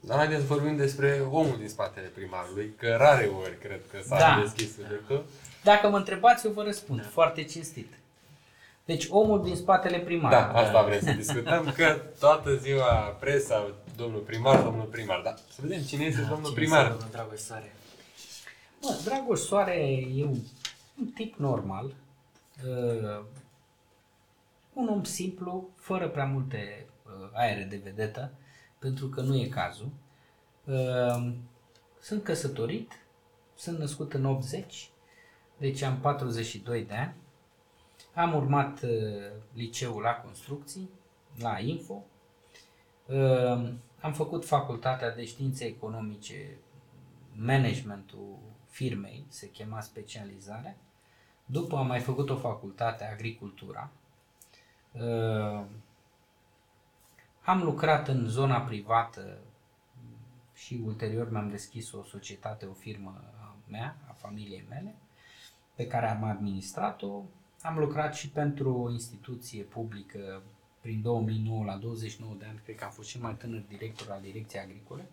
Dar 0.00 0.16
haideți 0.16 0.40
să 0.40 0.46
vorbim 0.46 0.76
despre 0.76 1.26
omul 1.30 1.56
din 1.58 1.68
spatele 1.68 2.06
primarului, 2.06 2.74
că 2.76 2.96
rare 2.96 3.26
ori 3.26 3.58
cred 3.58 3.80
că 3.90 3.98
s-a 4.04 4.18
da. 4.18 4.40
deschis 4.40 4.74
subiectul. 4.74 5.24
Dacă 5.62 5.88
mă 5.88 5.96
întrebați, 5.96 6.46
eu 6.46 6.52
vă 6.52 6.62
răspund, 6.62 7.00
da. 7.00 7.08
foarte 7.08 7.44
cinstit. 7.44 7.92
Deci 8.84 9.06
omul 9.10 9.42
din 9.42 9.56
spatele 9.56 9.98
primarului. 9.98 10.52
Da, 10.52 10.60
asta 10.60 10.82
vrem 10.82 11.00
să 11.00 11.12
discutăm, 11.12 11.72
că 11.76 12.00
toată 12.18 12.56
ziua 12.56 13.16
presa, 13.20 13.74
domnul 13.96 14.20
primar, 14.20 14.62
domnul 14.62 14.86
primar, 14.86 15.20
da. 15.20 15.34
Să 15.34 15.60
vedem 15.62 15.82
cine 15.82 16.04
este 16.04 16.20
da, 16.20 16.28
domnul 16.28 16.48
cine 16.48 16.60
primar. 16.60 16.80
Este 16.80 16.92
domnul 16.92 17.10
Dragoș 17.12 17.38
Soare. 17.38 17.72
Bă, 18.80 19.00
Dragoș 19.04 19.38
Soare 19.38 19.74
e 20.14 20.24
un, 20.24 20.38
un 21.00 21.06
tip 21.06 21.36
normal, 21.36 21.94
uh, 22.64 23.24
un 24.72 24.88
om 24.88 25.04
simplu, 25.04 25.68
fără 25.76 26.08
prea 26.08 26.24
multe 26.24 26.86
uh, 27.06 27.28
aere 27.32 27.64
de 27.64 27.80
vedetă, 27.84 28.32
pentru 28.78 29.06
că 29.06 29.20
nu 29.20 29.36
e 29.36 29.46
cazul. 29.46 29.90
Uh, 30.64 31.32
sunt 32.00 32.22
căsătorit, 32.22 32.92
sunt 33.54 33.78
născut 33.78 34.12
în 34.12 34.24
80, 34.24 34.90
deci 35.56 35.82
am 35.82 35.98
42 35.98 36.84
de 36.84 36.94
ani. 36.94 37.14
Am 38.14 38.34
urmat 38.34 38.82
uh, 38.82 38.90
liceul 39.52 40.02
la 40.02 40.10
construcții, 40.10 40.90
la 41.38 41.58
Info. 41.58 42.04
Uh, 43.06 43.72
am 44.00 44.12
făcut 44.12 44.46
facultatea 44.46 45.14
de 45.14 45.24
științe 45.24 45.64
economice, 45.64 46.58
managementul 47.32 48.38
firmei, 48.68 49.24
se 49.28 49.50
chema 49.50 49.80
specializare. 49.80 50.76
După 51.44 51.76
am 51.76 51.86
mai 51.86 52.00
făcut 52.00 52.30
o 52.30 52.36
facultate, 52.36 53.04
agricultura. 53.04 53.90
Uh, 54.92 55.64
am 57.44 57.62
lucrat 57.62 58.08
în 58.08 58.26
zona 58.28 58.60
privată 58.60 59.38
și 60.54 60.82
ulterior 60.84 61.30
mi-am 61.30 61.48
deschis 61.48 61.92
o 61.92 62.02
societate, 62.02 62.66
o 62.66 62.72
firmă 62.72 63.24
a 63.40 63.56
mea, 63.68 63.96
a 64.08 64.12
familiei 64.12 64.66
mele, 64.68 64.94
pe 65.74 65.86
care 65.86 66.08
am 66.08 66.24
administrat-o 66.24 67.22
am 67.62 67.78
lucrat 67.78 68.14
și 68.14 68.30
pentru 68.30 68.76
o 68.76 68.90
instituție 68.90 69.62
publică 69.62 70.42
prin 70.82 71.02
2009 71.02 71.64
la 71.64 71.76
29 71.76 72.34
de 72.38 72.44
ani, 72.44 72.60
cred 72.64 72.76
că 72.76 72.84
am 72.84 72.90
fost 72.90 73.08
cel 73.08 73.20
mai 73.20 73.36
tânăr 73.36 73.62
director 73.68 74.10
al 74.10 74.20
Direcției 74.20 74.62
Agricole. 74.62 75.08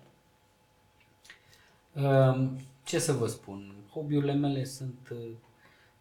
Um, 1.94 2.60
Ce 2.84 3.00
să 3.00 3.14
vă 3.14 3.28
spun, 3.28 3.74
hobby-urile 3.92 4.34
mele 4.34 4.64
sunt 4.64 5.10
uh, 5.12 5.32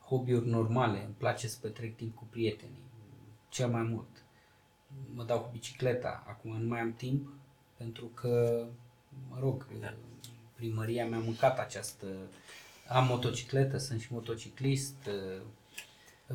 hobby-uri 0.09 0.49
normale, 0.49 1.05
îmi 1.05 1.15
place 1.19 1.49
să 1.49 1.59
petrec 1.61 1.97
timp 1.97 2.15
cu 2.17 2.27
prietenii, 2.31 2.83
cel 3.49 3.69
mai 3.69 3.83
mult. 3.83 4.09
Mă 5.15 5.25
dau 5.25 5.41
cu 5.41 5.49
bicicleta, 5.53 6.25
acum 6.27 6.57
nu 6.61 6.69
mai 6.69 6.81
am 6.81 6.93
timp 6.93 7.29
pentru 7.77 8.07
că, 8.07 8.65
mă 9.31 9.37
rog, 9.41 9.67
Da. 9.81 9.95
primăria 10.55 11.07
mi-a 11.07 11.19
mâncat 11.19 11.59
această... 11.59 12.07
Am 12.89 13.07
motocicletă, 13.07 13.79
sunt 13.79 14.01
și 14.01 14.13
motociclist, 14.13 14.97
uh, 15.07 15.43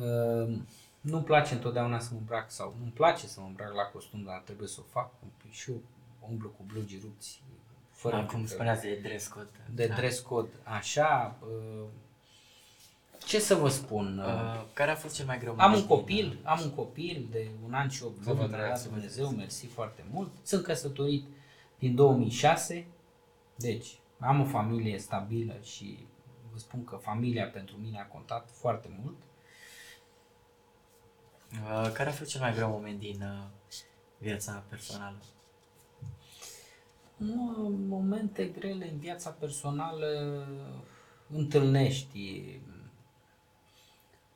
uh, 0.02 0.58
nu-mi 1.04 1.24
place 1.24 1.54
întotdeauna 1.54 1.98
să 1.98 2.08
mă 2.12 2.18
îmbrac 2.18 2.50
sau 2.50 2.74
nu-mi 2.78 2.90
place 2.90 3.26
să 3.26 3.40
mă 3.40 3.46
îmbrac 3.46 3.72
la 3.74 3.82
costum, 3.82 4.22
dar 4.24 4.38
trebuie 4.44 4.68
să 4.68 4.80
o 4.80 4.84
fac 4.90 5.10
și 5.50 5.70
eu 5.70 5.80
umblu 6.28 6.48
cu 6.48 6.62
blugi 6.66 6.98
rupți 7.02 7.42
fără 7.90 8.14
Acum 8.16 8.24
niciun 8.26 8.44
fel 8.46 8.56
spuneați 8.56 8.82
de 8.82 8.98
dress 9.02 9.26
code. 9.28 9.48
de 9.74 9.86
Da. 9.86 9.94
dress 9.94 10.18
code. 10.20 10.48
Așa, 10.62 11.36
uh, 11.42 11.84
ce 13.26 13.38
să 13.40 13.54
vă 13.54 13.68
spun? 13.68 14.18
Uh, 14.18 14.24
Uh, 14.24 14.64
care 14.72 14.90
a 14.90 14.94
fost 14.94 15.14
cel 15.14 15.26
mai 15.26 15.38
greu 15.38 15.50
am 15.52 15.56
moment 15.58 15.74
un 15.80 15.86
din, 15.86 15.96
copil, 15.96 16.38
uh, 16.42 16.50
am 16.50 16.60
un 16.62 16.70
copil 16.74 17.28
de 17.30 17.48
un 17.66 17.74
an 17.74 17.88
și 17.88 18.02
8 18.02 18.22
Să 18.22 18.32
vă 18.32 18.34
luni, 18.34 18.38
mi-a 18.48 18.56
trăiască, 18.56 18.68
dat 18.68 18.78
să 18.78 18.88
vă 18.88 18.94
Dumnezeu, 18.94 19.14
trăiască. 19.24 19.40
mersi 19.40 19.66
foarte 19.66 20.04
mult. 20.10 20.30
Sunt 20.42 20.62
căsătorit 20.64 21.24
din 21.78 21.94
2006, 21.94 22.86
deci 23.56 23.98
am 24.18 24.40
o 24.40 24.44
familie 24.44 24.98
stabilă 24.98 25.54
și 25.62 26.06
vă 26.52 26.58
spun 26.58 26.84
că 26.84 26.96
familia 26.96 27.46
pentru 27.48 27.76
mine 27.76 28.00
a 28.00 28.06
contat 28.06 28.50
foarte 28.50 28.88
mult. 29.02 29.16
Uh, 29.16 29.33
care 31.92 32.08
a 32.08 32.12
fost 32.12 32.30
cel 32.30 32.40
mai 32.40 32.54
greu 32.54 32.68
moment 32.70 32.98
din 32.98 33.22
uh, 33.22 33.78
viața 34.18 34.64
personală? 34.68 35.16
Nu, 37.16 37.64
în 37.66 37.86
momente 37.88 38.44
grele 38.44 38.90
în 38.90 38.98
viața 38.98 39.30
personală 39.30 40.06
întâlnești. 41.30 42.42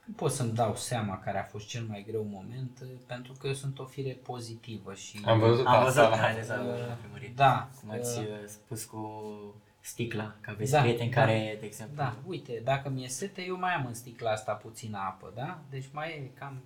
Nu 0.05 0.15
pot 0.15 0.33
să-mi 0.33 0.53
dau 0.53 0.77
seama 0.77 1.19
care 1.19 1.39
a 1.39 1.43
fost 1.43 1.67
cel 1.67 1.85
mai 1.89 2.05
greu 2.09 2.23
moment, 2.31 2.83
pentru 3.07 3.33
că 3.33 3.47
eu 3.47 3.53
sunt 3.53 3.79
o 3.79 3.85
fire 3.85 4.13
pozitivă 4.13 4.95
și... 4.95 5.21
Am 5.25 5.39
văzut 5.39 5.67
Am 5.67 5.85
văzut 5.85 6.03
asta. 6.03 6.17
haideți 6.17 6.49
la 6.49 6.61
Uh, 6.61 6.87
la 6.87 6.95
primărie. 6.95 7.33
Da. 7.35 7.69
Cum 7.81 7.91
ați 7.91 8.19
uh, 8.19 8.25
uh, 8.25 8.47
spus 8.47 8.85
cu 8.85 9.33
sticla, 9.81 10.35
că 10.41 10.51
aveți 10.51 10.71
Da, 10.73 10.81
prieteni 10.81 11.11
da. 11.11 11.21
care, 11.21 11.57
de 11.61 11.67
exemplu, 11.67 11.97
Da, 11.97 12.17
uite, 12.27 12.61
dacă 12.65 12.89
mi-e 12.89 13.09
sete, 13.09 13.43
eu 13.45 13.59
mai 13.59 13.75
am 13.75 13.87
în 13.87 13.95
sticla 13.95 14.31
asta 14.31 14.53
puțină 14.53 14.99
apă, 14.99 15.33
da? 15.35 15.59
Deci 15.71 15.89
mai 15.93 16.09
e 16.09 16.39
cam 16.39 16.63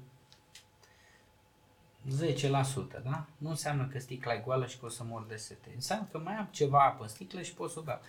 10%, 2.10 3.02
da? 3.04 3.26
Nu 3.38 3.48
înseamnă 3.48 3.86
că 3.86 3.98
sticla 3.98 4.34
e 4.34 4.42
goală 4.44 4.66
și 4.66 4.78
că 4.78 4.86
o 4.86 4.88
să 4.88 5.04
mor 5.04 5.26
de 5.28 5.36
sete. 5.36 5.70
Înseamnă 5.74 6.08
că 6.10 6.18
mai 6.18 6.34
am 6.34 6.48
ceva 6.50 6.84
apă 6.84 7.02
în 7.02 7.08
sticlă 7.08 7.42
și 7.42 7.54
pot 7.54 7.70
să 7.70 7.78
o 7.78 7.82
beau. 7.82 8.00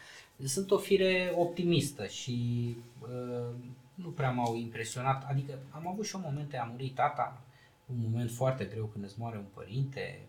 Sunt 0.45 0.71
o 0.71 0.77
fire 0.77 1.33
optimistă 1.35 2.07
și 2.07 2.77
uh, 3.01 3.55
nu 3.93 4.09
prea 4.09 4.31
m-au 4.31 4.55
impresionat. 4.55 5.25
Adică 5.29 5.59
am 5.69 5.87
avut 5.87 6.05
și 6.05 6.15
o 6.15 6.19
momente, 6.19 6.57
a 6.57 6.63
murit 6.63 6.95
tata, 6.95 7.41
un 7.85 7.95
moment 8.01 8.31
foarte 8.31 8.65
greu 8.65 8.85
când 8.85 9.03
îți 9.03 9.19
moare 9.19 9.37
un 9.37 9.45
părinte. 9.53 10.19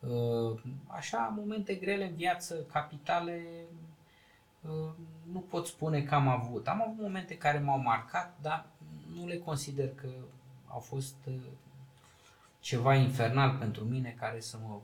Uh, 0.00 0.60
așa, 0.86 1.34
momente 1.36 1.74
grele 1.74 2.06
în 2.06 2.14
viață, 2.14 2.54
capitale, 2.72 3.42
Uh, 4.60 4.90
nu 5.32 5.38
pot 5.38 5.66
spune 5.66 6.02
că 6.02 6.14
am 6.14 6.28
avut. 6.28 6.68
Am 6.68 6.82
avut 6.82 7.02
momente 7.02 7.36
care 7.36 7.58
m-au 7.58 7.78
marcat, 7.78 8.36
dar 8.40 8.66
nu 9.14 9.26
le 9.26 9.38
consider 9.38 9.94
că 9.94 10.08
au 10.66 10.78
fost 10.78 11.14
uh, 11.26 11.34
ceva 12.60 12.94
infernal 12.94 13.56
pentru 13.58 13.84
mine 13.84 14.14
care 14.18 14.40
să 14.40 14.58
mă 14.66 14.80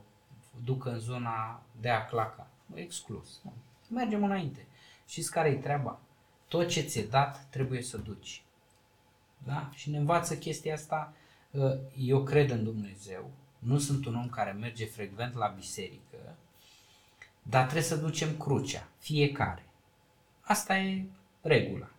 ducă 0.63 0.89
în 0.91 0.99
zona 0.99 1.63
de 1.81 1.89
a 1.89 2.05
claca. 2.05 2.47
Exclus. 2.73 3.39
Nu. 3.43 3.53
Mergem 3.89 4.23
înainte. 4.23 4.65
Știți 5.07 5.31
care 5.31 5.49
e 5.49 5.55
treaba? 5.55 5.99
Tot 6.47 6.67
ce 6.67 6.81
ți-e 6.81 7.03
dat 7.03 7.45
trebuie 7.49 7.81
să 7.81 7.97
duci. 7.97 8.43
Da? 9.45 9.69
Și 9.73 9.89
ne 9.89 9.97
învață 9.97 10.37
chestia 10.37 10.73
asta. 10.73 11.13
uh, 11.51 11.71
Eu 11.97 12.23
cred 12.23 12.49
în 12.49 12.63
Dumnezeu. 12.63 13.31
Nu 13.59 13.77
sunt 13.77 14.05
un 14.05 14.15
om 14.15 14.29
care 14.29 14.51
merge 14.51 14.85
frecvent 14.85 15.33
la 15.33 15.47
biserică, 15.47 16.35
dar 17.43 17.63
trebuie 17.63 17.83
să 17.83 17.95
ducem 17.95 18.37
crucea, 18.37 18.87
fiecare. 18.97 19.65
Asta 20.41 20.77
e 20.77 21.05
regula. 21.41 21.89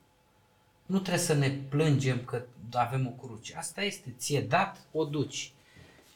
Nu 0.87 0.99
trebuie 0.99 1.23
să 1.25 1.35
ne 1.35 1.51
plângem 1.51 2.25
că 2.25 2.43
avem 2.73 3.07
o 3.07 3.11
cruce. 3.11 3.57
Asta 3.57 3.83
este, 3.83 4.15
ție 4.19 4.41
dat, 4.41 4.87
o 4.93 5.05
duci. 5.05 5.53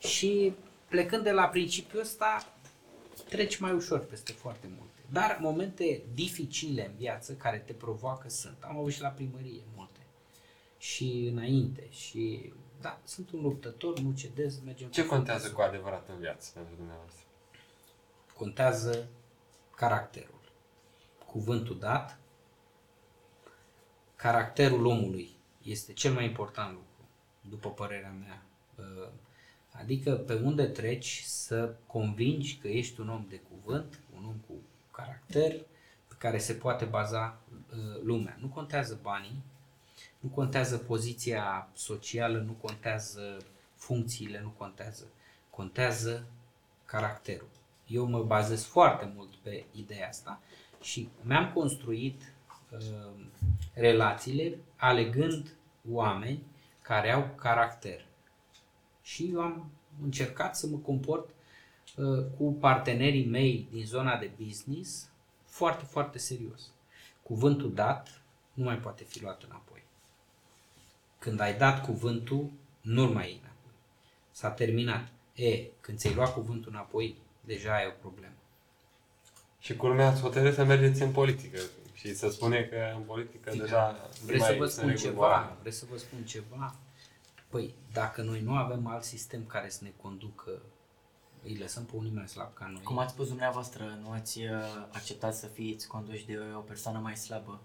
Și 0.09 0.55
plecând 0.88 1.22
de 1.22 1.30
la 1.30 1.48
principiul 1.48 2.00
ăsta, 2.00 2.53
treci 3.28 3.59
mai 3.59 3.72
ușor 3.72 4.05
peste 4.05 4.32
foarte 4.32 4.66
multe. 4.78 5.00
Dar 5.11 5.38
momente 5.40 6.03
dificile 6.14 6.86
în 6.86 6.92
viață 6.96 7.32
care 7.32 7.59
te 7.59 7.72
provoacă 7.72 8.28
sunt. 8.28 8.57
Am 8.61 8.76
avut 8.76 8.92
și 8.92 9.00
la 9.00 9.09
primărie 9.09 9.62
multe. 9.76 10.00
Și 10.78 11.28
înainte. 11.32 11.86
Și 11.90 12.53
da, 12.80 13.00
sunt 13.05 13.30
un 13.30 13.40
luptător, 13.42 13.98
nu 13.98 14.12
cedez, 14.12 14.61
mergem 14.64 14.88
Ce 14.88 15.03
cu 15.03 15.09
contează 15.09 15.38
frunte 15.38 15.57
cu 15.57 15.68
adevărat 15.68 16.09
în 16.09 16.18
viață 16.18 16.50
pentru 16.55 16.74
dumneavoastră? 16.76 17.24
contează 18.42 19.09
caracterul. 19.76 20.40
Cuvântul 21.26 21.78
dat, 21.78 22.18
caracterul 24.16 24.86
omului 24.86 25.30
este 25.62 25.92
cel 25.92 26.12
mai 26.12 26.24
important 26.24 26.72
lucru, 26.72 27.09
după 27.40 27.70
părerea 27.70 28.11
mea. 28.11 28.42
Uh, 29.75 29.81
Adică 29.81 30.12
pe 30.12 30.35
unde 30.35 30.66
treci 30.66 31.23
să 31.25 31.75
convingi 31.87 32.57
că 32.57 32.68
ești 32.68 33.01
un 33.01 33.09
om 33.09 33.27
de 33.29 33.41
cuvânt, 33.51 34.01
un 34.16 34.25
om 34.25 34.35
cu 34.47 34.55
caracter, 34.91 35.51
pe 36.09 36.14
care 36.18 36.39
se 36.39 36.53
poate 36.53 36.85
baza 36.85 37.41
uh, 37.49 38.03
lumea. 38.03 38.37
Nu 38.41 38.47
contează 38.47 38.99
banii, 39.03 39.43
nu 40.20 40.29
contează 40.29 40.79
poziția 40.79 41.68
socială, 41.75 42.39
nu 42.39 42.53
contează 42.53 43.37
funcțiile, 43.75 44.41
nu 44.41 44.49
contează. 44.49 45.07
Contează 45.51 46.27
caracterul. 46.85 47.49
Eu 47.87 48.05
mă 48.05 48.23
bazez 48.23 48.64
foarte 48.64 49.12
mult 49.14 49.35
pe 49.35 49.64
ideea 49.73 50.09
asta 50.09 50.41
și 50.81 51.09
mi-am 51.23 51.53
construit 51.53 52.33
uh, 52.70 52.81
relațiile 53.75 54.59
alegând 54.77 55.57
oameni 55.91 56.43
care 56.83 57.11
au 57.11 57.31
caracter. 57.37 58.05
Și 59.03 59.30
eu 59.32 59.40
am 59.40 59.70
încercat 60.03 60.57
să 60.57 60.66
mă 60.66 60.76
comport 60.76 61.28
uh, 61.96 62.24
cu 62.36 62.53
partenerii 62.53 63.26
mei 63.26 63.66
din 63.70 63.84
zona 63.86 64.16
de 64.16 64.30
business 64.44 65.09
foarte, 65.44 65.84
foarte 65.84 66.18
serios. 66.18 66.70
Cuvântul 67.22 67.74
dat 67.74 68.20
nu 68.53 68.64
mai 68.64 68.76
poate 68.78 69.05
fi 69.05 69.22
luat 69.22 69.42
înapoi. 69.42 69.82
Când 71.18 71.40
ai 71.40 71.57
dat 71.57 71.84
cuvântul, 71.84 72.50
nu-l 72.80 73.09
mai 73.09 73.26
iei 73.26 73.40
înapoi. 73.42 73.72
S-a 74.30 74.50
terminat. 74.50 75.09
E, 75.34 75.64
când 75.80 75.98
ți-ai 75.98 76.14
luat 76.14 76.32
cuvântul 76.34 76.72
înapoi, 76.72 77.16
deja 77.40 77.74
ai 77.74 77.86
o 77.86 78.00
problemă. 78.00 78.34
Și 79.59 79.76
culmea 79.76 80.09
ați 80.09 80.20
hotărât 80.20 80.55
să 80.55 80.64
mergeți 80.64 81.03
în 81.03 81.11
politică 81.11 81.59
și 81.94 82.14
să 82.14 82.30
spune 82.30 82.62
că 82.62 82.76
în 82.96 83.03
politică 83.03 83.50
deja 83.57 83.96
nu 84.20 84.26
Vreți 84.26 84.40
mai 84.40 84.50
să 84.50 84.57
vă 84.59 84.66
sunt 84.66 84.70
spun 84.70 84.88
reguli 84.88 85.05
ceva? 85.07 85.26
morale. 85.26 85.57
Vreți 85.61 85.78
să 85.78 85.84
vă 85.90 85.96
spun 85.96 86.24
ceva? 86.24 86.74
Păi, 87.53 87.74
dacă 87.92 88.22
noi 88.22 88.40
nu 88.40 88.55
avem 88.55 88.86
alt 88.86 89.03
sistem 89.03 89.44
care 89.46 89.68
să 89.68 89.78
ne 89.82 89.92
conducă, 90.03 90.62
îi 91.42 91.57
lăsăm 91.57 91.84
pe 91.84 91.96
unii 91.96 92.11
mai 92.11 92.28
slab 92.28 92.55
ca 92.55 92.66
noi. 92.72 92.82
cum 92.82 92.98
ați 92.98 93.12
spus 93.12 93.28
dumneavoastră, 93.28 93.98
nu 94.03 94.11
ați 94.11 94.38
uh, 94.38 94.50
acceptat 94.92 95.34
să 95.34 95.46
fiți 95.46 95.86
conduși 95.86 96.26
de 96.26 96.38
o 96.57 96.61
persoană 96.61 96.98
mai 96.98 97.16
slabă? 97.16 97.61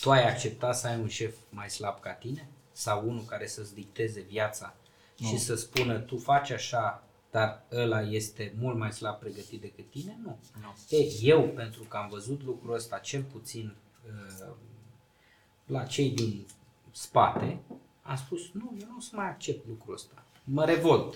Tu 0.00 0.10
ai 0.10 0.28
acceptat 0.28 0.76
să 0.76 0.86
ai 0.86 1.00
un 1.00 1.08
șef 1.08 1.36
mai 1.50 1.70
slab 1.70 2.00
ca 2.00 2.12
tine? 2.12 2.48
Sau 2.72 3.08
unul 3.08 3.24
care 3.24 3.46
să-ți 3.46 3.74
dicteze 3.74 4.20
viața 4.20 4.74
Nu. 5.18 5.26
și 5.26 5.38
să 5.38 5.54
spună 5.54 5.98
tu 5.98 6.18
faci 6.18 6.50
așa, 6.50 7.04
dar 7.30 7.64
ăla 7.72 8.00
este 8.00 8.54
mult 8.58 8.76
mai 8.76 8.92
slab 8.92 9.18
pregătit 9.18 9.60
decât 9.60 9.90
tine? 9.90 10.18
Nu. 10.22 10.38
Nu. 10.60 10.96
E, 10.96 11.04
eu, 11.20 11.48
pentru 11.48 11.82
că 11.82 11.96
am 11.96 12.08
văzut 12.08 12.42
lucrul 12.42 12.74
ăsta 12.74 12.98
cel 12.98 13.22
puțin 13.22 13.76
uh, 14.06 14.54
la 15.66 15.84
cei 15.84 16.10
din 16.10 16.46
spate, 16.90 17.60
am 18.02 18.16
spus, 18.16 18.50
nu, 18.52 18.74
eu 18.80 18.86
nu 18.90 18.96
o 18.96 19.00
să 19.00 19.10
mai 19.12 19.26
accept 19.28 19.66
lucrul 19.68 19.94
ăsta. 19.94 20.24
Mă 20.44 20.64
revolt. 20.64 21.14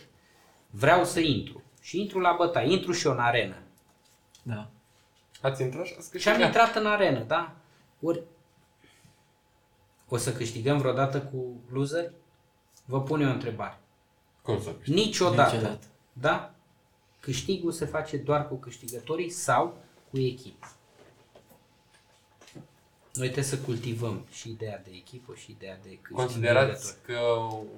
Vreau 0.70 1.05
să 1.05 1.20
intru. 1.20 1.62
Și 1.80 2.01
intru 2.01 2.18
la 2.18 2.34
bătaie. 2.39 2.72
Intru 2.72 2.93
și 2.93 3.07
eu 3.07 3.12
în 3.12 3.18
arenă. 3.18 3.57
Da. 4.43 4.70
Ați 5.43 5.62
intrat 5.62 5.87
și 5.87 5.95
ați 5.99 6.18
Și 6.18 6.28
am 6.28 6.34
câștigat. 6.34 6.47
intrat 6.47 6.74
în 6.76 6.87
arenă, 6.87 7.22
da? 7.24 7.57
Ori 8.01 8.22
o 10.09 10.16
să 10.16 10.32
câștigăm 10.32 10.78
vreodată 10.78 11.20
cu 11.22 11.61
loseri? 11.70 12.12
Vă 12.84 13.03
pun 13.03 13.20
eu 13.20 13.28
o 13.28 13.32
întrebare. 13.32 13.78
Cum 14.43 14.61
să 14.62 14.70
câștigați? 14.70 15.05
Niciodată. 15.05 15.55
Niciodată. 15.55 15.87
Da? 16.12 16.55
Câștigul 17.20 17.72
se 17.72 17.84
face 17.84 18.16
doar 18.16 18.49
cu 18.49 18.55
câștigătorii 18.55 19.30
sau 19.30 19.76
cu 20.11 20.18
echipe. 20.18 20.66
Noi 23.17 23.27
trebuie 23.27 23.45
să 23.45 23.59
cultivăm 23.59 24.27
și 24.31 24.51
ideea 24.51 24.79
de 24.85 24.91
echipă 24.95 25.35
și 25.35 25.51
ideea 25.51 25.77
de 25.83 25.89
câștig 25.89 26.17
Considerați 26.17 27.03
că 27.03 27.19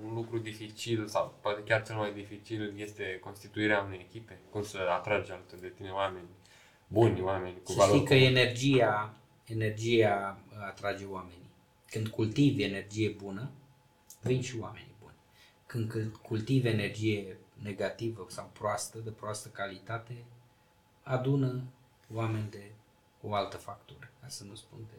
un 0.05 0.14
lucru 0.14 0.39
dificil 0.39 1.07
sau 1.07 1.34
poate 1.41 1.62
chiar 1.62 1.82
cel 1.86 1.97
mai 1.97 2.12
dificil 2.12 2.74
este 2.78 3.18
constituirea 3.20 3.80
unei 3.82 4.07
echipe? 4.09 4.39
Cum 4.51 4.62
să 4.62 4.78
atragi 4.91 5.30
alături 5.30 5.61
de 5.61 5.68
tine 5.76 5.91
oameni 5.91 6.26
buni, 6.86 7.20
oameni 7.20 7.62
cu 7.62 7.70
Să 7.70 7.76
valori 7.76 7.97
știi 7.97 8.09
că 8.09 8.14
comune? 8.14 8.41
energia, 8.41 9.14
energia 9.45 10.39
atrage 10.68 11.05
oamenii. 11.05 11.51
Când 11.91 12.09
cultivi 12.09 12.62
energie 12.62 13.09
bună, 13.09 13.51
vin 14.22 14.41
și 14.43 14.59
oamenii 14.61 14.95
buni. 15.01 15.14
Când 15.66 15.91
cul- 15.91 16.20
cultivi 16.22 16.68
energie 16.68 17.39
negativă 17.62 18.26
sau 18.28 18.51
proastă, 18.53 18.99
de 18.99 19.11
proastă 19.11 19.49
calitate, 19.49 20.24
adună 21.03 21.62
oameni 22.14 22.51
de 22.51 22.70
o 23.22 23.34
altă 23.34 23.57
factură, 23.57 24.11
ca 24.20 24.28
să 24.28 24.45
nu 24.45 24.55
spun 24.55 24.78
de 24.91 24.97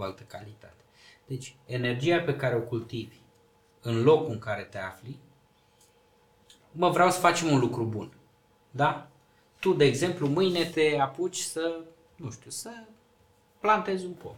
o 0.00 0.04
altă 0.04 0.22
calitate. 0.22 0.82
Deci, 1.26 1.56
energia 1.66 2.20
pe 2.20 2.36
care 2.36 2.56
o 2.56 2.60
cultivi 2.60 3.16
în 3.82 4.02
locul 4.02 4.30
în 4.30 4.38
care 4.38 4.62
te 4.62 4.78
afli, 4.78 5.18
mă 6.72 6.90
vreau 6.90 7.10
să 7.10 7.20
facem 7.20 7.50
un 7.50 7.58
lucru 7.58 7.84
bun. 7.84 8.12
Da? 8.70 9.08
Tu, 9.60 9.72
de 9.72 9.84
exemplu, 9.84 10.28
mâine 10.28 10.64
te 10.64 10.98
apuci 10.98 11.36
să, 11.36 11.80
nu 12.16 12.30
știu, 12.30 12.50
să 12.50 12.70
plantezi 13.60 14.04
un 14.04 14.12
pom. 14.12 14.34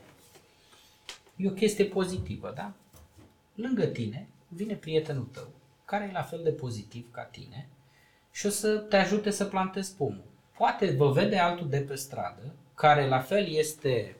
E 1.36 1.48
o 1.48 1.52
chestie 1.52 1.84
pozitivă, 1.84 2.52
da? 2.54 2.72
Lângă 3.54 3.86
tine 3.86 4.28
vine 4.48 4.74
prietenul 4.74 5.28
tău, 5.32 5.48
care 5.84 6.04
e 6.04 6.12
la 6.12 6.22
fel 6.22 6.40
de 6.42 6.50
pozitiv 6.50 7.10
ca 7.10 7.22
tine 7.22 7.68
și 8.30 8.46
o 8.46 8.50
să 8.50 8.76
te 8.76 8.96
ajute 8.96 9.30
să 9.30 9.44
plantezi 9.44 9.96
pomul. 9.96 10.28
Poate 10.56 10.90
vă 10.90 11.10
vede 11.10 11.38
altul 11.38 11.68
de 11.68 11.78
pe 11.78 11.94
stradă, 11.94 12.54
care 12.74 13.08
la 13.08 13.18
fel 13.18 13.48
este 13.48 14.16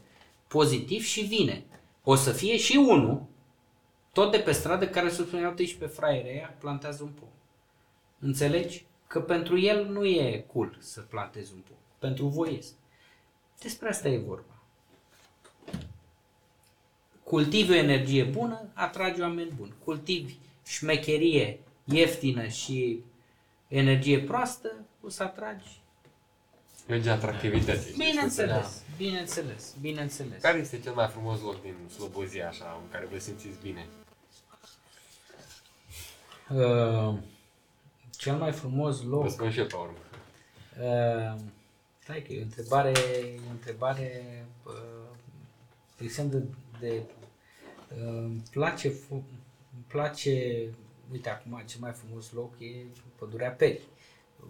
pozitiv 0.50 1.02
și 1.02 1.20
vine. 1.20 1.64
O 2.04 2.14
să 2.14 2.32
fie 2.32 2.56
și 2.56 2.76
unul, 2.76 3.22
tot 4.12 4.30
de 4.30 4.38
pe 4.38 4.52
stradă, 4.52 4.88
care 4.88 5.10
să 5.10 5.22
spune, 5.22 5.46
uite 5.46 5.64
și 5.64 5.76
pe 5.76 5.86
fraierea 5.86 6.30
aia, 6.30 6.56
plantează 6.58 7.02
un 7.02 7.10
pom. 7.10 7.28
Înțelegi? 8.18 8.86
Că 9.06 9.20
pentru 9.20 9.58
el 9.58 9.86
nu 9.86 10.04
e 10.04 10.44
cool 10.52 10.76
să 10.78 11.00
plantezi 11.00 11.52
un 11.54 11.60
pom. 11.60 11.76
Pentru 11.98 12.26
voi 12.26 12.56
este. 12.58 12.74
Despre 13.60 13.88
asta 13.88 14.08
e 14.08 14.18
vorba. 14.18 14.62
Cultivi 17.24 17.70
o 17.70 17.74
energie 17.74 18.24
bună, 18.24 18.68
atragi 18.74 19.20
oameni 19.20 19.52
buni. 19.56 19.74
Cultivi 19.84 20.34
șmecherie 20.66 21.60
ieftină 21.84 22.46
și 22.46 23.02
energie 23.68 24.20
proastă, 24.20 24.86
o 25.02 25.08
să 25.08 25.22
atragi. 25.22 25.79
Legea 26.86 27.12
atractivității. 27.12 27.92
Bineînțeles, 27.96 28.82
bineînțeles, 28.96 29.74
bineînțeles. 29.80 30.40
Care 30.42 30.58
este 30.58 30.80
cel 30.80 30.92
mai 30.92 31.08
frumos 31.08 31.40
loc 31.40 31.62
din 31.62 31.74
Slobozia, 31.94 32.48
așa, 32.48 32.80
în 32.82 32.90
care 32.90 33.08
vă 33.12 33.18
simțiți 33.18 33.58
bine? 33.62 33.86
Uh, 36.50 37.14
cel 38.10 38.36
mai 38.36 38.52
frumos 38.52 39.02
loc... 39.02 39.22
Vă 39.22 39.28
spun 39.28 39.50
și 39.50 39.58
eu 39.58 39.66
pe 39.66 39.76
urmă. 39.76 39.96
Uh, 40.80 41.40
stai 42.02 42.22
că 42.22 42.32
e 42.32 42.38
o 42.38 42.42
întrebare, 42.42 42.90
e 42.90 43.40
o 43.48 43.50
întrebare 43.50 44.24
uh, 44.66 45.16
extrem 45.98 46.30
de, 46.30 46.42
de 46.80 47.02
uh, 47.96 48.06
îmi 48.06 48.42
place, 48.50 48.88
fu- 48.88 49.24
îmi 49.74 49.84
place, 49.86 50.64
uite 51.12 51.28
acum 51.28 51.62
cel 51.66 51.80
mai 51.80 51.92
frumos 51.92 52.32
loc 52.32 52.52
e 52.60 52.84
Pădurea 53.18 53.50
Peri, 53.50 53.80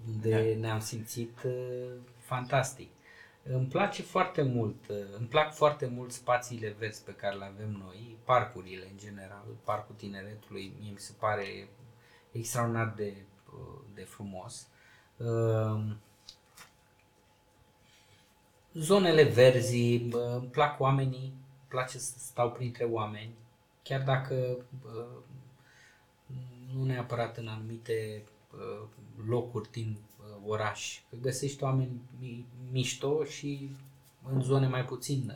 unde 0.08 0.56
ne-am 0.60 0.80
simțit 0.80 1.38
uh, 1.44 1.92
fantastic. 2.30 2.90
Îmi 3.42 3.66
place 3.66 4.02
foarte 4.02 4.42
mult, 4.42 4.88
uh, 4.88 4.96
îmi 5.18 5.26
plac 5.26 5.54
foarte 5.54 5.86
mult 5.86 6.12
spațiile 6.12 6.74
verzi 6.78 7.04
pe 7.04 7.14
care 7.14 7.36
le 7.36 7.44
avem 7.44 7.70
noi, 7.70 8.16
parcurile 8.24 8.86
în 8.90 8.98
general, 8.98 9.44
Parcul 9.64 9.94
Tineretului, 9.94 10.72
mie 10.80 10.90
mi 10.90 10.98
se 10.98 11.12
pare 11.18 11.68
extraordinar 12.32 12.92
de, 12.96 13.16
uh, 13.52 13.80
de 13.94 14.02
frumos. 14.02 14.68
Uh, 15.16 15.82
zonele 18.74 19.22
verzi, 19.22 19.98
bă, 19.98 20.36
îmi 20.40 20.48
plac 20.48 20.80
oamenii, 20.80 21.26
îmi 21.28 21.68
place 21.68 21.98
să 21.98 22.18
stau 22.18 22.50
printre 22.52 22.84
oameni, 22.84 23.34
chiar 23.82 24.02
dacă 24.02 24.64
bă, 24.82 25.06
nu 26.74 26.84
neapărat 26.84 27.36
în 27.36 27.48
anumite 27.48 28.24
bă, 28.50 28.86
locuri 29.26 29.70
din 29.70 29.92
bă, 29.92 30.09
oraș, 30.46 31.00
că 31.10 31.16
găsești 31.20 31.62
oameni 31.62 32.00
mi- 32.20 32.46
mișto 32.72 33.24
și 33.24 33.70
în 34.32 34.42
zone 34.42 34.66
mai 34.68 34.84
puțin 34.84 35.32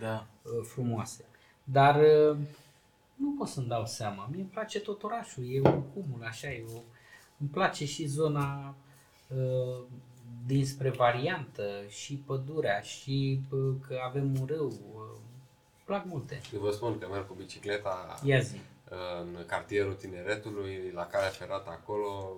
Da. 0.00 0.26
uh, 0.42 0.50
frumoase. 0.66 1.24
Dar 1.64 2.00
uh, 2.00 2.36
nu 3.14 3.34
pot 3.38 3.48
să-mi 3.48 3.66
dau 3.68 3.86
seama. 3.86 4.28
Mie 4.30 4.40
îmi 4.40 4.50
place 4.50 4.80
tot 4.80 5.02
orașul, 5.02 5.44
e 5.54 5.60
un 5.60 5.82
cumul, 5.82 6.22
așa 6.24 6.50
e. 6.50 6.64
O... 6.74 6.80
Îmi 7.40 7.48
place 7.50 7.84
și 7.86 8.06
zona 8.06 8.74
uh, 9.28 9.84
dinspre 10.46 10.90
variantă, 10.90 11.68
și 11.88 12.14
pădurea, 12.14 12.80
și 12.80 13.40
uh, 13.50 13.74
că 13.86 13.98
avem 14.06 14.34
un 14.40 14.46
râu. 14.46 14.66
Uh, 14.66 15.00
îmi 15.74 15.84
plac 15.84 16.04
multe. 16.04 16.40
Eu 16.54 16.60
vă 16.60 16.70
spun 16.70 16.98
că 16.98 17.08
merg 17.10 17.26
cu 17.26 17.34
bicicleta 17.34 18.18
Ia 18.24 18.38
zi. 18.40 18.56
în 19.20 19.44
cartierul 19.46 19.94
tineretului, 19.94 20.90
la 20.94 21.06
calea 21.06 21.28
ferată 21.28 21.70
acolo. 21.70 22.36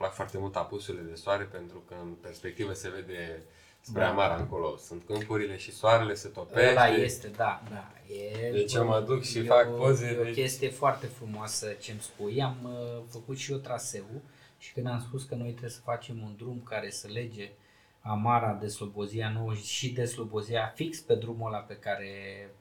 Îmi 0.00 0.08
plac 0.08 0.18
foarte 0.18 0.38
mult 0.38 0.56
apusurile 0.56 1.02
de 1.02 1.14
soare 1.14 1.44
pentru 1.44 1.82
că 1.88 1.94
în 2.02 2.08
perspectivă 2.20 2.72
se 2.72 2.88
vede 2.90 3.42
spre 3.80 4.00
Da. 4.00 4.08
Amara 4.08 4.36
încolo. 4.36 4.76
Sunt 4.76 5.02
câmpurile 5.06 5.56
și 5.56 5.72
soarele 5.72 6.14
se 6.14 6.28
topește. 6.28 6.70
Ăla 6.70 6.86
este, 6.88 7.28
da, 7.28 7.62
da. 7.70 7.92
E, 8.14 8.50
Deci 8.50 8.72
eu 8.74 8.84
mă 8.86 9.00
duc 9.00 9.22
și 9.22 9.38
e 9.38 9.42
fac 9.42 9.68
o- 9.68 9.76
poze, 9.76 10.06
E 10.06 10.18
o 10.20 10.22
deci- 10.22 10.34
chestie 10.34 10.68
foarte 10.70 11.06
frumoasă 11.06 11.66
ce 11.80 11.90
îmi 11.90 12.00
spui. 12.00 12.42
Am 12.42 12.56
uh, 12.64 13.02
făcut 13.08 13.36
și 13.38 13.52
eu 13.52 13.58
traseu 13.58 14.04
și 14.58 14.72
când 14.72 14.86
am 14.86 15.00
spus 15.00 15.24
că 15.24 15.34
noi 15.34 15.48
trebuie 15.50 15.70
să 15.70 15.80
facem 15.84 16.22
un 16.22 16.34
drum 16.36 16.62
care 16.64 16.90
să 16.90 17.08
lege 17.12 17.50
Amara 18.00 18.52
de 18.60 18.66
Slobozia 18.66 19.30
Nouă 19.30 19.54
și 19.54 19.92
de 19.92 20.04
Slobozia 20.04 20.72
fix 20.74 20.98
pe 21.00 21.14
drumul 21.14 21.46
ăla 21.52 21.58
pe 21.62 21.76
care 21.76 22.08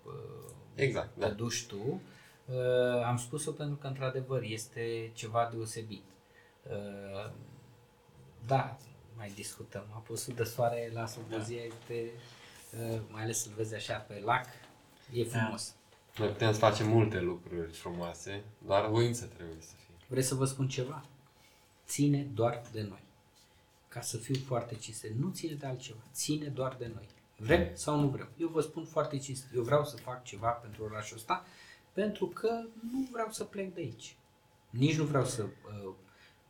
uh, 0.06 0.52
Exact, 0.76 1.10
te 1.14 1.20
da. 1.20 1.28
duci 1.30 1.66
tu, 1.66 2.02
uh, 2.46 2.56
am 3.06 3.18
spus-o 3.18 3.52
pentru 3.52 3.76
că 3.76 3.88
într-adevăr 3.88 4.42
este 4.44 5.12
ceva 5.14 5.50
deosebit. 5.54 6.04
Uh, 6.64 7.32
da, 8.46 8.78
mai 9.18 9.32
discutăm. 9.36 9.84
Apusul 9.96 10.34
de 10.34 10.44
soare 10.44 10.90
la 10.94 11.06
Slobozia 11.06 11.62
este, 11.62 12.12
uh, 12.80 13.02
mai 13.12 13.24
ales 13.24 13.42
să-l 13.42 13.54
vezi 13.56 13.76
așa 13.76 13.98
pe 13.98 14.22
lac, 14.26 14.46
e 15.14 15.24
frumos. 15.24 15.76
Noi 16.18 16.28
putem 16.28 16.52
să 16.54 16.60
facem 16.60 16.88
multe 16.88 17.20
lucruri 17.20 17.72
frumoase, 17.72 18.44
doar 18.66 18.88
voință 18.88 19.26
trebuie 19.26 19.62
să 19.62 19.74
fie. 19.86 19.96
Vreți 20.08 20.28
să 20.28 20.36
vă 20.36 20.46
spun 20.46 20.68
ceva? 20.68 21.06
Ține 21.88 22.22
doar 22.22 22.62
de 22.72 22.82
noi. 22.82 23.04
Ca 23.88 24.02
să 24.02 24.18
fiu 24.18 24.36
foarte 24.46 24.76
cinstit, 24.76 25.16
nu 25.16 25.32
ține 25.32 25.54
de 25.54 25.66
altceva, 25.66 26.00
ține 26.14 26.48
doar 26.48 26.76
de 26.76 26.92
noi. 26.94 27.08
Vrem 27.38 27.70
sau 27.74 28.00
nu 28.00 28.08
vrem? 28.08 28.30
Eu 28.38 28.48
vă 28.48 28.62
spun 28.62 28.86
foarte 28.86 29.18
cinstit, 29.18 29.56
eu 29.56 29.64
vreau 29.64 29.86
să 29.86 29.98
fac 29.98 30.24
ceva 30.24 30.50
pentru 30.50 30.84
orașul 30.84 31.18
ăsta, 31.18 31.46
pentru 31.94 32.28
că 32.28 32.50
nu 32.92 33.08
vreau 33.12 33.32
să 33.32 33.44
plec 33.44 33.74
de 33.74 33.82
aici. 33.82 34.16
Nici 34.70 34.98
nu 34.98 35.04
vreau 35.04 35.26
să 35.26 35.44
uh, 35.44 35.94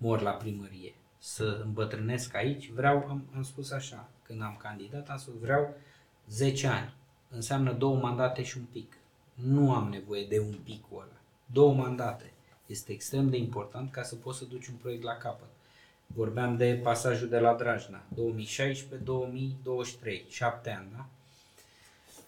mor 0.01 0.21
la 0.21 0.31
primărie, 0.31 0.93
să 1.17 1.61
îmbătrânesc 1.63 2.35
aici. 2.35 2.69
Vreau, 2.69 3.05
am, 3.09 3.23
am 3.35 3.43
spus 3.43 3.71
așa, 3.71 4.09
când 4.23 4.41
am 4.41 4.57
candidat, 4.61 5.09
am 5.09 5.17
spus 5.17 5.39
vreau 5.39 5.75
10 6.29 6.67
ani. 6.67 6.93
Înseamnă 7.29 7.73
două 7.73 7.95
mandate 7.95 8.43
și 8.43 8.57
un 8.57 8.65
pic. 8.71 8.97
Nu 9.33 9.73
am 9.73 9.89
nevoie 9.89 10.25
de 10.25 10.39
un 10.39 10.57
pic 10.63 10.83
ăla. 10.93 11.19
Două 11.45 11.73
mandate. 11.73 12.33
Este 12.65 12.91
extrem 12.91 13.29
de 13.29 13.37
important 13.37 13.91
ca 13.91 14.03
să 14.03 14.15
poți 14.15 14.37
să 14.37 14.45
duci 14.45 14.67
un 14.67 14.75
proiect 14.75 15.03
la 15.03 15.17
capăt. 15.17 15.49
Vorbeam 16.13 16.57
de 16.57 16.79
pasajul 16.83 17.29
de 17.29 17.39
la 17.39 17.53
Drajna, 17.53 18.03
2016-2023, 18.13 18.15
șapte 20.27 20.69
ani, 20.69 20.87
da? 20.95 21.05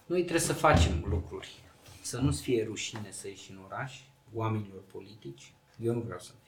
Noi 0.06 0.20
trebuie 0.20 0.40
să 0.40 0.52
facem 0.52 1.04
lucruri, 1.08 1.62
să 2.02 2.20
nu-ți 2.20 2.42
fie 2.42 2.64
rușine 2.64 3.10
să 3.10 3.28
ieși 3.28 3.50
în 3.50 3.58
oraș, 3.64 4.00
oamenilor 4.34 4.80
politici, 4.92 5.52
eu 5.80 5.94
nu 5.94 6.00
vreau 6.00 6.18
să 6.18 6.30
fie. 6.30 6.41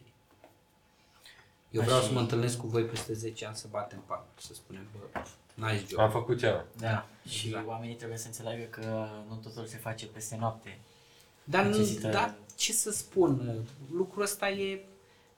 Eu 1.75 1.83
vreau 1.83 1.99
Așa 1.99 2.07
să 2.07 2.13
mă 2.13 2.21
întâlnesc 2.21 2.57
cu 2.59 2.67
voi 2.67 2.83
peste 2.85 3.13
10 3.13 3.47
ani 3.47 3.57
să 3.57 3.67
batem 3.71 4.03
palme, 4.07 4.25
să 4.41 4.55
spunem, 4.55 4.87
bă, 4.93 5.21
nice 5.55 5.85
job. 5.89 5.99
Am 6.01 6.11
făcut 6.11 6.39
ceva. 6.39 6.65
Da. 6.79 7.07
Și 7.29 7.47
Exact. 7.47 7.67
oamenii 7.69 7.95
trebuie 7.95 8.19
să 8.19 8.27
înțeleagă 8.27 8.63
că 8.63 9.07
nu 9.29 9.35
totul 9.43 9.67
se 9.67 9.77
face 9.77 10.07
peste 10.07 10.37
noapte. 10.41 10.79
Dar, 11.45 11.65
nu, 11.65 11.71
Necesită- 11.77 12.09
dar 12.09 12.35
ce 12.57 12.73
să 12.73 12.91
spun, 12.91 13.55
lucrul 13.93 14.23
ăsta 14.23 14.49
e 14.51 14.81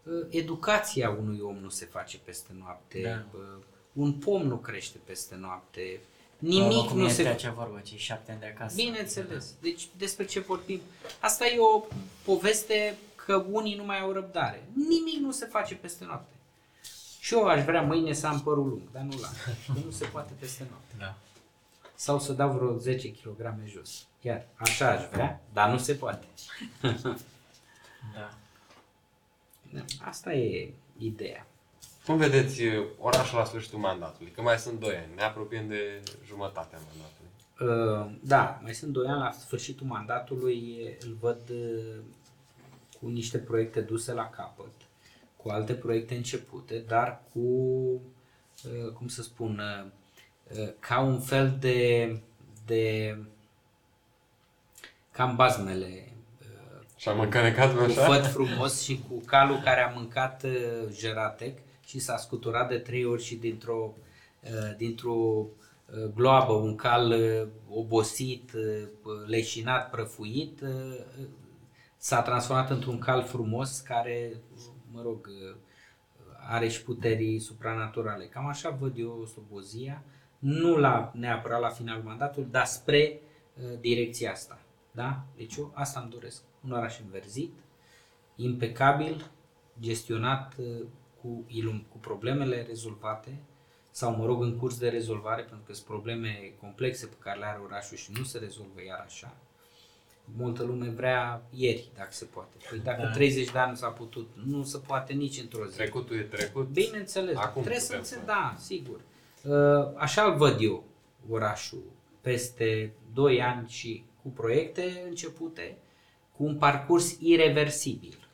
uh, 0.03 0.27
educația 0.31 1.11
unui 1.11 1.41
om 1.41 1.57
nu 1.57 1.69
se 1.69 1.85
face 1.85 2.19
peste 2.25 2.51
noapte, 2.59 3.01
Da. 3.01 3.39
uh, 3.39 3.63
un 3.93 4.13
pom 4.13 4.43
nu 4.43 4.57
crește 4.57 4.99
peste 5.05 5.35
noapte, 5.35 6.01
Nimic 6.39 6.69
nimic 6.69 6.89
cum 6.89 6.99
nu 6.99 7.07
este 7.07 7.23
se 7.23 7.29
acea 7.29 7.51
vorbă, 7.53 7.81
cei 7.85 7.99
șapte 7.99 8.31
ani 8.31 8.41
de 8.41 8.47
acasă. 8.47 8.75
Bineînțeles. 8.75 9.55
Deci 9.61 9.89
despre 9.97 10.25
ce 10.25 10.41
vorbim? 10.41 10.81
Asta 11.21 11.47
e 11.47 11.59
o 11.59 11.83
poveste 12.25 12.97
că 13.27 13.45
unii 13.51 13.77
nu 13.77 13.85
mai 13.85 14.01
au 14.01 14.13
răbdare. 14.13 14.69
Nimic 14.73 15.19
nu 15.21 15.31
se 15.31 15.47
face 15.47 15.75
peste 15.75 16.05
noapte. 16.05 16.35
Și 17.21 17.35
eu 17.35 17.45
aș 17.45 17.65
vrea 17.65 17.83
mâine 17.83 18.13
să 18.13 18.27
am 18.27 18.41
părul 18.41 18.69
lung, 18.69 18.91
dar 18.93 19.03
nu 19.03 19.19
l-am. 19.21 19.33
Că 19.67 19.81
nu 19.85 19.91
se 19.91 20.05
poate 20.05 20.33
peste 20.39 20.67
noapte. 20.71 20.95
Da. 20.99 21.15
sau 21.95 22.19
să 22.19 22.33
dau 22.33 22.51
vreo 22.51 22.77
10 22.77 23.13
kg 23.13 23.55
jos. 23.65 24.07
Chiar 24.23 24.47
așa 24.57 24.91
aș 24.91 25.05
vrea, 25.13 25.41
dar 25.53 25.71
nu 25.71 25.79
se 25.79 25.95
poate. 25.95 26.27
Da. 28.15 28.31
Asta 30.05 30.33
e 30.33 30.73
ideea. 30.99 31.47
Cum 32.07 32.17
vedeți 32.17 32.63
uh, 32.63 32.85
orașul 32.99 33.39
la 33.39 33.45
sfârșitul 33.45 33.79
mandatului? 33.79 34.33
Că 34.33 34.43
mai 34.43 34.59
sunt 34.59 34.81
2 34.81 34.97
ani, 34.97 35.15
ne 35.15 35.23
apropiem 35.23 35.69
de 35.69 36.03
jumătatea 36.27 36.79
mandatului. 36.79 37.31
Uh, 37.61 38.19
Da, 38.23 38.61
mai 38.63 38.75
sunt 38.75 38.93
2 38.93 39.07
ani 39.07 39.19
la 39.19 39.31
sfârșitul 39.31 39.87
mandatului, 39.87 40.89
îl 41.01 41.17
văd 41.21 41.41
uh, 41.51 41.97
cu 43.01 43.09
niște 43.09 43.39
proiecte 43.39 43.81
duse 43.81 44.13
la 44.13 44.31
capăt, 44.31 44.73
cu 45.37 45.49
alte 45.49 45.75
proiecte 45.75 46.15
începute, 46.15 46.85
dar 46.87 47.23
cu, 47.33 47.41
uh, 47.41 48.93
cum 48.93 49.09
să 49.09 49.23
spun, 49.23 49.59
uh, 49.59 49.91
uh, 50.59 50.73
ca 50.79 51.01
un 51.01 51.21
fel 51.21 51.57
de, 51.61 52.21
de 52.67 53.17
cam 55.11 55.37
bazmele 55.37 56.13
uh, 56.41 56.81
Și 56.97 57.09
am 57.09 57.21
încănecat 57.21 57.77
cu 57.77 57.83
așa? 57.83 58.05
făt 58.05 58.27
frumos 58.27 58.83
și 58.83 59.01
cu 59.09 59.23
calul 59.27 59.61
care 59.65 59.81
a 59.81 59.95
mâncat 59.95 60.43
uh, 60.43 60.93
Jeratec 60.93 61.59
și 61.87 61.99
s-a 61.99 62.17
scuturat 62.17 62.69
de 62.69 62.79
trei 62.79 63.05
ori 63.05 63.23
și 63.23 63.35
dintr-o, 63.35 63.93
uh, 64.43 64.77
dintr-o 64.77 65.15
uh, 65.15 66.11
gloabă, 66.15 66.53
un 66.53 66.77
cal 66.77 67.11
uh, 67.11 67.47
obosit, 67.71 68.53
uh, 68.53 68.89
leșinat, 69.27 69.91
prăfuit, 69.91 70.61
uh, 70.61 70.69
uh, 71.21 71.27
s-a 72.07 72.23
transformat 72.23 72.71
într-un 72.71 72.99
cal 72.99 73.23
frumos 73.23 73.81
care, 73.81 74.41
mă 74.93 75.03
rog, 75.03 75.27
uh, 75.27 75.57
are 76.49 76.69
și 76.69 76.83
puteri 76.83 77.39
supranaturale. 77.39 78.25
Cam 78.25 78.47
așa 78.47 78.71
văd 78.71 78.99
eu 78.99 79.25
Slobozia, 79.25 80.03
nu 80.39 80.77
la, 80.77 81.13
neapărat 81.15 81.61
la 81.61 81.69
finalul 81.69 82.03
mandatului, 82.03 82.49
dar 82.51 82.65
spre 82.65 83.21
uh, 83.55 83.79
direcția 83.81 84.31
asta. 84.31 84.59
Da? 84.91 85.25
Deci 85.37 85.57
eu 85.57 85.73
asta 85.75 86.01
îmi 86.01 86.11
doresc. 86.11 86.43
Un 86.65 86.71
oraș 86.71 87.01
înverzit, 87.01 87.53
impecabil, 88.37 89.31
gestionat 89.81 90.55
uh, 90.59 90.87
cu, 91.21 91.45
ilum, 91.47 91.85
cu 91.89 91.99
problemele 91.99 92.63
rezolvate 92.63 93.39
sau, 93.91 94.17
mă 94.17 94.25
rog, 94.25 94.43
în 94.43 94.57
curs 94.57 94.79
de 94.79 94.89
rezolvare, 94.89 95.43
pentru 95.43 95.67
că 95.67 95.73
sunt 95.73 95.87
probleme 95.87 96.53
complexe 96.61 97.07
pe 97.07 97.17
care 97.19 97.39
le 97.39 97.47
are 97.47 97.61
orașul 97.65 97.97
și 97.97 98.13
nu 98.17 98.23
se 98.23 98.39
rezolvă 98.39 98.83
iar 98.87 99.03
așa. 99.07 99.37
Multă 100.37 100.63
lume 100.63 100.89
vrea 100.89 101.43
ieri, 101.51 101.91
dacă 101.97 102.13
se 102.13 102.25
poate. 102.25 102.57
Păi 102.71 102.79
dacă 102.79 103.03
Da. 103.03 103.11
30 103.11 103.51
de 103.51 103.59
ani 103.59 103.71
nu 103.71 103.77
s-a 103.77 103.89
putut, 103.89 104.31
nu 104.45 104.63
se 104.65 104.79
poate 104.79 105.13
nici 105.13 105.41
într-o 105.41 105.67
zi. 105.67 105.77
Trecutul 105.77 106.17
e 106.17 106.23
trecut. 106.23 106.67
Bineînțeles, 106.69 107.37
Acum 107.37 107.63
trebuie 107.63 107.81
să 107.83 107.87
putem 107.87 108.05
se, 108.05 108.15
să- 108.15 108.23
da, 108.25 108.55
sigur. 108.59 109.01
Uh, 109.45 109.93
Așa 109.97 110.23
îl 110.23 110.37
văd 110.37 110.57
eu, 110.61 110.85
orașul, 111.31 111.83
peste 112.21 112.93
2 113.15 113.43
ani 113.43 113.69
și 113.69 114.05
cu 114.23 114.29
proiecte 114.29 115.03
începute, 115.09 115.77
cu 116.37 116.45
un 116.45 116.57
parcurs 116.57 117.17
irreversibil 117.21 118.29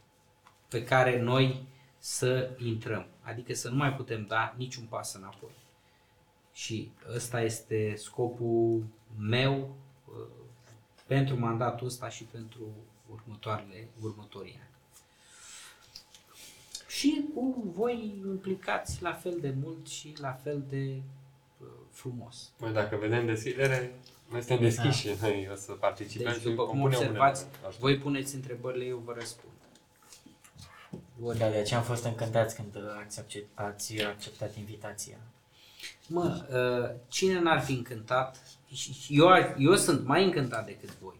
pe 0.68 0.84
care 0.84 1.20
noi 1.20 1.66
să 1.98 2.50
intrăm. 2.64 3.06
Adică 3.20 3.54
să 3.54 3.68
nu 3.68 3.76
mai 3.76 3.92
putem 3.94 4.24
da 4.28 4.54
niciun 4.56 4.84
pas 4.84 5.14
înapoi. 5.14 5.50
Și 6.52 6.90
ăsta 7.14 7.40
este 7.40 7.94
scopul 7.96 8.84
meu 9.18 9.76
uh, 10.06 10.14
pentru 11.06 11.38
mandatul 11.38 11.86
ăsta 11.86 12.08
și 12.08 12.24
pentru 12.24 12.74
următoarele, 13.10 13.88
următorii 14.00 14.58
ani 14.60 14.70
și 17.02 17.24
cu 17.34 17.72
voi 17.74 18.22
implicați 18.26 19.02
la 19.02 19.12
fel 19.12 19.38
de 19.40 19.54
mult 19.62 19.88
și 19.88 20.14
la 20.20 20.32
fel 20.42 20.64
de 20.68 21.02
uh, 21.58 21.66
frumos. 21.90 22.50
Noi 22.58 22.72
dacă 22.72 22.96
vedem 22.96 23.26
deschidere, 23.26 23.94
noi 24.30 24.42
suntem 24.42 24.60
deschiși 24.60 25.08
și 25.08 25.16
noi 25.20 25.48
o 25.52 25.54
să 25.54 25.72
participăm 25.72 26.32
Deci, 26.32 26.40
și 26.40 26.48
după 26.48 26.62
vom 26.62 26.70
cum 26.70 26.80
pune 26.80 26.96
observați, 26.96 27.44
mâna. 27.44 27.68
Așa. 27.68 27.76
voi 27.80 27.98
puneți 27.98 28.34
întrebările, 28.34 28.84
eu 28.84 29.02
vă 29.04 29.12
răspund. 29.18 29.52
Da, 31.38 31.50
de 31.50 31.56
aceea 31.56 31.78
am 31.78 31.84
fost 31.84 32.04
încântați 32.04 32.54
când 32.54 32.76
ați, 33.04 33.20
accep- 33.20 33.54
ați 33.54 34.02
acceptat 34.02 34.56
invitația. 34.56 35.16
Mă, 36.08 36.46
uh, 36.50 37.00
cine 37.08 37.40
n-ar 37.40 37.60
fi 37.60 37.72
încântat? 37.72 38.42
Și 38.72 38.92
și 38.92 39.18
eu, 39.18 39.28
ar- 39.28 39.56
eu 39.58 39.76
sunt 39.76 40.06
mai 40.06 40.24
încântat 40.24 40.66
decât 40.66 40.98
voi. 40.98 41.14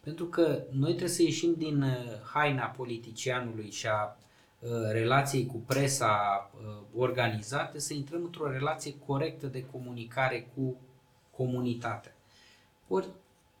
Pentru 0.00 0.24
că 0.24 0.62
noi 0.70 0.88
trebuie 0.88 1.08
să 1.08 1.22
ieșim 1.22 1.54
din 1.54 1.82
uh, 1.82 1.96
haina 2.32 2.64
politicianului 2.66 3.70
și 3.70 3.86
a 3.86 4.16
uh, 4.58 4.70
relației 4.90 5.46
cu 5.46 5.56
presa 5.56 6.20
uh, 6.54 6.82
organizate, 6.96 7.78
să 7.78 7.94
intrăm 7.94 8.24
într-o 8.24 8.50
relație 8.50 8.94
corectă 9.06 9.46
de 9.46 9.66
comunicare 9.66 10.50
cu 10.54 10.76
comunitatea. 11.36 12.14
Ori 12.88 13.06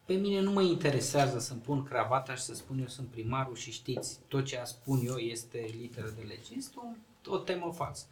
pe 0.04 0.14
mine 0.14 0.40
nu 0.40 0.50
mă 0.50 0.62
interesează 0.62 1.38
să-mi 1.38 1.60
pun 1.60 1.82
cravata 1.82 2.34
și 2.34 2.42
să 2.42 2.54
spun 2.54 2.78
eu 2.78 2.86
sunt 2.86 3.08
primarul 3.08 3.54
și 3.56 3.70
știți, 3.70 4.18
tot 4.28 4.44
ce 4.44 4.60
spun 4.64 5.00
eu 5.06 5.16
este 5.16 5.70
literă 5.80 6.12
de 6.16 6.22
lege. 6.22 6.54
Este 6.56 6.74
o, 7.26 7.32
o 7.32 7.38
temă 7.38 7.72
falsă. 7.72 8.04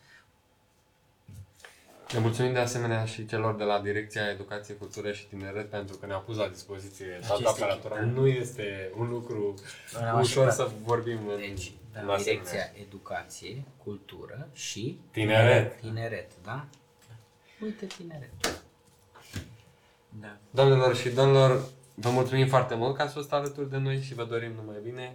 Le 2.13 2.19
mulțumim 2.19 2.53
de 2.53 2.59
asemenea 2.59 3.05
și 3.05 3.27
celor 3.27 3.55
de 3.57 3.65
la 3.65 3.81
Direcția 3.81 4.29
Educație, 4.29 4.75
Cultură 4.75 5.13
și 5.13 5.27
Tineret 5.27 5.71
pentru 5.71 5.97
că 5.97 6.07
ne-au 6.07 6.21
pus 6.21 6.37
la 6.37 6.49
dispoziție 6.49 7.07
toată 7.07 7.33
Aceste 7.33 7.63
aparatura. 7.63 7.95
echipamente. 7.95 8.21
Nu 8.21 8.27
este 8.27 8.91
un 8.97 9.09
lucru 9.09 9.55
Ne-am 10.01 10.21
ușor 10.21 10.47
așteptat. 10.49 10.69
să 10.69 10.75
vorbim 10.85 11.29
în, 11.29 11.37
Deci, 11.39 11.73
în 11.93 12.07
da, 12.07 12.13
asemenea. 12.13 12.19
direcția 12.23 12.71
educație, 12.81 13.63
cultură 13.85 14.49
și 14.53 14.99
Tineret. 15.11 15.81
tineret, 15.81 16.31
da? 16.45 16.65
Uite 17.63 17.87
tineret. 17.87 18.31
Da. 20.21 20.37
Doamnelor 20.51 20.97
și 20.97 21.09
domnilor, 21.09 21.63
vă 21.95 22.11
mulțumim 22.11 22.47
foarte 22.49 22.75
mult 22.75 22.97
că 22.97 23.03
ați 23.03 23.13
fost 23.15 23.33
alături 23.33 23.71
de 23.71 23.77
noi 23.77 24.01
și 24.03 24.15
vă 24.15 24.25
dorim 24.25 24.53
numai 24.53 24.77
bine. 24.83 25.15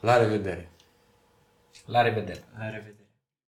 La 0.00 0.16
revedere! 0.16 0.68
La 1.86 2.02
revedere! 2.02 2.44
La 2.58 2.64
revedere. 2.70 2.94